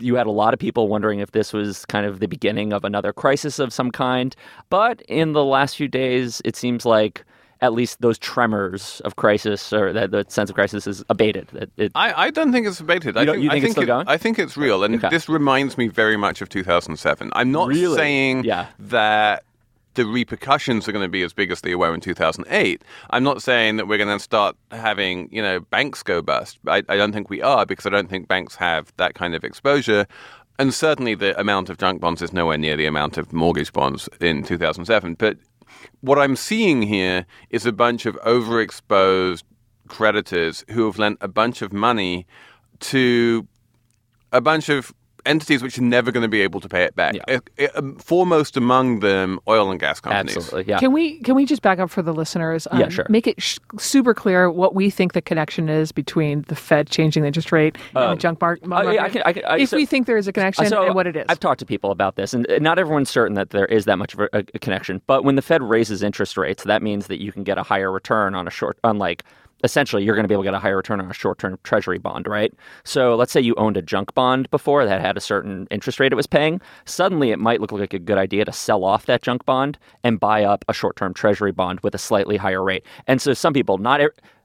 You 0.00 0.16
had 0.16 0.26
a 0.26 0.32
lot 0.32 0.52
of 0.52 0.58
people 0.58 0.88
wondering 0.88 1.20
if 1.20 1.30
this 1.30 1.52
was 1.52 1.86
kind 1.86 2.04
of 2.06 2.18
the 2.18 2.26
beginning 2.26 2.72
of 2.72 2.82
another 2.84 3.12
crisis 3.12 3.60
of 3.60 3.72
some 3.72 3.90
kind. 3.92 4.34
But 4.68 5.00
in 5.02 5.32
the 5.32 5.44
last 5.44 5.76
few 5.76 5.86
days, 5.86 6.42
it 6.44 6.56
seems 6.56 6.84
like 6.84 7.24
at 7.60 7.72
least 7.72 8.00
those 8.00 8.18
tremors 8.18 9.00
of 9.04 9.14
crisis 9.14 9.72
or 9.72 9.92
that 9.92 10.10
the 10.10 10.24
sense 10.28 10.50
of 10.50 10.56
crisis 10.56 10.88
is 10.88 11.04
abated. 11.08 11.46
That 11.52 11.70
it, 11.76 11.92
I, 11.94 12.26
I 12.26 12.30
don't 12.30 12.50
think 12.50 12.66
it's 12.66 12.80
abated. 12.80 13.16
I 13.16 13.24
think, 13.24 13.42
you 13.44 13.48
I 13.50 13.52
think 13.52 13.64
it's 13.66 13.72
still 13.74 13.84
it- 13.84 13.86
going? 13.94 14.08
I 14.08 14.16
think 14.18 14.40
it's 14.40 14.56
real, 14.56 14.82
and 14.82 14.96
Okay. 14.96 15.08
this 15.08 15.28
reminds 15.28 15.78
me 15.78 15.86
very 15.86 16.16
much 16.16 16.42
of 16.42 16.48
2007. 16.48 17.30
I'm 17.36 17.52
not 17.52 17.68
Really? 17.68 17.96
saying 17.96 18.42
Yeah. 18.42 18.66
that 18.80 19.44
the 19.94 20.06
repercussions 20.06 20.88
are 20.88 20.92
going 20.92 21.04
to 21.04 21.10
be 21.10 21.22
as 21.22 21.32
big 21.32 21.50
as 21.50 21.60
they 21.60 21.74
were 21.74 21.92
in 21.94 22.00
2008. 22.00 22.82
I'm 23.10 23.22
not 23.22 23.42
saying 23.42 23.76
that 23.76 23.88
we're 23.88 23.98
going 23.98 24.16
to 24.16 24.22
start 24.22 24.56
having 24.70 25.28
you 25.32 25.42
know 25.42 25.60
banks 25.60 26.02
go 26.02 26.22
bust. 26.22 26.58
I, 26.66 26.78
I 26.88 26.96
don't 26.96 27.12
think 27.12 27.30
we 27.30 27.42
are 27.42 27.66
because 27.66 27.86
I 27.86 27.90
don't 27.90 28.08
think 28.08 28.28
banks 28.28 28.56
have 28.56 28.92
that 28.96 29.14
kind 29.14 29.34
of 29.34 29.44
exposure. 29.44 30.06
And 30.58 30.72
certainly, 30.72 31.14
the 31.14 31.38
amount 31.40 31.70
of 31.70 31.78
junk 31.78 32.00
bonds 32.00 32.22
is 32.22 32.32
nowhere 32.32 32.58
near 32.58 32.76
the 32.76 32.86
amount 32.86 33.16
of 33.18 33.32
mortgage 33.32 33.72
bonds 33.72 34.08
in 34.20 34.42
2007. 34.44 35.14
But 35.14 35.38
what 36.00 36.18
I'm 36.18 36.36
seeing 36.36 36.82
here 36.82 37.26
is 37.50 37.66
a 37.66 37.72
bunch 37.72 38.06
of 38.06 38.16
overexposed 38.16 39.44
creditors 39.88 40.64
who 40.70 40.86
have 40.86 40.98
lent 40.98 41.18
a 41.20 41.28
bunch 41.28 41.62
of 41.62 41.72
money 41.72 42.26
to 42.80 43.46
a 44.32 44.40
bunch 44.40 44.68
of 44.68 44.92
entities 45.26 45.62
which 45.62 45.78
are 45.78 45.82
never 45.82 46.10
going 46.10 46.22
to 46.22 46.28
be 46.28 46.40
able 46.40 46.60
to 46.60 46.68
pay 46.68 46.84
it 46.84 46.94
back. 46.96 47.14
Yeah. 47.14 47.22
Uh, 47.28 47.38
uh, 47.58 47.68
um, 47.76 47.96
foremost 47.96 48.56
among 48.56 49.00
them, 49.00 49.38
oil 49.48 49.70
and 49.70 49.78
gas 49.78 50.00
companies. 50.00 50.36
absolutely, 50.36 50.70
yeah. 50.72 50.78
Can 50.78 50.92
we 50.92 51.20
can 51.20 51.34
we 51.34 51.44
just 51.46 51.62
back 51.62 51.78
up 51.78 51.90
for 51.90 52.02
the 52.02 52.12
listeners? 52.12 52.66
Um, 52.70 52.80
Yeah, 52.80 52.88
sure. 52.88 53.06
Make 53.08 53.26
it 53.26 53.40
sh- 53.40 53.58
super 53.78 54.14
clear 54.14 54.50
what 54.50 54.74
we 54.74 54.90
think 54.90 55.12
the 55.12 55.22
connection 55.22 55.68
is 55.68 55.92
between 55.92 56.42
the 56.48 56.54
Fed 56.56 56.90
changing 56.90 57.22
the 57.22 57.26
interest 57.28 57.52
rate 57.52 57.76
and 57.94 58.12
the 58.12 58.16
junk 58.20 58.40
mar- 58.40 58.58
uh, 58.62 58.66
market. 58.66 58.94
yeah, 58.94 59.04
I 59.04 59.08
can- 59.08 59.22
I 59.24 59.32
can- 59.32 59.44
I- 59.44 59.58
if 59.58 59.68
so- 59.70 59.76
we 59.76 59.86
think 59.86 60.06
there 60.06 60.16
is 60.16 60.26
a 60.28 60.32
connection 60.32 60.66
So 60.66 60.86
and 60.86 60.94
what 60.94 61.06
it 61.06 61.16
is. 61.16 61.26
I've 61.28 61.40
talked 61.40 61.60
to 61.60 61.66
people 61.66 61.90
about 61.90 62.16
this, 62.16 62.34
and 62.34 62.46
not 62.60 62.78
everyone's 62.78 63.10
certain 63.10 63.34
that 63.34 63.50
there 63.50 63.66
is 63.66 63.84
that 63.84 63.98
much 63.98 64.14
of 64.14 64.20
a, 64.20 64.28
a 64.32 64.58
connection. 64.58 65.00
But 65.06 65.24
when 65.24 65.36
the 65.36 65.42
Fed 65.42 65.62
raises 65.62 66.02
interest 66.02 66.36
rates, 66.36 66.64
that 66.64 66.82
means 66.82 67.06
that 67.06 67.20
you 67.20 67.32
can 67.32 67.44
get 67.44 67.58
a 67.58 67.62
higher 67.62 67.90
return 67.92 68.34
on 68.34 68.46
a 68.46 68.50
short, 68.50 68.78
on 68.84 68.98
like 68.98 69.22
essentially 69.62 70.04
you're 70.04 70.14
going 70.14 70.24
to 70.24 70.28
be 70.28 70.34
able 70.34 70.42
to 70.42 70.46
get 70.46 70.54
a 70.54 70.58
higher 70.58 70.76
return 70.76 71.00
on 71.00 71.10
a 71.10 71.14
short-term 71.14 71.58
Treasury 71.62 71.98
bond, 71.98 72.26
right? 72.26 72.52
So 72.84 73.14
let's 73.14 73.32
say 73.32 73.40
you 73.40 73.54
owned 73.56 73.76
a 73.76 73.82
junk 73.82 74.14
bond 74.14 74.50
before 74.50 74.84
that 74.84 75.00
had 75.00 75.16
a 75.16 75.20
certain 75.20 75.66
interest 75.70 76.00
rate 76.00 76.12
it 76.12 76.16
was 76.16 76.26
paying. 76.26 76.60
Suddenly, 76.84 77.30
it 77.30 77.38
might 77.38 77.60
look 77.60 77.72
like 77.72 77.94
a 77.94 77.98
good 77.98 78.18
idea 78.18 78.44
to 78.44 78.52
sell 78.52 78.84
off 78.84 79.06
that 79.06 79.22
junk 79.22 79.44
bond 79.44 79.78
and 80.04 80.20
buy 80.20 80.44
up 80.44 80.64
a 80.68 80.72
short-term 80.72 81.14
Treasury 81.14 81.52
bond 81.52 81.80
with 81.80 81.94
a 81.94 81.98
slightly 81.98 82.36
higher 82.36 82.62
rate. 82.62 82.84
And 83.06 83.20
so 83.20 83.34
some 83.34 83.52
people, 83.52 83.78
not. 83.78 84.00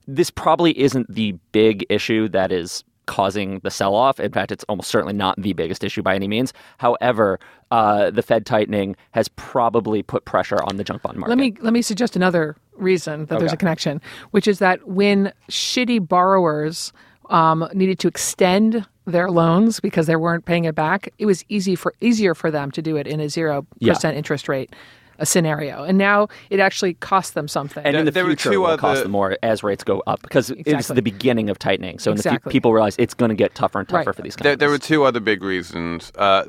This 0.10 0.30
probably 0.30 0.80
isn't 0.80 1.14
the 1.14 1.34
big 1.52 1.86
issue 1.90 2.30
that 2.30 2.52
is 2.52 2.84
causing 3.08 3.60
the 3.60 3.72
sell 3.72 3.96
off. 3.96 4.20
In 4.20 4.32
fact, 4.32 4.52
it's 4.52 4.64
almost 4.70 4.90
certainly 4.90 5.14
not 5.14 5.42
the 5.42 5.54
biggest 5.54 5.84
issue 5.84 6.04
by 6.04 6.14
any 6.14 6.28
means. 6.28 6.54
However, 6.78 7.40
uh, 7.72 8.12
the 8.12 8.22
Fed 8.22 8.46
tightening 8.46 8.96
has 9.12 9.28
probably 9.30 10.04
put 10.04 10.26
pressure 10.26 10.62
on 10.64 10.78
the 10.78 10.84
junk 10.84 11.02
bond 11.02 11.18
market. 11.18 11.32
Let 11.32 11.40
me 11.40 11.56
let 11.62 11.74
me 11.74 11.82
suggest 11.82 12.16
another 12.16 12.56
reason 12.76 13.26
that 13.26 13.40
there's 13.40 13.54
a 13.54 13.58
connection, 13.58 14.00
which 14.32 14.48
is 14.48 14.60
that 14.60 14.88
when 14.88 15.34
shitty 15.50 16.08
borrowers 16.08 16.94
um, 17.30 17.68
needed 17.74 17.98
to 18.00 18.08
extend 18.08 18.86
their 19.06 19.32
loans 19.32 19.80
because 19.80 20.06
they 20.06 20.16
weren't 20.16 20.46
paying 20.46 20.66
it 20.66 20.76
back, 20.76 21.10
it 21.18 21.26
was 21.26 21.44
easy 21.50 21.76
for 21.76 21.94
easier 22.02 22.36
for 22.36 22.52
them 22.52 22.72
to 22.72 22.82
do 22.82 22.96
it 22.98 23.08
in 23.08 23.20
a 23.20 23.30
zero 23.30 23.66
Yeah. 23.80 23.94
percent 23.94 24.18
interest 24.18 24.48
rate 24.48 24.74
a 25.20 25.26
scenario, 25.26 25.84
and 25.84 25.98
now 25.98 26.28
it 26.50 26.60
actually 26.60 26.94
costs 26.96 27.32
them 27.32 27.48
something. 27.48 27.84
and 27.86 27.96
in 27.96 28.06
the 28.06 28.12
There 28.12 28.24
were 28.24 28.30
future, 28.32 28.50
it 28.50 28.54
two 28.54 28.62
will 28.62 28.78
cost 28.78 29.04
them 29.04 29.12
more 29.12 29.38
as 29.44 29.64
rates 29.64 29.84
go 29.84 30.02
up 30.08 30.22
because 30.22 30.52
it's 30.52 30.88
the 30.88 31.02
beginning 31.02 31.50
of 31.50 31.58
tightening. 31.60 32.00
So 32.00 32.12
in 32.12 32.18
the 32.18 32.22
Exactly. 32.22 32.50
fu- 32.50 32.54
people 32.54 32.74
realize 32.74 32.96
it's 32.98 33.14
going 33.14 33.30
to 33.30 33.36
get 33.36 33.56
tougher 33.56 33.80
and 33.80 33.88
tougher 33.88 33.98
Right. 34.10 34.16
for 34.16 34.22
these 34.22 34.36
companies. 34.36 34.58
there 34.60 34.70
were 34.70 34.78
two 34.78 35.04
other 35.04 35.20
big 35.20 35.44
reasons. 35.44 36.12
Uh, 36.18 36.44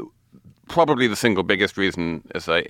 probably 0.69 1.07
the 1.09 1.17
single 1.17 1.43
biggest 1.43 1.77
reason, 1.79 2.23
as 2.35 2.49
I 2.49 2.65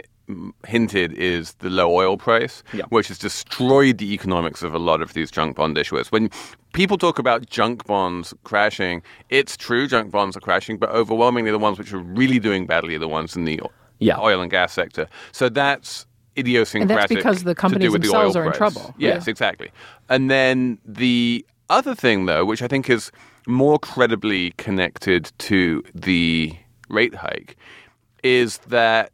hinted, 0.66 1.12
is 1.14 1.54
the 1.54 1.70
low 1.70 1.90
oil 1.92 2.16
price, 2.16 2.62
Yeah. 2.72 2.84
which 2.90 3.08
has 3.08 3.18
destroyed 3.18 3.98
the 3.98 4.12
economics 4.12 4.62
of 4.62 4.74
a 4.74 4.78
lot 4.78 5.00
of 5.02 5.14
these 5.14 5.30
junk 5.30 5.56
bond 5.56 5.76
issuers. 5.76 6.08
When 6.12 6.30
people 6.74 6.96
talk 6.98 7.18
about 7.18 7.48
junk 7.50 7.87
bonds 7.87 8.34
crashing, 8.44 9.02
it's 9.30 9.56
true, 9.56 9.87
junk 9.88 10.11
bonds 10.12 10.37
are 10.37 10.40
crashing, 10.40 10.76
but 10.78 10.90
overwhelmingly 10.90 11.50
the 11.50 11.58
ones 11.58 11.78
which 11.78 11.92
are 11.92 11.98
really 11.98 12.38
doing 12.38 12.66
badly 12.66 12.94
are 12.94 12.98
the 13.00 13.08
ones 13.08 13.34
in 13.37 13.46
the 13.46 13.61
o- 13.62 13.70
Yeah. 13.98 14.18
oil 14.20 14.40
and 14.40 14.50
gas 14.50 14.72
sector. 14.72 15.08
So 15.32 15.48
that's 15.48 16.06
idiosyncratic. 16.37 16.90
And 16.90 16.98
That's 17.00 17.08
because 17.12 17.44
the 17.44 17.54
companies 17.54 17.92
the 17.92 17.98
themselves 17.98 18.37
oil 18.37 18.42
are 18.42 18.46
in 18.46 18.52
trouble. 18.52 18.94
Yes, 18.98 19.26
Yeah. 19.26 19.30
exactly. 19.30 19.70
And 20.08 20.30
then 20.30 20.78
the 20.84 21.44
other 21.68 21.94
thing, 21.94 22.26
though, 22.26 22.44
which 22.44 22.62
I 22.62 22.68
think 22.68 22.88
is 22.88 23.11
more 23.46 23.78
credibly 23.78 24.52
connected 24.52 25.32
to 25.38 25.82
the 25.94 26.54
rate 26.88 27.14
hike, 27.14 27.56
is 28.22 28.58
that 28.68 29.12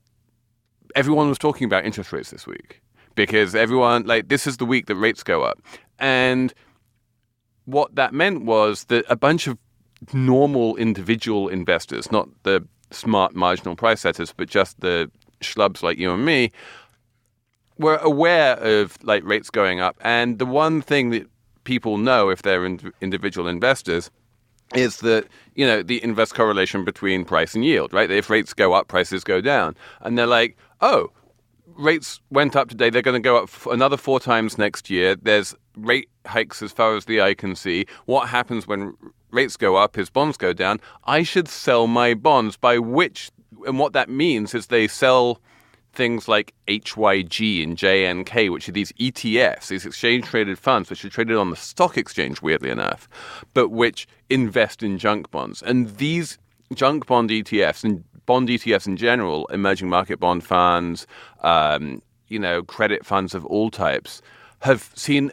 everyone 0.95 1.29
was 1.29 1.39
talking 1.39 1.65
about 1.65 1.85
interest 1.85 2.13
rates 2.13 2.31
this 2.31 2.47
week 2.47 2.81
because 3.15 3.55
everyone, 3.55 4.05
like, 4.05 4.29
this 4.29 4.47
is 4.47 4.59
the 4.59 4.65
week 4.67 4.87
that 4.87 4.97
rates 4.97 5.23
go 5.23 5.43
up. 5.43 5.61
And 5.99 6.53
what 7.65 7.95
that 7.97 8.13
meant 8.13 8.45
was 8.45 8.85
that 8.85 9.05
a 9.09 9.17
bunch 9.17 9.47
of 9.47 9.57
normal 10.13 10.77
individual 10.77 11.49
investors, 11.49 12.13
not 12.13 12.29
the 12.43 12.67
smart 12.95 13.35
marginal 13.35 13.77
price 13.77 14.01
setters, 14.01 14.33
but 14.37 14.49
just 14.49 14.81
the 14.81 15.11
schlubs 15.41 15.83
like 15.83 15.99
you 15.99 16.13
and 16.13 16.25
me, 16.25 16.51
were 17.79 17.97
aware 17.97 18.57
of 18.57 19.03
like 19.03 19.25
rates 19.25 19.51
going 19.51 19.81
up. 19.81 19.97
And 20.01 20.39
the 20.39 20.47
one 20.47 20.81
thing 20.81 21.11
that 21.11 21.29
people 21.65 21.99
know 21.99 22.29
if 22.29 22.43
they're 22.43 22.65
in, 22.65 22.93
individual 23.01 23.49
investors 23.49 24.11
is 24.75 24.99
that 24.99 25.27
you 25.55 25.67
know 25.67 25.83
the 25.83 26.03
inverse 26.03 26.33
correlation 26.33 26.85
between 26.85 27.25
price 27.25 27.55
and 27.55 27.65
yield, 27.65 27.93
right? 27.93 28.11
If 28.11 28.31
rates 28.31 28.55
go 28.55 28.73
up, 28.73 28.89
prices 28.89 29.25
go 29.25 29.41
down, 29.41 29.77
and 30.01 30.17
they're 30.17 30.27
like, 30.27 30.57
oh, 30.81 31.11
rates 31.77 32.21
went 32.31 32.57
up 32.57 32.69
today. 32.69 32.91
They're 32.91 33.03
going 33.03 33.21
to 33.21 33.27
go 33.27 33.37
up 33.37 33.51
another 33.67 33.97
four 33.97 34.21
times 34.21 34.59
next 34.59 34.91
year. 34.91 35.17
There's 35.17 35.55
rate 35.77 36.09
hikes 36.27 36.63
as 36.63 36.73
far 36.73 36.97
as 36.97 37.05
the 37.05 37.21
eye 37.21 37.35
can 37.35 37.55
see. 37.55 37.87
What 38.07 38.29
happens 38.29 38.67
when 38.67 38.95
rates 39.35 39.57
go 39.57 39.77
up 39.77 39.99
is 39.99 40.09
bonds 40.11 40.37
go 40.37 40.53
down. 40.53 40.81
I 41.05 41.23
should 41.23 41.49
sell 41.49 41.87
my 41.87 42.15
bonds. 42.15 42.57
By 42.57 42.79
which, 42.79 43.31
and 43.67 43.79
what 43.79 43.93
that 43.93 44.09
means 44.09 44.55
is 44.55 44.69
they 44.69 44.89
sell 44.89 45.41
things 45.93 46.29
like 46.29 46.55
HYG 46.69 47.63
and 47.63 47.77
JNK, 47.77 48.51
which 48.51 48.69
are 48.69 48.73
these 48.73 48.93
ETFs, 48.93 49.69
these 49.69 49.87
exchange 49.87 50.25
traded 50.25 50.59
funds, 50.59 50.91
which 50.91 51.05
are 51.05 51.11
traded 51.11 51.37
on 51.37 51.51
the 51.51 51.57
stock 51.57 51.97
exchange, 51.97 52.43
weirdly 52.43 52.71
enough, 52.71 53.09
but 53.55 53.69
which 53.69 54.07
invest 54.31 54.83
in 54.83 54.99
junk 54.99 55.31
bonds. 55.31 55.63
And 55.63 55.97
these 55.97 56.39
junk 56.75 57.07
bond 57.07 57.31
ETFs 57.31 57.85
and 57.85 58.05
bond 58.27 58.49
ETFs 58.49 58.87
in 58.87 58.97
general, 58.97 59.47
emerging 59.47 59.89
market 59.89 60.19
bond 60.19 60.45
funds, 60.45 61.07
um, 61.43 62.03
you 62.29 62.39
know, 62.39 62.63
credit 62.63 63.05
funds 63.05 63.35
of 63.35 63.45
all 63.47 63.71
types, 63.71 64.23
have 64.61 64.91
seen 64.95 65.31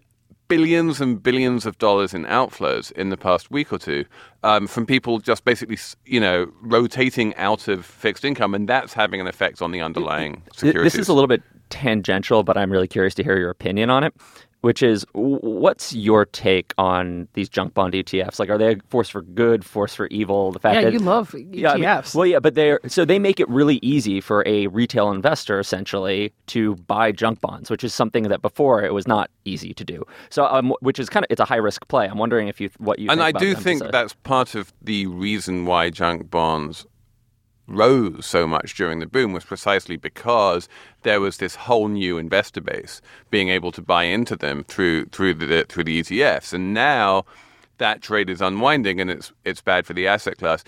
billions 0.51 0.99
and 0.99 1.23
billions 1.23 1.65
of 1.65 1.77
dollars 1.77 2.13
in 2.13 2.25
outflows 2.25 2.91
in 2.91 3.09
the 3.09 3.15
past 3.15 3.49
week 3.51 3.71
or 3.71 3.77
two 3.77 4.03
um, 4.43 4.67
from 4.67 4.85
people 4.85 5.19
just 5.19 5.45
basically, 5.45 5.77
you 6.05 6.19
know, 6.19 6.51
rotating 6.61 7.33
out 7.35 7.69
of 7.69 7.85
fixed 7.85 8.25
income, 8.25 8.53
and 8.53 8.67
that's 8.67 8.93
having 8.93 9.21
an 9.21 9.27
effect 9.27 9.61
on 9.61 9.71
the 9.71 9.79
underlying 9.79 10.43
securities. 10.53 10.91
This 10.91 10.99
is 10.99 11.07
a 11.07 11.13
little 11.13 11.29
bit 11.29 11.41
tangential, 11.69 12.43
but 12.43 12.57
I'm 12.57 12.69
really 12.69 12.87
curious 12.87 13.15
to 13.15 13.23
hear 13.23 13.37
your 13.37 13.49
opinion 13.49 13.89
on 13.89 14.03
it. 14.03 14.13
Which 14.61 14.83
is, 14.83 15.03
what's 15.13 15.91
your 15.91 16.25
take 16.25 16.73
on 16.77 17.27
these 17.33 17.49
junk 17.49 17.73
bond 17.73 17.95
ETFs? 17.95 18.37
Like, 18.39 18.49
are 18.51 18.59
they 18.59 18.73
a 18.73 18.77
force 18.89 19.09
for 19.09 19.23
good, 19.23 19.65
force 19.65 19.95
for 19.95 20.05
evil? 20.07 20.51
The 20.51 20.59
fact 20.59 20.75
Yeah, 20.75 20.81
that 20.83 20.93
you 20.93 20.99
love 20.99 21.33
Yeah, 21.51 21.71
I 21.71 21.75
mean- 21.75 21.83
ETFs. 21.85 22.13
well, 22.13 22.27
yeah, 22.27 22.37
but 22.39 22.53
they're 22.53 22.79
so 22.87 23.03
they 23.03 23.17
make 23.17 23.39
it 23.39 23.49
really 23.49 23.79
easy 23.81 24.21
for 24.21 24.43
a 24.45 24.67
retail 24.67 25.09
investor 25.11 25.59
essentially 25.59 26.31
to 26.47 26.75
buy 26.75 27.11
junk 27.11 27.41
bonds, 27.41 27.71
which 27.71 27.83
is 27.83 27.91
something 27.93 28.23
that 28.25 28.43
before 28.43 28.83
it 28.83 28.93
was 28.93 29.07
not 29.07 29.31
easy 29.45 29.73
to 29.73 29.83
do. 29.83 30.03
So, 30.29 30.45
um, 30.45 30.75
which 30.81 30.99
is 30.99 31.09
kind 31.09 31.23
of 31.25 31.27
it's 31.31 31.41
a 31.41 31.45
high 31.45 31.55
risk 31.55 31.87
play. 31.87 32.07
I'm 32.07 32.19
wondering 32.19 32.47
if 32.47 32.61
you 32.61 32.69
what 32.77 32.99
you 32.99 33.09
and 33.09 33.19
think 33.19 33.25
I 33.25 33.29
about 33.29 33.39
do 33.39 33.53
them 33.55 33.63
think 33.63 33.91
that's 33.91 34.13
part 34.13 34.53
of 34.53 34.71
the 34.79 35.07
reason 35.07 35.65
why 35.65 35.89
junk 35.89 36.29
bonds 36.29 36.85
rose 37.71 38.25
so 38.25 38.45
much 38.47 38.75
during 38.75 38.99
the 38.99 39.05
boom 39.05 39.33
was 39.33 39.45
precisely 39.45 39.97
because 39.97 40.67
there 41.03 41.21
was 41.21 41.37
this 41.37 41.55
whole 41.55 41.87
new 41.87 42.17
investor 42.17 42.61
base 42.61 43.01
being 43.29 43.49
able 43.49 43.71
to 43.71 43.81
buy 43.81 44.03
into 44.03 44.35
them 44.35 44.63
through 44.65 45.05
through 45.05 45.33
the 45.33 45.65
through 45.67 45.83
the 45.83 46.01
ETFs, 46.01 46.53
and 46.53 46.73
now 46.73 47.25
that 47.77 48.01
trade 48.01 48.29
is 48.29 48.41
unwinding, 48.41 49.01
and 49.01 49.09
it's 49.09 49.31
it's 49.45 49.61
bad 49.61 49.85
for 49.85 49.93
the 49.93 50.07
asset 50.07 50.37
class. 50.37 50.63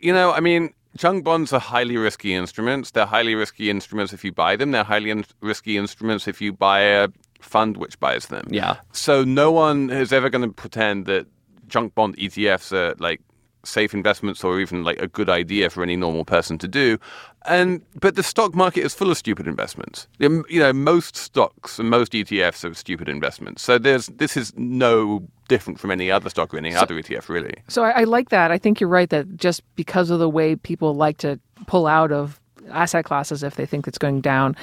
You 0.00 0.12
know, 0.12 0.32
I 0.32 0.40
mean. 0.40 0.72
Junk 0.96 1.24
bonds 1.24 1.52
are 1.52 1.60
highly 1.60 1.98
risky 1.98 2.32
instruments. 2.32 2.92
They're 2.92 3.04
highly 3.04 3.34
risky 3.34 3.68
instruments 3.68 4.14
if 4.14 4.24
you 4.24 4.32
buy 4.32 4.56
them. 4.56 4.70
They're 4.70 4.82
highly 4.82 5.10
in- 5.10 5.26
risky 5.42 5.76
instruments 5.76 6.26
if 6.26 6.40
you 6.40 6.54
buy 6.54 6.80
a 6.80 7.08
fund 7.38 7.76
which 7.76 8.00
buys 8.00 8.28
them. 8.28 8.48
Yeah. 8.50 8.76
So 8.92 9.22
no 9.22 9.52
one 9.52 9.90
is 9.90 10.10
ever 10.10 10.30
going 10.30 10.48
to 10.48 10.54
pretend 10.54 11.04
that 11.04 11.26
junk 11.68 11.94
bond 11.94 12.16
ETFs 12.16 12.72
are 12.72 12.94
like 12.98 13.20
safe 13.66 13.94
investments 13.94 14.44
or 14.44 14.60
even 14.60 14.84
like 14.84 15.00
a 15.00 15.06
good 15.06 15.28
idea 15.28 15.70
for 15.70 15.82
any 15.82 15.96
normal 15.96 16.24
person 16.24 16.58
to 16.58 16.68
do. 16.68 16.98
And 17.46 17.82
but 18.00 18.16
the 18.16 18.22
stock 18.22 18.54
market 18.54 18.84
is 18.84 18.94
full 18.94 19.10
of 19.10 19.16
stupid 19.16 19.46
investments. 19.46 20.08
You 20.18 20.44
know, 20.50 20.72
most 20.72 21.16
stocks 21.16 21.78
and 21.78 21.88
most 21.90 22.12
ETFs 22.12 22.68
are 22.68 22.74
stupid 22.74 23.08
investments. 23.08 23.62
So 23.62 23.78
there's 23.78 24.06
this 24.06 24.36
is 24.36 24.52
no 24.56 25.26
different 25.48 25.78
from 25.78 25.90
any 25.90 26.10
other 26.10 26.28
stock 26.28 26.52
or 26.52 26.58
any 26.58 26.74
other 26.74 26.94
ETF 26.94 27.28
really. 27.28 27.54
So 27.68 27.84
I, 27.84 28.00
I 28.00 28.04
like 28.04 28.30
that. 28.30 28.50
I 28.50 28.58
think 28.58 28.80
you're 28.80 28.90
right 28.90 29.10
that 29.10 29.36
just 29.36 29.62
because 29.76 30.10
of 30.10 30.18
the 30.18 30.28
way 30.28 30.56
people 30.56 30.94
like 30.94 31.18
to 31.18 31.38
pull 31.66 31.86
out 31.86 32.10
of 32.12 32.40
asset 32.70 33.04
classes 33.04 33.42
if 33.42 33.54
they 33.54 33.66
think 33.66 33.86
it's 33.86 33.98
going 33.98 34.20
down, 34.20 34.56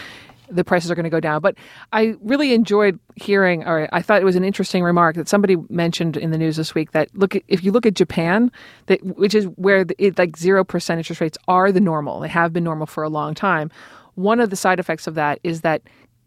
the 0.49 0.63
prices 0.63 0.91
are 0.91 0.95
going 0.95 1.03
to 1.03 1.09
go 1.09 1.19
down. 1.19 1.41
But 1.41 1.55
I 1.91 2.15
really 2.21 2.53
enjoyed 2.53 2.99
hearing, 3.15 3.63
or 3.63 3.87
I 3.91 4.01
thought 4.01 4.21
it 4.21 4.25
was 4.25 4.35
an 4.35 4.43
interesting 4.43 4.83
remark 4.83 5.15
that 5.15 5.27
somebody 5.27 5.57
mentioned 5.69 6.17
in 6.17 6.31
the 6.31 6.37
news 6.37 6.57
this 6.57 6.73
week 6.75 6.91
that 6.91 7.09
look, 7.15 7.35
if 7.47 7.63
you 7.63 7.71
look 7.71 7.85
at 7.85 7.93
Japan, 7.93 8.51
that 8.87 9.03
which 9.03 9.35
is 9.35 9.45
where 9.55 9.83
the, 9.83 9.95
it, 9.97 10.17
like 10.17 10.37
zero 10.37 10.63
percent 10.63 10.97
interest 10.99 11.21
rates 11.21 11.37
are 11.47 11.71
the 11.71 11.81
normal. 11.81 12.19
They 12.19 12.27
have 12.29 12.53
been 12.53 12.63
normal 12.63 12.87
for 12.87 13.03
a 13.03 13.09
long 13.09 13.33
time. 13.35 13.71
One 14.15 14.39
of 14.39 14.49
the 14.49 14.55
side 14.55 14.79
effects 14.79 15.07
of 15.07 15.15
that 15.15 15.39
is 15.43 15.61
that 15.61 15.81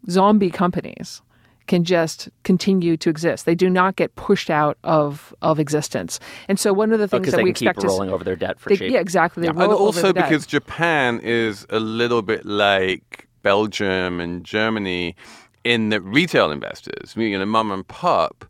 zombie 0.09 0.49
companies 0.49 1.21
can 1.67 1.83
just 1.83 2.29
continue 2.43 2.95
to 2.97 3.09
exist. 3.09 3.45
They 3.45 3.55
do 3.55 3.69
not 3.69 3.97
get 3.97 4.15
pushed 4.15 4.49
out 4.49 4.77
of 4.83 5.33
of 5.41 5.59
existence. 5.59 6.19
And 6.47 6.59
so 6.59 6.73
one 6.73 6.91
of 6.91 6.99
the 6.99 7.05
oh, 7.05 7.07
things 7.07 7.21
because 7.21 7.31
that 7.33 7.37
Oh, 7.37 7.41
they 7.41 7.43
we 7.43 7.49
can 7.51 7.55
keep 7.55 7.67
expect 7.69 7.81
to 7.81 7.87
rolling 7.87 8.09
over 8.09 8.23
their 8.23 8.35
debt 8.37 8.59
for 8.59 8.69
they, 8.69 8.77
cheap. 8.77 8.91
yeah, 8.91 8.99
exactly. 8.99 9.41
They 9.41 9.49
and 9.49 9.57
roll 9.57 9.71
over 9.71 9.83
also 9.83 10.07
the 10.07 10.13
debt. 10.13 10.29
because 10.29 10.45
Japan 10.47 11.19
is 11.21 11.65
a 11.69 11.79
little 11.79 12.21
bit 12.21 12.45
like 12.45 13.26
Belgium 13.47 14.19
and 14.19 14.43
Germany 14.43 15.15
in 15.63 15.87
that 15.87 16.01
retail 16.01 16.51
investors, 16.51 17.13
you 17.15 17.39
know, 17.39 17.45
mum 17.45 17.71
and 17.71 17.87
pop, 17.87 18.43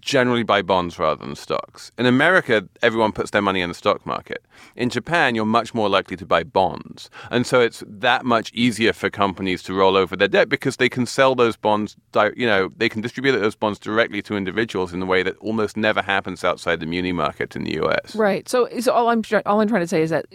generally 0.00 0.42
buy 0.42 0.62
bonds 0.62 0.98
rather 0.98 1.24
than 1.24 1.34
stocks. 1.34 1.92
In 1.98 2.06
America, 2.06 2.66
everyone 2.82 3.12
puts 3.12 3.30
their 3.30 3.42
money 3.42 3.60
in 3.60 3.68
the 3.68 3.74
stock 3.74 4.04
market. 4.06 4.44
In 4.76 4.90
Japan, 4.90 5.34
you're 5.34 5.44
much 5.44 5.74
more 5.74 5.88
likely 5.88 6.16
to 6.16 6.26
buy 6.26 6.42
bonds. 6.42 7.10
And 7.30 7.46
so 7.46 7.60
it's 7.60 7.82
that 7.86 8.24
much 8.24 8.52
easier 8.52 8.92
for 8.92 9.10
companies 9.10 9.62
to 9.64 9.74
roll 9.74 9.96
over 9.96 10.16
their 10.16 10.28
debt 10.28 10.48
because 10.48 10.76
they 10.76 10.88
can 10.88 11.06
sell 11.06 11.34
those 11.34 11.56
bonds, 11.56 11.96
you 12.36 12.46
know, 12.46 12.70
they 12.76 12.88
can 12.88 13.00
distribute 13.00 13.32
those 13.32 13.54
bonds 13.54 13.78
directly 13.78 14.22
to 14.22 14.36
individuals 14.36 14.92
in 14.92 15.02
a 15.02 15.06
way 15.06 15.22
that 15.22 15.36
almost 15.38 15.76
never 15.76 16.02
happens 16.02 16.44
outside 16.44 16.80
the 16.80 16.86
muni 16.86 17.12
market 17.12 17.56
in 17.56 17.64
the 17.64 17.80
US. 17.82 18.14
Right. 18.14 18.48
So, 18.48 18.68
so 18.80 18.92
all 18.92 19.08
I'm 19.08 19.22
all 19.46 19.60
I'm 19.60 19.68
trying 19.68 19.82
to 19.82 19.88
say 19.88 20.02
is 20.02 20.10
that, 20.10 20.26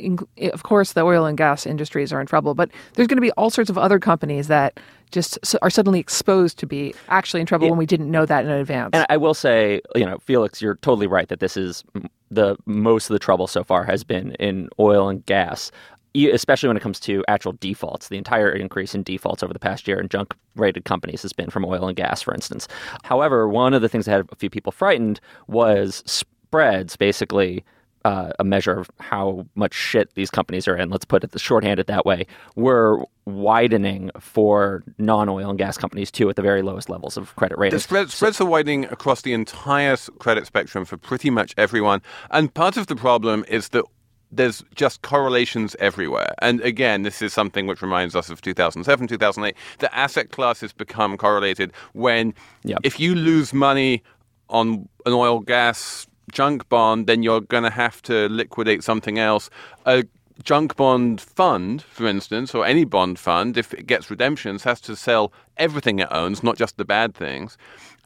of 0.54 0.64
course, 0.64 0.94
the 0.94 1.02
oil 1.02 1.26
and 1.26 1.38
gas 1.38 1.66
industries 1.66 2.12
are 2.14 2.22
in 2.22 2.28
trouble, 2.28 2.54
but 2.54 2.70
there's 2.94 3.08
going 3.08 3.18
to 3.18 3.22
be 3.22 3.32
all 3.32 3.50
sorts 3.50 3.70
of 3.70 3.78
other 3.78 4.00
companies 4.00 4.48
that 4.48 4.80
just 5.16 5.56
are 5.64 5.72
suddenly 5.72 6.00
exposed 6.00 6.60
to 6.60 6.68
be 6.68 6.94
actually 7.10 7.40
in 7.40 7.48
trouble 7.48 7.68
when 7.70 7.80
we 7.80 7.88
didn't 7.88 8.12
know 8.12 8.26
that 8.28 8.46
in 8.46 8.52
advance. 8.52 8.92
And 8.94 9.08
I 9.10 9.18
will 9.18 9.34
say, 9.34 9.82
you 9.96 10.06
know, 10.06 10.20
Felix, 10.20 10.62
you're 10.62 10.76
totally 10.76 11.08
right 11.08 11.28
that 11.30 11.40
this 11.40 11.58
is 11.58 11.84
the 12.30 12.56
most 12.68 13.10
of 13.10 13.14
the 13.14 13.20
trouble 13.20 13.48
so 13.48 13.64
far 13.64 13.84
has 13.86 14.04
been 14.04 14.34
in 14.36 14.70
oil 14.80 15.10
and 15.10 15.26
gas, 15.26 15.72
especially 16.16 16.68
when 16.68 16.78
it 16.78 16.84
comes 16.84 17.00
to 17.00 17.24
actual 17.28 17.54
defaults. 17.54 18.10
The 18.10 18.18
entire 18.18 18.52
increase 18.52 18.94
in 18.94 19.04
defaults 19.04 19.42
over 19.42 19.54
the 19.54 19.60
past 19.60 19.88
year 19.88 20.00
in 20.00 20.10
junk 20.10 20.36
rated 20.56 20.86
companies 20.86 21.24
has 21.24 21.34
been 21.34 21.50
from 21.50 21.66
oil 21.66 21.88
and 21.88 21.96
gas, 21.96 22.22
for 22.22 22.34
instance. 22.34 22.68
However, 23.04 23.48
one 23.48 23.74
of 23.74 23.82
the 23.82 23.90
things 23.90 24.06
that 24.06 24.12
had 24.12 24.28
a 24.32 24.36
few 24.36 24.50
people 24.50 24.72
frightened 24.72 25.20
was 25.48 26.04
spreads, 26.06 26.96
basically 26.98 27.64
uh, 28.06 28.32
a 28.38 28.44
measure 28.44 28.80
of 28.80 28.90
how 29.00 29.46
much 29.56 29.74
shit 29.74 30.14
these 30.14 30.30
companies 30.30 30.68
are 30.68 30.78
in. 30.78 30.90
Let's 30.92 31.06
put 31.06 31.24
it 31.24 31.32
the 31.32 31.40
shorthanded 31.40 31.88
that 31.88 32.06
way. 32.06 32.28
Were 32.56 33.04
widening 33.26 34.12
for 34.20 34.84
non-oil 35.00 35.50
and 35.50 35.58
gas 35.58 35.76
companies 35.76 36.12
too, 36.12 36.30
at 36.30 36.36
the 36.36 36.44
very 36.44 36.62
lowest 36.62 36.88
levels 36.88 37.18
of 37.18 37.36
credit 37.36 37.58
rating. 37.58 37.76
The 37.76 37.82
spread, 37.82 38.12
spreads 38.12 38.40
are 38.40 38.46
widening 38.46 38.86
across 38.86 39.24
the 39.24 39.34
entire 39.34 39.98
credit 40.20 40.46
spectrum 40.46 40.86
for 40.86 40.98
pretty 40.98 41.32
much 41.32 41.56
everyone. 41.58 42.02
And 42.30 42.54
part 42.54 42.78
of 42.78 42.86
the 42.86 42.96
problem 42.96 43.44
is 43.48 43.70
that 43.70 43.84
there's 44.32 44.64
just 44.76 45.02
correlations 45.02 45.76
everywhere. 45.80 46.36
And 46.40 46.62
again, 46.62 47.02
this 47.02 47.24
is 47.24 47.34
something 47.34 47.66
which 47.66 47.82
reminds 47.82 48.16
us 48.16 48.30
of 48.30 48.42
2007, 48.42 49.08
2008. 49.08 49.56
The 49.80 49.96
asset 49.96 50.30
classes 50.30 50.74
become 50.74 51.18
correlated 51.18 51.74
when 51.94 52.36
Yep. 52.66 52.80
if 52.84 53.00
you 53.00 53.16
lose 53.16 53.52
money 53.52 54.04
on 54.50 54.88
an 55.08 55.14
oil 55.14 55.40
gas 55.40 56.06
junk 56.36 56.70
bond, 56.70 57.08
then 57.08 57.24
you're 57.24 57.42
going 57.42 57.64
to 57.64 57.72
have 57.72 58.02
to 58.04 58.30
liquidate 58.30 58.84
something 58.84 59.18
else. 59.18 59.50
A 59.86 60.04
junk 60.44 60.76
bond 60.76 61.22
fund, 61.22 61.82
for 61.82 62.06
instance, 62.06 62.54
or 62.54 62.66
any 62.66 62.84
bond 62.84 63.18
fund, 63.18 63.58
if 63.58 63.74
it 63.74 63.88
gets 63.88 64.12
redemptions, 64.12 64.64
has 64.64 64.82
to 64.82 64.96
sell 64.96 65.34
everything 65.58 66.00
it 66.00 66.10
owns, 66.12 66.44
not 66.44 66.58
just 66.58 66.78
the 66.78 66.86
bad 66.86 67.16
things. 67.16 67.58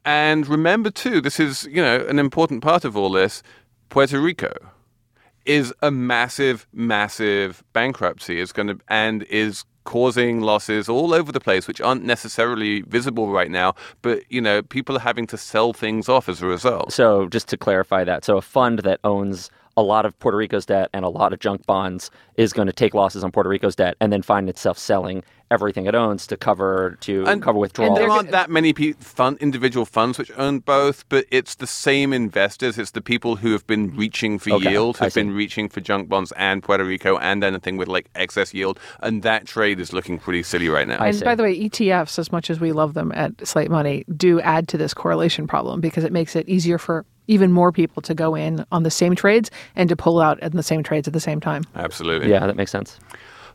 And 0.06 0.48
remember, 0.48 0.92
too, 0.92 1.20
this 1.20 1.40
is 1.40 1.66
you 1.66 1.82
know 1.82 2.06
an 2.08 2.20
important 2.20 2.64
part 2.64 2.86
of 2.86 2.96
all 2.96 3.12
this. 3.12 3.44
Puerto 3.90 4.22
Rico 4.22 4.54
is 5.46 5.74
a 5.82 5.92
massive, 5.92 6.68
massive 6.72 7.64
bankruptcy. 7.74 8.40
Is 8.40 8.54
going 8.54 8.68
to 8.68 8.80
and 8.88 9.24
is 9.24 9.66
causing 9.90 10.42
losses 10.42 10.88
all 10.88 11.16
over 11.16 11.32
the 11.32 11.40
place, 11.40 11.68
which 11.68 11.82
aren't 11.82 12.04
necessarily 12.04 12.82
visible 12.82 13.32
right 13.32 13.50
now. 13.50 13.74
But 14.04 14.22
you 14.30 14.40
know, 14.40 14.62
people 14.62 14.96
are 14.96 15.00
having 15.00 15.26
to 15.28 15.38
sell 15.38 15.74
things 15.74 16.08
off 16.08 16.30
as 16.30 16.44
a 16.44 16.46
result. 16.46 16.94
So 16.94 17.28
just 17.28 17.48
to 17.48 17.58
clarify 17.58 18.04
that, 18.04 18.24
so 18.24 18.38
a 18.38 18.42
fund 18.42 18.80
that 18.80 19.00
owns 19.04 19.50
a 19.76 19.82
lot 19.82 20.06
of 20.06 20.18
Puerto 20.20 20.38
Rico's 20.38 20.68
debt 20.68 20.92
and 20.94 21.04
a 21.04 21.10
lot 21.10 21.34
of 21.34 21.40
junk 21.40 21.66
bonds 21.66 22.12
is 22.36 22.54
going 22.54 22.68
to 22.68 22.74
take 22.74 22.94
losses 22.94 23.24
on 23.24 23.32
Puerto 23.32 23.50
Rico's 23.50 23.76
debt 23.76 23.96
and 24.00 24.14
then 24.14 24.22
find 24.22 24.48
itself 24.48 24.78
selling 24.78 25.24
everything 25.52 25.86
it 25.88 25.96
owns 25.96 26.28
to 26.28 26.38
cover 26.38 26.98
to 27.02 27.26
And- 27.26 27.42
cover 27.42 27.58
withdrawals. 27.58 27.98
There 27.98 28.10
aren't 28.10 28.32
that 28.32 28.50
many 28.50 28.72
pe- 28.74 28.94
fund, 28.94 29.38
individual 29.40 29.86
funds 29.86 30.18
which 30.20 30.32
own 30.38 30.60
both, 30.60 31.04
but 31.10 31.26
it's 31.32 31.56
the 31.56 31.66
same 31.68 32.14
investors. 32.14 32.78
It's 32.78 32.92
the 32.92 33.02
people 33.02 33.38
who 33.38 33.52
have 33.54 33.66
been 33.66 33.96
reaching 33.96 34.38
for 34.40 34.52
Okay, 34.52 34.72
yield, 34.72 34.98
I 35.02 35.06
have 35.06 35.14
been 35.16 35.32
reaching 35.32 35.68
for 35.70 35.82
junk 35.82 36.08
bonds 36.08 36.32
and 36.34 36.62
Puerto 36.62 36.84
Rico 36.86 37.18
and 37.18 37.44
anything 37.44 37.78
with 37.78 37.88
like 37.88 38.10
excess 38.16 38.54
yield. 38.54 38.80
And 39.02 39.24
that 39.24 39.46
trade 39.48 39.80
is 39.80 39.92
looking 39.94 40.20
pretty 40.20 40.44
silly 40.44 40.70
right 40.70 40.88
now. 40.88 40.98
I 41.00 41.08
and 41.08 41.16
see. 41.18 41.26
by 41.26 41.36
the 41.36 41.44
way, 41.44 41.56
ETFs, 41.60 42.20
as 42.20 42.32
much 42.32 42.50
as 42.50 42.60
we 42.60 42.72
love 42.72 42.94
them 42.94 43.12
at 43.16 43.46
Slate 43.48 43.72
Money, 43.72 44.06
do 44.16 44.40
add 44.42 44.68
to 44.70 44.78
this 44.78 44.94
correlation 44.94 45.48
problem 45.48 45.82
because 45.82 46.04
it 46.04 46.12
makes 46.12 46.36
it 46.36 46.48
easier 46.48 46.78
for 46.78 47.06
even 47.28 47.52
more 47.52 47.72
people 47.72 48.02
to 48.02 48.14
go 48.16 48.34
in 48.36 48.66
on 48.72 48.84
the 48.84 48.90
same 48.92 49.16
trades 49.16 49.52
and 49.76 49.88
to 49.90 49.96
pull 49.96 50.20
out 50.20 50.42
in 50.42 50.52
the 50.54 50.64
same 50.64 50.82
trades 50.84 51.08
at 51.08 51.14
the 51.14 51.20
same 51.20 51.40
time. 51.40 51.64
Absolutely. 51.76 52.30
yeah, 52.30 52.46
that 52.46 52.56
makes 52.56 52.72
sense. 52.72 53.00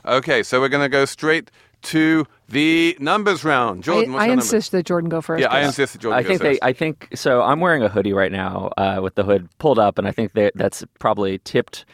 Okay, 0.07 0.43
so 0.43 0.61
we're 0.61 0.69
going 0.69 0.85
to 0.85 0.89
go 0.89 1.05
straight 1.07 1.51
to 1.85 2.27
the 2.49 2.97
numbers 3.01 3.45
round. 3.45 3.83
Jordan, 3.85 4.11
I, 4.11 4.13
what's 4.15 4.23
I 4.23 4.27
your 4.27 4.35
insist 4.35 4.73
that 4.73 4.87
Jordan 4.87 5.09
go 5.09 5.21
first. 5.21 5.41
number? 5.43 5.55
Yeah, 5.55 5.61
I 5.61 5.61
'cause- 5.63 5.69
insist 5.79 5.93
that 5.95 5.99
Jordan 6.01 6.19
I 6.19 6.23
think 6.27 6.41
goes 6.41 6.45
they. 6.47 6.53
first. 6.55 6.63
I 6.65 6.73
think 6.73 7.09
so. 7.15 7.43
I'm 7.43 7.61
wearing 7.61 7.83
a 7.83 7.89
hoodie 7.89 8.13
right 8.13 8.33
now 8.33 8.71
uh, 8.77 9.01
with 9.03 9.15
the 9.15 9.25
hood 9.25 9.49
pulled 9.59 9.79
up, 9.79 9.99
and 9.99 10.07
I 10.07 10.11
think 10.13 10.33
that 10.35 10.53
that's 10.55 10.85
probably 10.99 11.39
tipped 11.39 11.85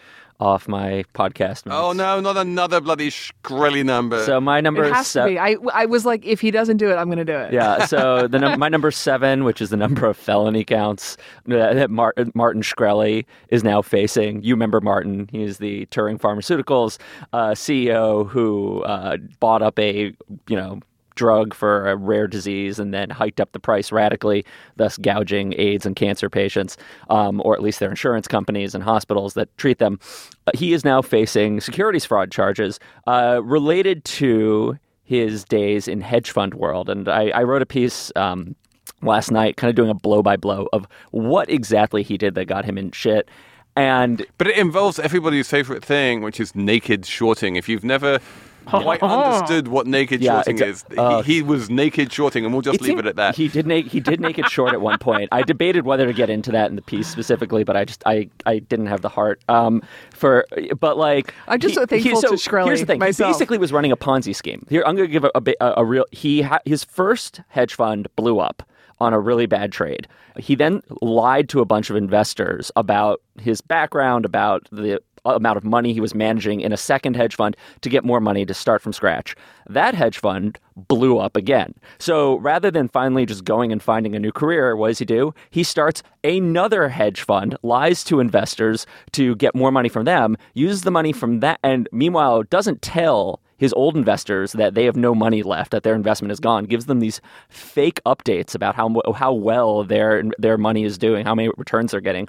off 0.41 0.67
my 0.67 1.05
podcast. 1.15 1.71
Oh 1.71 1.93
no, 1.93 2.19
not 2.21 2.37
another 2.37 2.81
bloody 2.81 3.11
Shkreli 3.11 3.85
number. 3.85 4.25
So 4.25 4.41
my 4.41 4.61
number 4.61 4.83
It 4.85 4.89
is 4.89 4.93
has 4.97 5.07
to 5.07 5.11
sev- 5.13 5.29
be. 5.29 5.39
I, 5.39 5.57
I 5.73 5.87
was 5.87 6.05
like, 6.07 6.25
if 6.25 6.41
he 6.41 6.51
doesn't 6.51 6.79
do 6.79 6.91
it, 6.91 6.95
I'm 6.97 7.07
going 7.07 7.19
to 7.19 7.25
do 7.25 7.37
it. 7.37 7.53
Yeah, 7.53 7.85
so 7.85 8.27
the 8.31 8.39
num- 8.39 8.59
my 8.59 8.69
number 8.69 8.91
seven, 8.91 9.45
which 9.45 9.61
is 9.61 9.71
the 9.71 9.77
number 9.77 10.07
of 10.07 10.17
felony 10.17 10.65
counts 10.65 11.17
that 11.47 11.75
that 11.75 11.91
Mar- 11.91 12.15
Martin 12.35 12.63
Shkreli 12.63 13.27
is 13.51 13.63
now 13.63 13.83
facing. 13.83 14.43
You 14.43 14.55
remember 14.55 14.81
Martin? 14.81 15.29
He's 15.31 15.59
the 15.59 15.87
Turing 15.87 16.19
Pharmaceuticals 16.19 16.99
uh, 17.33 17.51
CEO 17.51 18.29
who 18.29 18.83
uh, 18.85 19.19
bought 19.39 19.63
up 19.63 19.79
a 19.79 20.15
you 20.49 20.57
know 20.57 20.81
drug 21.21 21.53
for 21.53 21.87
a 21.91 21.97
rare 21.97 22.27
disease 22.27 22.79
and 22.79 22.95
then 22.95 23.11
hiked 23.11 23.41
up 23.41 23.53
the 23.53 23.61
price 23.61 23.93
radically, 23.93 24.43
thus 24.77 24.97
gouging 24.97 25.53
AIDS 25.59 25.85
and 25.85 25.95
cancer 25.95 26.31
patients, 26.31 26.79
um, 27.11 27.43
or 27.45 27.55
at 27.55 27.63
least 27.63 27.79
their 27.79 27.91
insurance 27.91 28.27
companies 28.27 28.75
and 28.75 28.83
hospitals 28.83 29.35
that 29.35 29.55
treat 29.59 29.79
them. 29.79 30.01
Uh, 30.47 30.53
he 30.55 30.73
is 30.73 30.83
now 30.83 31.03
facing 31.03 31.61
securities 31.61 32.07
fraud 32.07 32.31
charges 32.31 32.81
uh, 33.07 33.39
related 33.45 34.03
to 34.07 34.79
his 35.05 35.45
days 35.45 35.87
in 35.89 36.01
hedge 36.01 36.31
fund 36.31 36.55
world. 36.55 36.89
And 36.89 37.07
I, 37.07 37.29
I 37.41 37.43
wrote 37.43 37.61
a 37.61 37.67
piece 37.67 38.11
um, 38.17 38.57
last 39.03 39.31
night, 39.31 39.59
kind 39.59 39.69
of 39.69 39.77
doing 39.77 39.91
a 39.91 39.95
blow 39.95 40.23
by 40.23 40.37
blow 40.39 40.69
of 40.73 40.87
what 41.11 41.51
exactly 41.51 42.03
he 42.03 42.17
did 42.17 42.35
that 42.37 42.47
got 42.47 42.65
him 42.65 42.79
in 42.79 42.93
shit. 42.93 43.29
And 43.77 44.25
But 44.39 44.47
it 44.47 44.57
involves 44.57 44.99
everybody's 44.99 45.51
favorite 45.51 45.85
thing, 45.85 46.23
which 46.23 46.41
is 46.41 46.55
naked 46.55 47.05
shorting. 47.05 47.57
If 47.57 47.69
you've 47.69 47.85
never 47.85 48.21
quite 48.67 49.03
understood 49.03 49.69
what 49.69 49.87
naked 49.87 50.21
Yeah, 50.21 50.35
shorting 50.43 50.59
exa- 50.59 50.67
is, 50.69 50.85
uh, 50.99 51.23
he, 51.23 51.35
he 51.37 51.43
was 51.43 51.69
naked 51.71 52.13
shorting, 52.13 52.45
and 52.45 52.53
we'll 52.55 52.63
just 52.63 52.81
leave 52.81 52.89
seemed- 52.91 53.01
it 53.01 53.07
at 53.07 53.17
that. 53.17 53.35
He 53.37 53.49
did 53.49 53.67
make 53.67 53.87
he 53.87 54.01
did 54.01 54.21
make 54.21 54.39
it 54.39 54.49
short 54.49 54.73
at 54.73 54.81
one 54.81 54.99
point. 55.01 55.29
I 55.33 55.43
debated 55.43 55.85
whether 55.85 56.07
to 56.07 56.13
get 56.13 56.31
into 56.31 56.53
that 56.53 56.71
in 56.71 56.77
the 56.77 56.83
piece 56.83 57.09
specifically, 57.09 57.65
but 57.65 57.77
I 57.77 57.85
just 57.85 58.03
I, 58.07 58.29
I 58.47 58.59
didn't 58.61 58.87
have 58.87 59.01
the 59.03 59.09
heart 59.09 59.41
um, 59.49 59.83
for. 60.11 60.47
But 60.79 60.97
like 60.97 61.35
I'm 61.49 61.59
just 61.61 61.73
he- 61.73 61.75
so 61.77 61.87
thankful 61.87 62.11
he, 62.13 62.21
so 62.21 62.29
to 62.31 62.35
Shkreli 62.37 62.67
Here's 62.67 62.81
the 62.81 62.87
thing: 62.87 62.99
myself. 62.99 63.29
he 63.29 63.33
basically 63.33 63.59
was 63.59 63.73
running 63.73 63.93
a 63.93 63.97
Ponzi 63.97 64.35
scheme. 64.35 64.67
Here, 64.69 64.83
I'm 64.87 64.97
going 64.97 65.09
to 65.09 65.13
give 65.13 65.25
a, 65.25 65.31
a, 65.35 65.43
a, 65.61 65.75
a 65.79 65.85
real. 65.85 66.05
He 66.13 66.43
ha, 66.43 66.59
his 66.65 66.85
first 66.85 67.41
hedge 67.49 67.75
fund 67.75 68.09
blew 68.17 68.39
up 68.39 68.63
on 69.01 69.15
a 69.15 69.19
really 69.19 69.47
bad 69.47 69.73
trade. 69.73 70.07
He 70.39 70.55
then 70.55 70.83
lied 71.01 71.49
to 71.49 71.61
a 71.61 71.65
bunch 71.65 71.89
of 71.91 71.97
investors 71.97 72.71
about 72.77 73.21
his 73.41 73.61
background, 73.63 74.25
about 74.27 74.69
the 74.71 75.01
amount 75.25 75.57
of 75.57 75.65
money 75.65 75.93
he 75.93 76.01
was 76.01 76.15
managing 76.15 76.61
in 76.61 76.73
a 76.73 76.77
second 76.77 77.17
hedge 77.17 77.35
fund 77.35 77.57
to 77.83 77.89
get 77.89 78.05
more 78.05 78.21
money 78.21 78.45
to 78.47 78.55
start 78.55 78.83
from 78.83 78.93
scratch. 78.93 79.35
That 79.69 79.95
hedge 79.95 80.19
fund 80.19 80.59
blew 80.77 81.19
up 81.19 81.37
again. 81.37 81.75
So 81.99 82.37
rather 82.39 82.71
than 82.71 82.89
finally 82.89 83.27
just 83.27 83.45
going 83.45 83.73
and 83.73 83.83
finding 83.83 84.15
a 84.15 84.19
new 84.19 84.33
career, 84.33 84.77
what 84.77 84.89
does 84.89 84.99
he 84.99 85.05
do? 85.05 85.35
He 85.51 85.63
starts 85.63 86.03
another 86.25 86.89
hedge 86.89 87.23
fund, 87.23 87.57
lies 87.63 88.05
to 88.05 88.21
investors 88.21 88.87
to 89.13 89.37
get 89.37 89.55
more 89.55 89.71
money 89.71 89.89
from 89.89 90.05
them, 90.05 90.37
uses 90.55 90.83
the 90.83 90.91
money 90.91 91.13
from 91.13 91.41
that, 91.41 91.59
and 91.63 91.89
meanwhile 91.93 92.43
doesn't 92.43 92.83
tell 92.83 93.41
his 93.61 93.75
old 93.75 93.95
investors 93.95 94.53
that 94.53 94.75
they 94.75 94.87
have 94.87 94.97
no 94.97 95.15
money 95.15 95.43
left, 95.43 95.71
that 95.73 95.83
their 95.83 95.95
investment 95.95 96.33
is 96.33 96.41
gone, 96.41 96.65
gives 96.65 96.87
them 96.87 96.99
these 96.99 97.21
fake 97.51 98.01
updates 98.07 98.55
about 98.55 98.75
how 98.75 99.03
how 99.15 99.35
well 99.35 99.85
their 99.85 100.25
their 100.39 100.57
money 100.57 100.83
is 100.83 100.97
doing, 100.97 101.27
how 101.27 101.35
many 101.35 101.51
returns 101.59 101.91
they're 101.91 102.01
getting. 102.01 102.27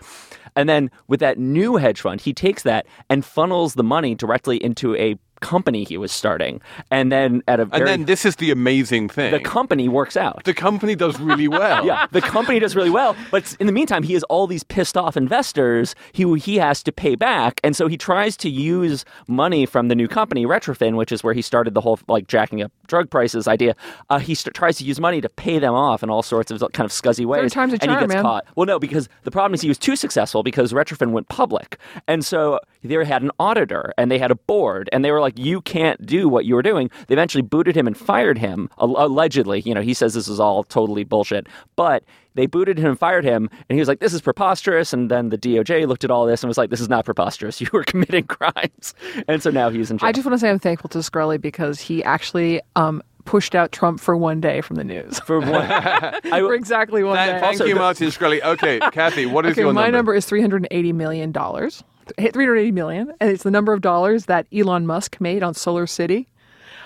And 0.57 0.67
then 0.67 0.91
with 1.07 1.21
that 1.21 1.39
new 1.39 1.77
hedge 1.77 2.01
fund, 2.01 2.19
he 2.19 2.33
takes 2.33 2.63
that 2.63 2.85
and 3.09 3.23
funnels 3.23 3.75
the 3.75 3.83
money 3.83 4.13
directly 4.13 4.61
into 4.61 4.93
a 4.97 5.15
company 5.41 5.83
he 5.83 5.97
was 5.97 6.11
starting. 6.11 6.61
And 6.89 7.11
then 7.11 7.43
at 7.47 7.59
a 7.59 7.67
and 7.73 7.85
then 7.85 8.05
this 8.05 8.25
is 8.25 8.37
the 8.37 8.51
amazing 8.51 9.09
thing. 9.09 9.31
the 9.31 9.39
company 9.39 9.89
works 9.89 10.15
out. 10.15 10.43
the 10.45 10.53
company 10.53 10.95
does 10.95 11.19
really 11.19 11.47
well. 11.47 11.81
Yeah, 11.91 12.05
the 12.11 12.21
company 12.21 12.59
does 12.59 12.75
really 12.75 12.91
well, 12.91 13.15
but 13.31 13.55
in 13.59 13.65
the 13.65 13.73
meantime, 13.73 14.03
he 14.03 14.13
has 14.13 14.23
all 14.23 14.45
these 14.45 14.63
pissed 14.63 14.95
off 14.95 15.17
investors 15.17 15.95
who 16.15 16.35
he 16.35 16.57
has 16.57 16.83
to 16.83 16.91
pay 16.91 17.15
back, 17.15 17.59
and 17.63 17.75
so 17.75 17.87
he 17.87 17.97
tries 17.97 18.37
to 18.37 18.49
use 18.49 19.03
money 19.27 19.65
from 19.65 19.87
the 19.87 19.95
new 19.95 20.07
company, 20.07 20.45
Retrophin, 20.45 20.95
which 20.95 21.11
is 21.11 21.23
where 21.23 21.33
he 21.33 21.41
started 21.41 21.73
the 21.73 21.81
whole 21.81 21.99
like 22.07 22.27
jacking 22.27 22.61
up 22.61 22.71
drug 22.87 23.09
prices 23.09 23.47
idea. 23.47 23.75
Uh, 24.09 24.19
he 24.19 24.35
st- 24.35 24.53
tries 24.53 24.77
to 24.77 24.83
use 24.83 24.99
money 24.99 25.21
to 25.21 25.29
pay 25.29 25.57
them 25.57 25.73
off 25.73 26.03
in 26.03 26.09
all 26.09 26.21
sorts 26.21 26.51
of 26.51 26.59
kind 26.73 26.85
of 26.85 26.91
scuzzy 26.91 27.25
ways, 27.25 27.51
time's 27.51 27.73
a 27.73 27.81
and 27.81 27.91
he 27.91 27.97
gets 27.97 28.13
man. 28.13 28.21
caught. 28.21 28.45
Well, 28.55 28.67
no, 28.67 28.77
because 28.77 29.09
the 29.23 29.31
problem 29.31 29.53
is 29.55 29.61
he 29.61 29.69
was 29.69 29.79
too 29.79 29.95
successful 29.95 30.43
because 30.43 30.71
Retrophin 30.71 31.11
went 31.11 31.29
public, 31.29 31.79
and 32.07 32.23
so 32.23 32.59
they 32.83 32.93
had 33.05 33.23
an 33.23 33.31
auditor 33.39 33.93
and 33.97 34.11
they 34.11 34.19
had 34.19 34.31
a 34.31 34.35
board, 34.35 34.89
and 34.91 35.03
they 35.03 35.11
were 35.11 35.19
like, 35.19 35.30
"You 35.37 35.61
can't 35.61 36.03
do 36.05 36.27
what 36.29 36.45
you 36.45 36.55
were 36.55 36.61
doing." 36.61 36.89
They 37.07 37.13
eventually 37.13 37.41
booted 37.41 37.75
him 37.75 37.87
and 37.87 37.97
fired 37.97 38.37
him, 38.37 38.69
allegedly. 38.77 39.61
You 39.61 39.73
know, 39.73 39.81
he 39.81 39.93
says 39.93 40.13
this 40.13 40.27
is 40.27 40.39
all 40.39 40.63
totally 40.63 41.03
bullshit, 41.03 41.47
but 41.75 42.03
they 42.35 42.45
booted 42.45 42.77
him 42.77 42.87
and 42.91 42.99
fired 42.99 43.25
him, 43.25 43.49
and 43.69 43.75
he 43.75 43.79
was 43.79 43.87
like, 43.87 43.99
"This 43.99 44.13
is 44.13 44.21
preposterous." 44.21 44.93
And 44.93 45.11
then 45.11 45.29
the 45.29 45.37
DOJ 45.37 45.87
looked 45.87 46.03
at 46.03 46.11
all 46.11 46.25
this 46.25 46.43
and 46.43 46.47
was 46.47 46.57
like, 46.57 46.69
"This 46.69 46.81
is 46.81 46.89
not 46.89 47.05
preposterous. 47.05 47.59
You 47.61 47.67
were 47.73 47.83
committing 47.83 48.23
crimes 48.25 48.93
And 49.27 49.41
so 49.43 49.49
now 49.51 49.69
he's 49.69 49.91
in 49.91 49.97
jail. 49.99 50.09
I 50.09 50.11
just 50.11 50.25
want 50.25 50.33
to 50.33 50.39
say 50.39 50.49
I'm 50.49 50.57
thankful 50.59 50.89
to 50.89 50.97
Shkreli 50.99 51.39
because 51.39 51.79
he 51.79 52.03
actually 52.03 52.59
um, 52.75 53.03
pushed 53.25 53.53
out 53.55 53.71
Trump 53.71 53.99
for 53.99 54.17
one 54.17 54.41
day 54.41 54.61
from 54.61 54.77
the 54.77 54.83
news. 54.83 55.19
for 55.19 55.39
one. 55.39 55.53
I, 55.53 56.19
for 56.39 56.53
exactly 56.53 57.03
one 57.03 57.15
Thank, 57.17 57.33
day. 57.41 57.57
thank 57.57 57.69
you, 57.69 57.75
Martin 57.75 58.07
Shkreli. 58.07 58.41
Okay, 58.41 58.79
Cathy, 58.91 59.25
what 59.25 59.45
is 59.45 59.51
okay, 59.51 59.61
your 59.61 59.73
my 59.73 59.83
number? 59.83 59.97
number 59.97 60.15
is 60.15 60.25
380 60.25 60.93
million 60.93 61.31
dollars. 61.31 61.83
380 62.17 62.71
million, 62.71 63.13
and 63.19 63.29
it's 63.29 63.43
the 63.43 63.51
number 63.51 63.73
of 63.73 63.81
dollars 63.81 64.25
that 64.25 64.47
Elon 64.53 64.85
Musk 64.85 65.19
made 65.19 65.43
on 65.43 65.53
SolarCity. 65.53 66.27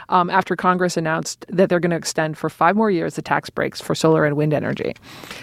Um, 0.09 0.29
after 0.29 0.55
Congress 0.55 0.97
announced 0.97 1.45
that 1.49 1.69
they're 1.69 1.79
going 1.79 1.91
to 1.91 1.95
extend 1.95 2.37
for 2.37 2.49
five 2.49 2.75
more 2.75 2.91
years 2.91 3.15
the 3.15 3.21
tax 3.21 3.49
breaks 3.49 3.81
for 3.81 3.95
solar 3.95 4.25
and 4.25 4.37
wind 4.37 4.53
energy. 4.53 4.93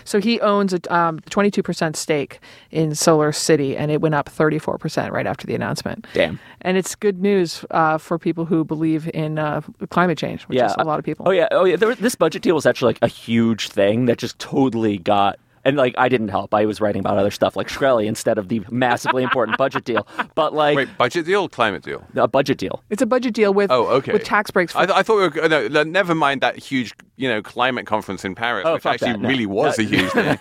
So 0.05 0.21
he 0.21 0.41
owns 0.41 0.73
a 0.73 0.95
um, 0.95 1.19
22% 1.21 1.97
stake 1.97 2.41
in 2.71 2.91
SolarCity, 2.91 3.77
and 3.77 3.91
it 3.91 4.01
went 4.01 4.15
up 4.15 4.29
34% 4.29 5.11
right 5.11 5.27
after 5.27 5.47
the 5.47 5.55
announcement. 5.55 6.07
Damn. 6.15 6.39
And 6.61 6.77
it's 6.77 6.95
good 6.95 7.21
news 7.21 7.65
uh, 7.73 7.99
for 7.99 8.19
people 8.19 8.45
who 8.45 8.65
believe 8.65 9.11
in 9.13 9.39
uh, 9.39 9.63
climate 9.91 10.19
change, 10.19 10.43
which 10.45 10.61
is 10.61 10.75
a 10.79 10.85
lot 10.85 10.99
of 10.99 11.05
people. 11.05 11.27
Oh 11.29 11.33
yeah, 11.33 11.49
oh 11.51 11.65
yeah. 11.65 11.77
There, 11.77 11.95
this 11.95 12.15
budget 12.15 12.43
deal 12.43 12.55
was 12.55 12.67
actually 12.67 12.91
like 12.91 13.03
a 13.03 13.09
huge 13.09 13.69
thing 13.69 14.07
that 14.07 14.19
just 14.19 14.39
totally 14.39 14.99
got 14.99 15.41
and 15.65 15.77
like 15.77 15.95
I 15.99 16.09
didn't 16.09 16.29
help. 16.29 16.53
I 16.55 16.65
was 16.67 16.81
writing 16.81 17.01
about 17.01 17.19
other 17.19 17.31
stuff 17.31 17.57
like 17.57 17.69
Shkreli 17.69 18.07
instead 18.07 18.39
of 18.39 18.49
the 18.49 18.63
massively 18.71 19.23
important 19.23 19.59
budget 19.59 19.85
deal. 19.85 20.07
But 20.35 20.55
like 20.55 20.77
Wait, 20.77 20.89
budget 20.99 21.27
deal, 21.27 21.49
climate 21.49 21.83
deal. 21.83 22.05
a 22.17 22.29
budget 22.29 22.59
deal. 22.59 22.83
It's 22.91 23.03
a 23.03 23.07
budget 23.07 23.35
deal 23.35 23.53
with 23.55 23.71
Oh, 23.71 23.87
okay. 23.89 24.13
with 24.13 24.25
tax 24.25 24.51
breaks. 24.51 24.73
For, 24.73 24.79
I, 24.79 24.87
th- 24.87 24.97
I 24.99 25.03
thought 25.03 25.17
we 25.35 25.41
were 25.41 25.49
no, 25.49 25.69
no, 25.69 25.83
never 25.83 26.15
mind 26.15 26.41
that 26.41 26.57
huge, 26.59 26.93
you 27.23 27.29
know, 27.29 27.41
climate 27.41 27.87
conference 27.87 28.25
in 28.25 28.35
Paris, 28.35 28.65
Oh, 28.67 28.75
which 28.75 28.85
actually 28.85 29.13
that, 29.13 29.21
no. 29.21 29.29
really 29.29 29.47
was 29.47 29.79
a 29.79 29.85
huge 29.85 30.11
thing. 30.11 30.37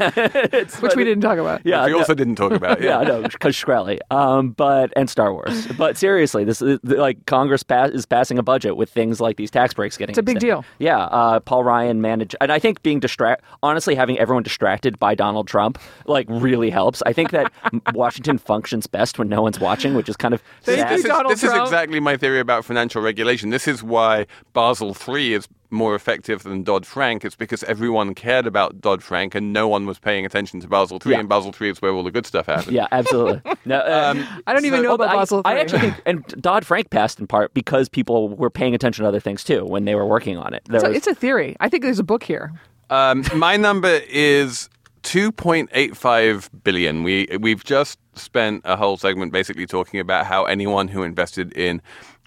which 0.82 0.96
we 0.96 1.04
didn't 1.04 1.22
talk 1.22 1.38
about. 1.38 1.62
Yeah, 1.64 1.86
we 1.86 1.92
no- 1.92 2.00
also 2.00 2.14
didn't 2.14 2.36
talk 2.36 2.52
about. 2.52 2.82
yeah, 2.82 2.88
Yeah, 2.92 2.98
I 3.00 3.04
know, 3.04 3.22
because 3.22 3.56
Shkreli, 3.56 4.00
um, 4.10 4.50
but 4.52 4.92
and 4.96 5.10
Star 5.10 5.32
Wars. 5.34 5.68
But 5.78 5.96
seriously, 5.98 6.44
this 6.44 6.62
is 6.62 6.80
like 6.84 7.26
Congress 7.28 7.64
pass, 7.64 7.92
is 7.92 8.06
passing 8.06 8.38
a 8.38 8.44
budget 8.44 8.76
with 8.76 8.90
things 8.90 9.22
like 9.22 9.38
these 9.38 9.50
tax 9.52 9.74
breaks 9.74 9.96
getting. 9.98 10.12
It's 10.12 10.18
a 10.20 10.24
big 10.24 10.38
extended. 10.38 10.56
deal. 10.64 10.66
Yeah, 10.80 11.00
uh, 11.06 11.40
Paul 11.40 11.64
Ryan 11.64 12.02
managed, 12.02 12.36
and 12.42 12.52
I 12.52 12.60
think 12.60 12.82
being 12.84 13.00
distract, 13.00 13.44
honestly, 13.64 13.96
having 13.96 14.20
everyone 14.20 14.44
distracted 14.44 15.00
by 15.00 15.16
Donald 15.16 15.48
Trump, 15.48 15.78
like 16.06 16.26
really 16.30 16.70
helps. 16.70 17.02
I 17.06 17.14
think 17.14 17.32
that 17.32 17.52
Washington 17.94 18.38
functions 18.38 18.88
best 18.88 19.20
when 19.20 19.30
no 19.30 19.42
one's 19.42 19.60
watching, 19.60 19.94
which 19.94 20.10
is 20.10 20.18
kind 20.18 20.34
of 20.34 20.42
Thank 20.64 20.80
sad. 20.80 20.90
you, 20.92 20.96
This, 20.98 21.06
is, 21.06 21.10
Donald 21.12 21.32
this 21.34 21.44
is 21.44 21.54
exactly 21.54 22.00
my 22.00 22.18
theory 22.18 22.40
about 22.40 22.66
financial 22.66 23.02
regulation. 23.02 23.50
This 23.50 23.68
is 23.68 23.84
why 23.84 24.26
Basel 24.54 24.96
III 25.08 25.34
is 25.36 25.48
more 25.72 25.96
effective 25.96 26.44
than 26.44 26.64
Dodd 26.64 26.86
Frank. 26.86 27.24
It's 27.26 27.36
because 27.36 27.64
everyone 27.64 28.14
cared 28.14 28.46
about 28.46 28.82
Dodd 28.82 29.02
Frank 29.02 29.34
and 29.36 29.54
no 29.54 29.68
one 29.68 29.86
was 29.86 30.00
paying 30.00 30.26
attention 30.26 30.60
to 30.60 30.68
Basel 30.68 31.00
III, 31.06 31.14
Yeah. 31.14 31.20
and 31.20 31.30
Basel 31.30 31.54
III 31.60 31.70
is 31.70 31.82
where 31.82 31.92
all 31.94 32.04
the 32.04 32.12
good 32.12 32.26
stuff 32.26 32.46
happened. 32.48 32.74
Yeah, 32.76 32.88
absolutely. 32.92 33.42
No, 33.64 33.78
uh, 33.78 34.16
I 34.48 34.54
don't 34.54 34.66
even 34.66 34.82
know 34.82 34.96
about 34.96 35.10
I, 35.10 35.16
Basel 35.18 35.38
III. 35.40 35.44
I 35.46 35.60
actually 35.60 35.80
think, 35.82 36.02
and 36.08 36.26
Dodd 36.42 36.66
Frank 36.66 36.90
passed 36.90 37.20
in 37.20 37.28
part 37.28 37.54
because 37.54 37.88
people 37.90 38.30
were 38.30 38.50
paying 38.50 38.74
attention 38.74 39.04
to 39.04 39.08
other 39.08 39.20
things 39.20 39.44
too 39.44 39.64
when 39.66 39.86
they 39.86 39.94
were 39.94 40.06
working 40.08 40.36
on 40.38 40.54
it. 40.56 40.64
There 40.66 40.78
it's, 40.78 40.84
a, 40.84 40.88
was- 40.88 40.98
it's 40.98 41.08
a 41.08 41.14
theory. 41.16 41.56
I 41.60 41.70
think 41.70 41.84
there's 41.84 42.00
a 42.00 42.04
book 42.04 42.24
here. 42.24 42.52
Um, 42.90 43.24
my 43.36 43.56
number 43.58 44.02
is 44.10 44.68
2.85 45.04 46.50
billion. 46.64 47.04
We 47.04 47.28
we've 47.40 47.64
just 47.64 48.00
spent 48.16 48.62
a 48.66 48.76
whole 48.76 48.98
segment 48.98 49.32
basically 49.32 49.66
talking 49.66 50.00
about 50.00 50.26
how 50.26 50.46
anyone 50.46 50.88
who 50.88 51.04
invested 51.04 51.54
in 51.54 51.82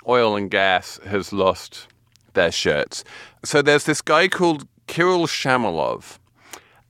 oil 0.07 0.37
and 0.37 0.51
gas 0.51 0.99
has 1.07 1.33
lost 1.33 1.89
their 2.35 2.53
shirts. 2.53 3.05
So 3.45 3.63
there's 3.63 3.85
this 3.85 4.01
guy 4.01 4.29
called 4.29 4.67
Kirill 4.87 5.27
Shamalov, 5.27 6.19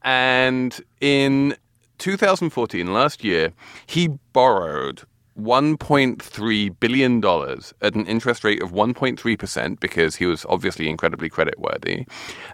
and 0.02 0.78
in 1.00 1.56
2014, 1.98 2.92
last 2.92 3.24
year, 3.24 3.52
he 3.86 4.08
borrowed 4.32 5.02
1.3 5.38 6.80
billion 6.80 7.20
dollars 7.20 7.74
at 7.82 7.94
an 7.94 8.06
interest 8.06 8.44
rate 8.44 8.62
of 8.62 8.70
1.3 8.70 9.38
percent 9.38 9.80
because 9.80 10.16
he 10.16 10.26
was 10.26 10.46
obviously 10.48 10.88
incredibly 10.88 11.28
creditworthy, 11.28 12.06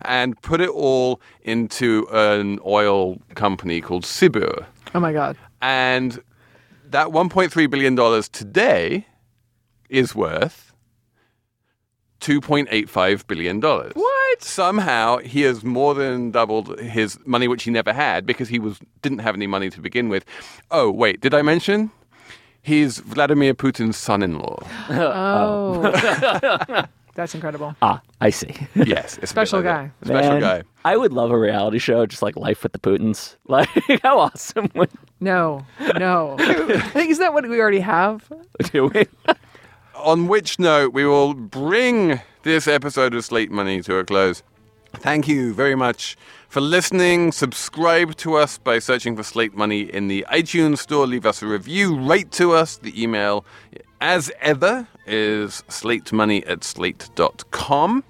and 0.03 0.41
put 0.43 0.61
it 0.61 0.70
all 0.70 1.20
into 1.43 2.07
an 2.11 2.59
oil 2.64 3.16
company 3.34 3.80
called 3.80 4.05
Sibur. 4.05 4.64
Oh 4.95 5.01
my 5.01 5.12
god. 5.12 5.36
And 5.61 6.22
that 6.86 7.09
1.3 7.09 7.70
billion 7.70 7.95
dollars 7.95 8.28
today 8.28 9.07
is 9.88 10.14
worth 10.14 10.70
2.85 12.21 13.27
billion 13.27 13.61
dollars. 13.61 13.93
What? 13.95 14.43
Somehow 14.43 15.18
he 15.18 15.43
has 15.43 15.64
more 15.64 15.95
than 15.95 16.31
doubled 16.31 16.79
his 16.81 17.18
money, 17.27 17.49
which 17.49 17.64
he 17.64 17.71
never 17.71 17.93
had 17.93 18.27
because 18.27 18.49
he 18.49 18.59
was 18.59 18.79
didn't 19.03 19.18
have 19.21 19.35
any 19.35 19.47
money 19.47 19.71
to 19.71 19.81
begin 19.81 20.09
with. 20.09 20.25
Oh 20.71 20.91
wait, 20.91 21.21
did 21.21 21.35
I 21.35 21.43
mention? 21.43 21.91
He's 22.62 22.99
Vladimir 22.99 23.55
Putin's 23.55 23.97
son-in-law. 23.97 24.59
Oh. 24.91 26.87
That's 27.14 27.35
incredible. 27.35 27.75
ah, 27.83 28.01
I 28.21 28.31
see. 28.31 28.55
Yes, 28.75 29.18
a 29.21 29.27
Special 29.27 29.59
like 29.59 29.64
guy. 29.64 29.91
that. 30.03 30.07
Special 30.07 30.41
guy. 30.41 30.62
I 30.85 30.97
would 30.97 31.12
love 31.12 31.33
a 31.33 31.39
reality 31.39 31.79
show 31.79 32.07
just 32.07 32.23
like 32.23 32.37
Life 32.37 32.62
with 32.62 32.73
the 32.73 32.79
Putins. 32.79 33.37
Like 33.49 33.68
how 34.03 34.21
awesome 34.21 34.71
would 34.77 34.91
No, 35.18 35.66
no. 35.99 36.37
I 36.39 36.79
think 36.93 37.11
isn't 37.11 37.21
that 37.23 37.35
what 37.35 37.47
we 37.49 37.61
already 37.61 37.81
have? 37.81 38.31
do 38.73 38.89
it? 38.95 39.11
On 40.03 40.29
which 40.29 40.59
note, 40.59 40.95
we 40.95 41.05
will 41.05 41.35
bring 41.35 42.21
this 42.43 42.67
episode 42.67 43.15
of 43.15 43.25
Slate 43.25 43.51
Money 43.51 43.83
to 43.83 43.97
a 43.97 44.05
close. 44.05 44.43
Thank 44.95 45.29
you 45.29 45.53
very 45.53 45.75
much 45.75 46.17
for 46.49 46.61
listening. 46.61 47.33
Subscribe 47.33 48.17
to 48.17 48.37
us 48.37 48.57
by 48.57 48.79
searching 48.79 49.15
for 49.15 49.23
Slate 49.23 49.55
Money 49.55 49.83
in 49.83 50.09
the 50.09 50.25
iTunes 50.31 50.79
store. 50.79 51.07
Leave 51.07 51.27
us 51.27 51.43
a 51.43 51.47
review. 51.47 51.97
Write 51.99 52.33
to 52.33 52.53
us. 52.53 52.79
The 52.79 53.01
email, 53.01 53.45
as 54.01 54.33
ever, 54.41 54.89
is 55.07 55.65
slatemoney 55.69 56.49
at 56.49 56.65
slate.com. 56.65 58.05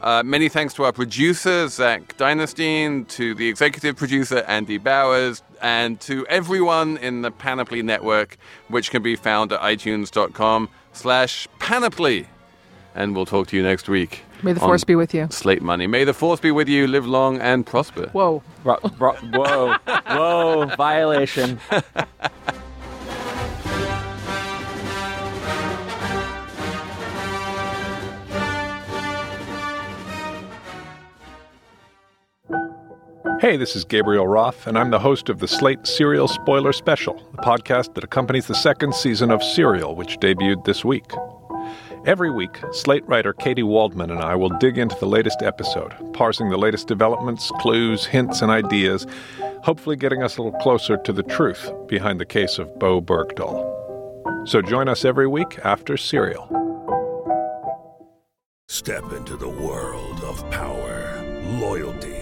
Uh, 0.00 0.22
many 0.24 0.48
thanks 0.48 0.74
to 0.74 0.84
our 0.84 0.92
producer, 0.92 1.68
Zach 1.68 2.16
Dynastine, 2.16 3.06
to 3.08 3.34
the 3.34 3.48
executive 3.48 3.96
producer, 3.96 4.38
Andy 4.48 4.78
Bowers, 4.78 5.42
and 5.60 6.00
to 6.00 6.26
everyone 6.26 6.96
in 6.96 7.22
the 7.22 7.30
Panoply 7.30 7.82
Network, 7.82 8.36
which 8.68 8.90
can 8.90 9.02
be 9.02 9.14
found 9.14 9.52
at 9.52 9.60
itunes.com 9.60 10.68
slash 10.92 11.48
panoply. 11.58 12.26
And 12.94 13.14
we'll 13.16 13.26
talk 13.26 13.46
to 13.48 13.56
you 13.56 13.62
next 13.62 13.88
week. 13.88 14.22
May 14.42 14.52
the 14.52 14.60
force 14.60 14.84
be 14.84 14.96
with 14.96 15.14
you. 15.14 15.28
Slate 15.30 15.62
Money. 15.62 15.86
May 15.86 16.04
the 16.04 16.12
force 16.12 16.40
be 16.40 16.50
with 16.50 16.68
you. 16.68 16.86
Live 16.86 17.06
long 17.06 17.38
and 17.40 17.64
prosper. 17.64 18.08
Whoa. 18.12 18.42
Ro- 18.64 18.78
ro- 18.98 19.16
whoa, 19.32 19.76
whoa, 20.08 20.66
violation. 20.76 21.58
Hey, 33.42 33.56
this 33.56 33.74
is 33.74 33.84
Gabriel 33.84 34.28
Roth, 34.28 34.68
and 34.68 34.78
I'm 34.78 34.90
the 34.90 35.00
host 35.00 35.28
of 35.28 35.40
the 35.40 35.48
Slate 35.48 35.84
Serial 35.84 36.28
Spoiler 36.28 36.72
Special, 36.72 37.14
the 37.32 37.42
podcast 37.42 37.94
that 37.94 38.04
accompanies 38.04 38.46
the 38.46 38.54
second 38.54 38.94
season 38.94 39.32
of 39.32 39.42
Serial, 39.42 39.96
which 39.96 40.20
debuted 40.20 40.64
this 40.64 40.84
week. 40.84 41.10
Every 42.06 42.30
week, 42.30 42.56
Slate 42.70 43.04
writer 43.08 43.32
Katy 43.32 43.64
Waldman 43.64 44.12
and 44.12 44.20
I 44.20 44.36
will 44.36 44.56
dig 44.60 44.78
into 44.78 44.94
the 45.00 45.08
latest 45.08 45.42
episode, 45.42 45.92
parsing 46.12 46.50
the 46.50 46.56
latest 46.56 46.86
developments, 46.86 47.50
clues, 47.58 48.06
hints, 48.06 48.42
and 48.42 48.52
ideas, 48.52 49.08
hopefully 49.64 49.96
getting 49.96 50.22
us 50.22 50.36
a 50.36 50.42
little 50.42 50.60
closer 50.60 50.96
to 50.98 51.12
the 51.12 51.24
truth 51.24 51.68
behind 51.88 52.20
the 52.20 52.24
case 52.24 52.60
of 52.60 52.78
Bowe 52.78 53.00
Bergdahl. 53.00 54.48
So 54.48 54.62
join 54.62 54.86
us 54.88 55.04
every 55.04 55.26
week 55.26 55.58
after 55.64 55.96
Serial. 55.96 56.46
Step 58.68 59.12
into 59.12 59.36
the 59.36 59.48
world 59.48 60.20
of 60.20 60.48
power, 60.52 61.24
loyalty, 61.58 62.21